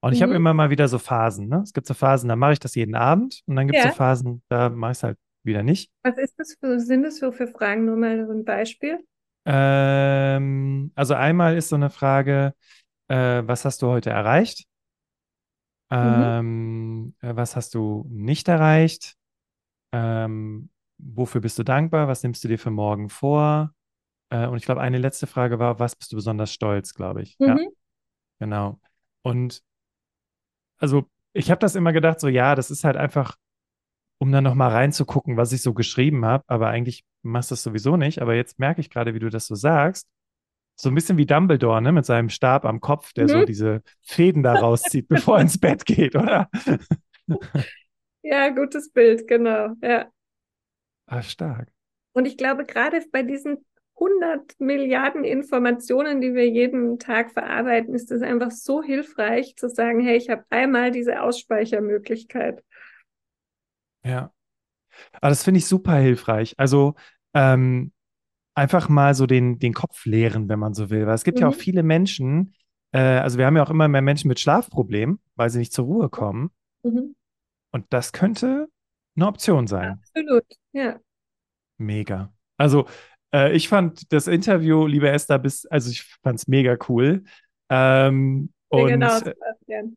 Und 0.00 0.12
ich 0.12 0.20
mhm. 0.20 0.24
habe 0.24 0.34
immer 0.34 0.54
mal 0.54 0.70
wieder 0.70 0.88
so 0.88 0.98
Phasen. 0.98 1.48
Ne? 1.48 1.62
Es 1.64 1.72
gibt 1.72 1.86
so 1.86 1.94
Phasen, 1.94 2.28
da 2.28 2.36
mache 2.36 2.52
ich 2.52 2.58
das 2.58 2.74
jeden 2.74 2.94
Abend 2.94 3.42
und 3.46 3.56
dann 3.56 3.66
gibt 3.66 3.78
es 3.78 3.84
ja. 3.84 3.90
so 3.90 3.96
Phasen, 3.96 4.42
da 4.48 4.68
mache 4.68 4.92
ich 4.92 4.98
es 4.98 5.02
halt 5.02 5.18
wieder 5.42 5.62
nicht. 5.62 5.90
Was 6.02 6.18
ist 6.18 6.34
das 6.38 6.56
für, 6.60 6.78
sind 6.78 7.02
das 7.02 7.18
so 7.18 7.32
für 7.32 7.46
Fragen? 7.46 7.86
Nur 7.86 7.96
mal 7.96 8.26
so 8.26 8.32
ein 8.32 8.44
Beispiel. 8.44 9.00
Ähm, 9.46 10.92
also 10.94 11.14
einmal 11.14 11.56
ist 11.56 11.68
so 11.68 11.76
eine 11.76 11.90
Frage, 11.90 12.52
äh, 13.08 13.42
was 13.46 13.64
hast 13.64 13.82
du 13.82 13.88
heute 13.88 14.10
erreicht? 14.10 14.66
Mhm. 15.90 15.96
Ähm, 15.98 17.14
äh, 17.20 17.36
was 17.36 17.56
hast 17.56 17.74
du 17.74 18.04
nicht 18.08 18.48
erreicht? 18.48 19.16
Ähm, 19.92 20.70
wofür 20.98 21.40
bist 21.40 21.58
du 21.58 21.62
dankbar? 21.62 22.08
Was 22.08 22.22
nimmst 22.22 22.42
du 22.42 22.48
dir 22.48 22.58
für 22.58 22.70
morgen 22.70 23.08
vor? 23.08 23.72
Äh, 24.30 24.46
und 24.46 24.56
ich 24.56 24.64
glaube, 24.64 24.80
eine 24.80 24.98
letzte 24.98 25.26
Frage 25.26 25.58
war, 25.58 25.78
was 25.78 25.94
bist 25.94 26.12
du 26.12 26.16
besonders 26.16 26.52
stolz, 26.52 26.94
glaube 26.94 27.22
ich. 27.22 27.38
Mhm. 27.38 27.46
Ja, 27.46 27.56
genau. 28.40 28.80
Und 29.22 29.62
also 30.78 31.08
ich 31.32 31.50
habe 31.50 31.60
das 31.60 31.74
immer 31.74 31.92
gedacht, 31.92 32.20
so 32.20 32.28
ja, 32.28 32.54
das 32.54 32.70
ist 32.70 32.84
halt 32.84 32.96
einfach, 32.96 33.36
um 34.18 34.32
dann 34.32 34.44
nochmal 34.44 34.70
reinzugucken, 34.70 35.36
was 35.36 35.52
ich 35.52 35.62
so 35.62 35.74
geschrieben 35.74 36.24
habe, 36.24 36.44
aber 36.48 36.68
eigentlich 36.68 37.04
machst 37.22 37.50
du 37.50 37.52
das 37.52 37.62
sowieso 37.62 37.96
nicht. 37.96 38.22
Aber 38.22 38.34
jetzt 38.34 38.58
merke 38.58 38.80
ich 38.80 38.90
gerade, 38.90 39.14
wie 39.14 39.18
du 39.18 39.30
das 39.30 39.46
so 39.46 39.54
sagst 39.54 40.08
so 40.76 40.90
ein 40.90 40.94
bisschen 40.94 41.16
wie 41.16 41.26
Dumbledore, 41.26 41.80
ne, 41.80 41.90
mit 41.90 42.04
seinem 42.04 42.28
Stab 42.28 42.64
am 42.64 42.80
Kopf, 42.80 43.12
der 43.14 43.24
mhm. 43.24 43.28
so 43.28 43.44
diese 43.44 43.82
Fäden 44.02 44.42
da 44.42 44.54
rauszieht, 44.54 45.08
bevor 45.08 45.36
er 45.38 45.40
ins 45.42 45.58
Bett 45.58 45.84
geht, 45.86 46.14
oder? 46.14 46.48
ja, 48.22 48.50
gutes 48.50 48.92
Bild, 48.92 49.26
genau, 49.26 49.70
ja. 49.82 50.10
Ah, 51.06 51.22
stark. 51.22 51.72
Und 52.12 52.26
ich 52.26 52.36
glaube, 52.36 52.64
gerade 52.64 53.02
bei 53.10 53.22
diesen 53.22 53.64
100 53.98 54.60
Milliarden 54.60 55.24
Informationen, 55.24 56.20
die 56.20 56.34
wir 56.34 56.48
jeden 56.48 56.98
Tag 56.98 57.32
verarbeiten, 57.32 57.94
ist 57.94 58.10
es 58.10 58.22
einfach 58.22 58.50
so 58.50 58.82
hilfreich 58.82 59.56
zu 59.56 59.70
sagen, 59.70 60.00
hey, 60.00 60.16
ich 60.16 60.28
habe 60.28 60.44
einmal 60.50 60.90
diese 60.90 61.22
Ausspeichermöglichkeit. 61.22 62.62
Ja. 64.04 64.32
Aber 65.12 65.30
das 65.30 65.44
finde 65.44 65.58
ich 65.58 65.66
super 65.66 65.94
hilfreich. 65.94 66.54
Also, 66.58 66.94
ähm, 67.34 67.92
einfach 68.56 68.88
mal 68.88 69.14
so 69.14 69.26
den, 69.26 69.58
den 69.58 69.74
Kopf 69.74 70.04
leeren, 70.06 70.48
wenn 70.48 70.58
man 70.58 70.74
so 70.74 70.90
will. 70.90 71.06
Weil 71.06 71.14
es 71.14 71.24
gibt 71.24 71.38
mhm. 71.38 71.42
ja 71.42 71.48
auch 71.48 71.54
mhm. 71.54 71.60
viele 71.60 71.82
Menschen, 71.82 72.54
äh, 72.92 72.98
also 72.98 73.38
wir 73.38 73.46
haben 73.46 73.56
ja 73.56 73.62
auch 73.62 73.70
immer 73.70 73.86
mehr 73.86 74.02
Menschen 74.02 74.28
mit 74.28 74.40
Schlafproblemen, 74.40 75.20
weil 75.36 75.50
sie 75.50 75.58
nicht 75.58 75.72
zur 75.72 75.84
Ruhe 75.84 76.08
kommen. 76.08 76.50
Mhm. 76.82 77.14
Und 77.70 77.86
das 77.90 78.12
könnte 78.12 78.68
eine 79.14 79.26
Option 79.26 79.66
sein. 79.66 80.00
Absolut, 80.02 80.44
ja. 80.72 80.98
Mega. 81.78 82.32
Also 82.56 82.86
äh, 83.34 83.54
ich 83.54 83.68
fand 83.68 84.12
das 84.12 84.26
Interview, 84.26 84.86
liebe 84.86 85.10
Esther, 85.10 85.38
bis, 85.38 85.66
also 85.66 85.90
ich 85.90 86.02
fand 86.22 86.38
es 86.38 86.48
mega 86.48 86.76
cool. 86.88 87.24
Ähm, 87.68 88.52
und, 88.68 88.88
genau, 88.88 89.18
Sebastian. 89.18 89.96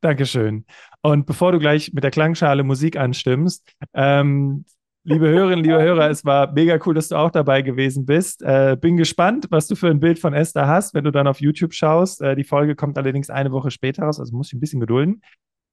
Dankeschön. 0.00 0.64
Und 1.02 1.26
bevor 1.26 1.52
du 1.52 1.58
gleich 1.58 1.92
mit 1.92 2.04
der 2.04 2.10
Klangschale 2.10 2.64
Musik 2.64 2.96
anstimmst, 2.96 3.70
ähm, 3.94 4.64
liebe 5.06 5.28
Hörerinnen, 5.28 5.64
liebe 5.64 5.80
Hörer, 5.80 6.10
es 6.10 6.24
war 6.24 6.52
mega 6.52 6.78
cool, 6.84 6.94
dass 6.94 7.08
du 7.08 7.16
auch 7.16 7.30
dabei 7.30 7.62
gewesen 7.62 8.06
bist. 8.06 8.42
Äh, 8.42 8.76
bin 8.78 8.96
gespannt, 8.96 9.46
was 9.50 9.68
du 9.68 9.76
für 9.76 9.88
ein 9.88 10.00
Bild 10.00 10.18
von 10.18 10.34
Esther 10.34 10.66
hast, 10.66 10.94
wenn 10.94 11.04
du 11.04 11.12
dann 11.12 11.28
auf 11.28 11.40
YouTube 11.40 11.74
schaust. 11.74 12.20
Äh, 12.20 12.34
die 12.34 12.42
Folge 12.42 12.74
kommt 12.74 12.98
allerdings 12.98 13.30
eine 13.30 13.52
Woche 13.52 13.70
später 13.70 14.02
raus, 14.02 14.18
also 14.18 14.36
muss 14.36 14.48
ich 14.48 14.54
ein 14.54 14.60
bisschen 14.60 14.80
gedulden. 14.80 15.22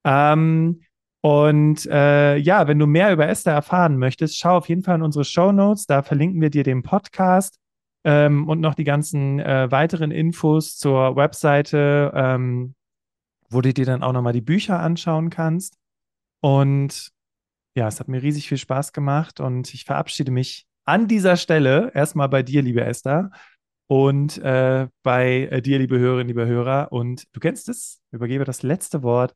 Ähm, 0.05 0.81
und 1.21 1.87
äh, 1.87 2.37
ja, 2.37 2.67
wenn 2.67 2.77
du 2.77 2.85
mehr 2.85 3.11
über 3.11 3.27
Esther 3.27 3.53
erfahren 3.53 3.97
möchtest, 3.97 4.37
schau 4.37 4.57
auf 4.57 4.69
jeden 4.69 4.83
Fall 4.83 4.97
in 4.97 5.01
unsere 5.01 5.25
Show 5.25 5.51
Notes. 5.51 5.87
Da 5.87 6.03
verlinken 6.03 6.39
wir 6.39 6.51
dir 6.51 6.63
den 6.63 6.83
Podcast 6.83 7.57
ähm, 8.03 8.47
und 8.47 8.59
noch 8.59 8.75
die 8.75 8.83
ganzen 8.83 9.39
äh, 9.39 9.71
weiteren 9.71 10.11
Infos 10.11 10.77
zur 10.77 11.15
Webseite, 11.15 12.11
ähm, 12.13 12.75
wo 13.49 13.61
du 13.61 13.73
dir 13.73 13.85
dann 13.85 14.03
auch 14.03 14.13
nochmal 14.13 14.33
die 14.33 14.41
Bücher 14.41 14.79
anschauen 14.79 15.31
kannst. 15.31 15.75
Und 16.39 17.12
ja, 17.75 17.87
es 17.87 17.99
hat 17.99 18.07
mir 18.07 18.21
riesig 18.21 18.47
viel 18.47 18.57
Spaß 18.57 18.93
gemacht 18.93 19.39
und 19.39 19.73
ich 19.73 19.85
verabschiede 19.85 20.31
mich 20.31 20.67
an 20.85 21.07
dieser 21.07 21.37
Stelle 21.37 21.91
erstmal 21.93 22.29
bei 22.29 22.43
dir, 22.43 22.61
liebe 22.61 22.81
Esther, 22.81 23.31
und 23.87 24.37
äh, 24.39 24.87
bei 25.03 25.47
äh, 25.51 25.61
dir, 25.61 25.79
liebe 25.79 25.99
Hörerinnen, 25.99 26.27
liebe 26.27 26.47
Hörer. 26.47 26.91
Und 26.91 27.25
du 27.33 27.39
kennst 27.39 27.69
es, 27.69 28.01
übergebe 28.11 28.43
das 28.43 28.63
letzte 28.63 29.03
Wort 29.03 29.35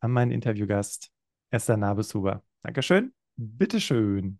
an 0.00 0.12
meinen 0.12 0.30
Interviewgast, 0.30 1.10
Esther 1.50 1.76
Nabeshuber. 1.76 2.42
Dankeschön. 2.62 3.12
Bitteschön. 3.36 4.38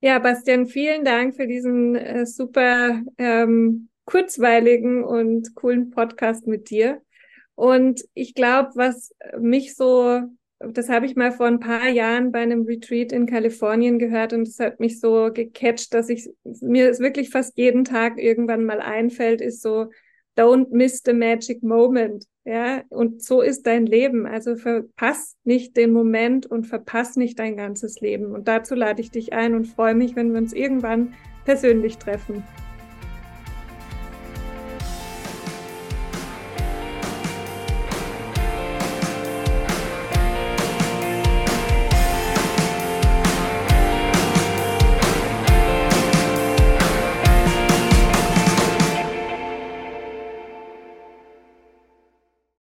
Ja, 0.00 0.18
Bastian, 0.18 0.66
vielen 0.66 1.04
Dank 1.04 1.34
für 1.34 1.46
diesen 1.46 1.94
äh, 1.94 2.26
super 2.26 3.02
ähm, 3.16 3.88
kurzweiligen 4.04 5.02
und 5.02 5.54
coolen 5.54 5.90
Podcast 5.90 6.46
mit 6.46 6.68
dir. 6.70 7.00
Und 7.54 8.04
ich 8.14 8.34
glaube, 8.34 8.70
was 8.74 9.14
mich 9.38 9.74
so, 9.76 10.22
das 10.60 10.88
habe 10.88 11.06
ich 11.06 11.16
mal 11.16 11.32
vor 11.32 11.46
ein 11.46 11.60
paar 11.60 11.88
Jahren 11.88 12.32
bei 12.32 12.40
einem 12.40 12.64
Retreat 12.64 13.12
in 13.12 13.26
Kalifornien 13.26 13.98
gehört 13.98 14.32
und 14.32 14.46
das 14.46 14.58
hat 14.58 14.80
mich 14.80 15.00
so 15.00 15.30
gecatcht, 15.32 15.92
dass 15.94 16.08
ich 16.08 16.30
mir 16.60 16.88
es 16.88 17.00
wirklich 17.00 17.30
fast 17.30 17.58
jeden 17.58 17.84
Tag 17.84 18.18
irgendwann 18.18 18.64
mal 18.64 18.80
einfällt, 18.80 19.40
ist 19.40 19.62
so, 19.62 19.90
don't 20.36 20.68
miss 20.70 21.02
the 21.04 21.12
magic 21.12 21.62
moment. 21.62 22.24
Ja, 22.46 22.82
und 22.90 23.22
so 23.22 23.40
ist 23.40 23.66
dein 23.66 23.86
Leben. 23.86 24.26
Also 24.26 24.56
verpass 24.56 25.36
nicht 25.44 25.76
den 25.78 25.92
Moment 25.92 26.44
und 26.44 26.66
verpass 26.66 27.16
nicht 27.16 27.38
dein 27.38 27.56
ganzes 27.56 28.00
Leben. 28.00 28.32
Und 28.32 28.48
dazu 28.48 28.74
lade 28.74 29.00
ich 29.00 29.10
dich 29.10 29.32
ein 29.32 29.54
und 29.54 29.64
freue 29.64 29.94
mich, 29.94 30.14
wenn 30.14 30.32
wir 30.32 30.40
uns 30.40 30.52
irgendwann 30.52 31.14
persönlich 31.46 31.96
treffen. 31.96 32.44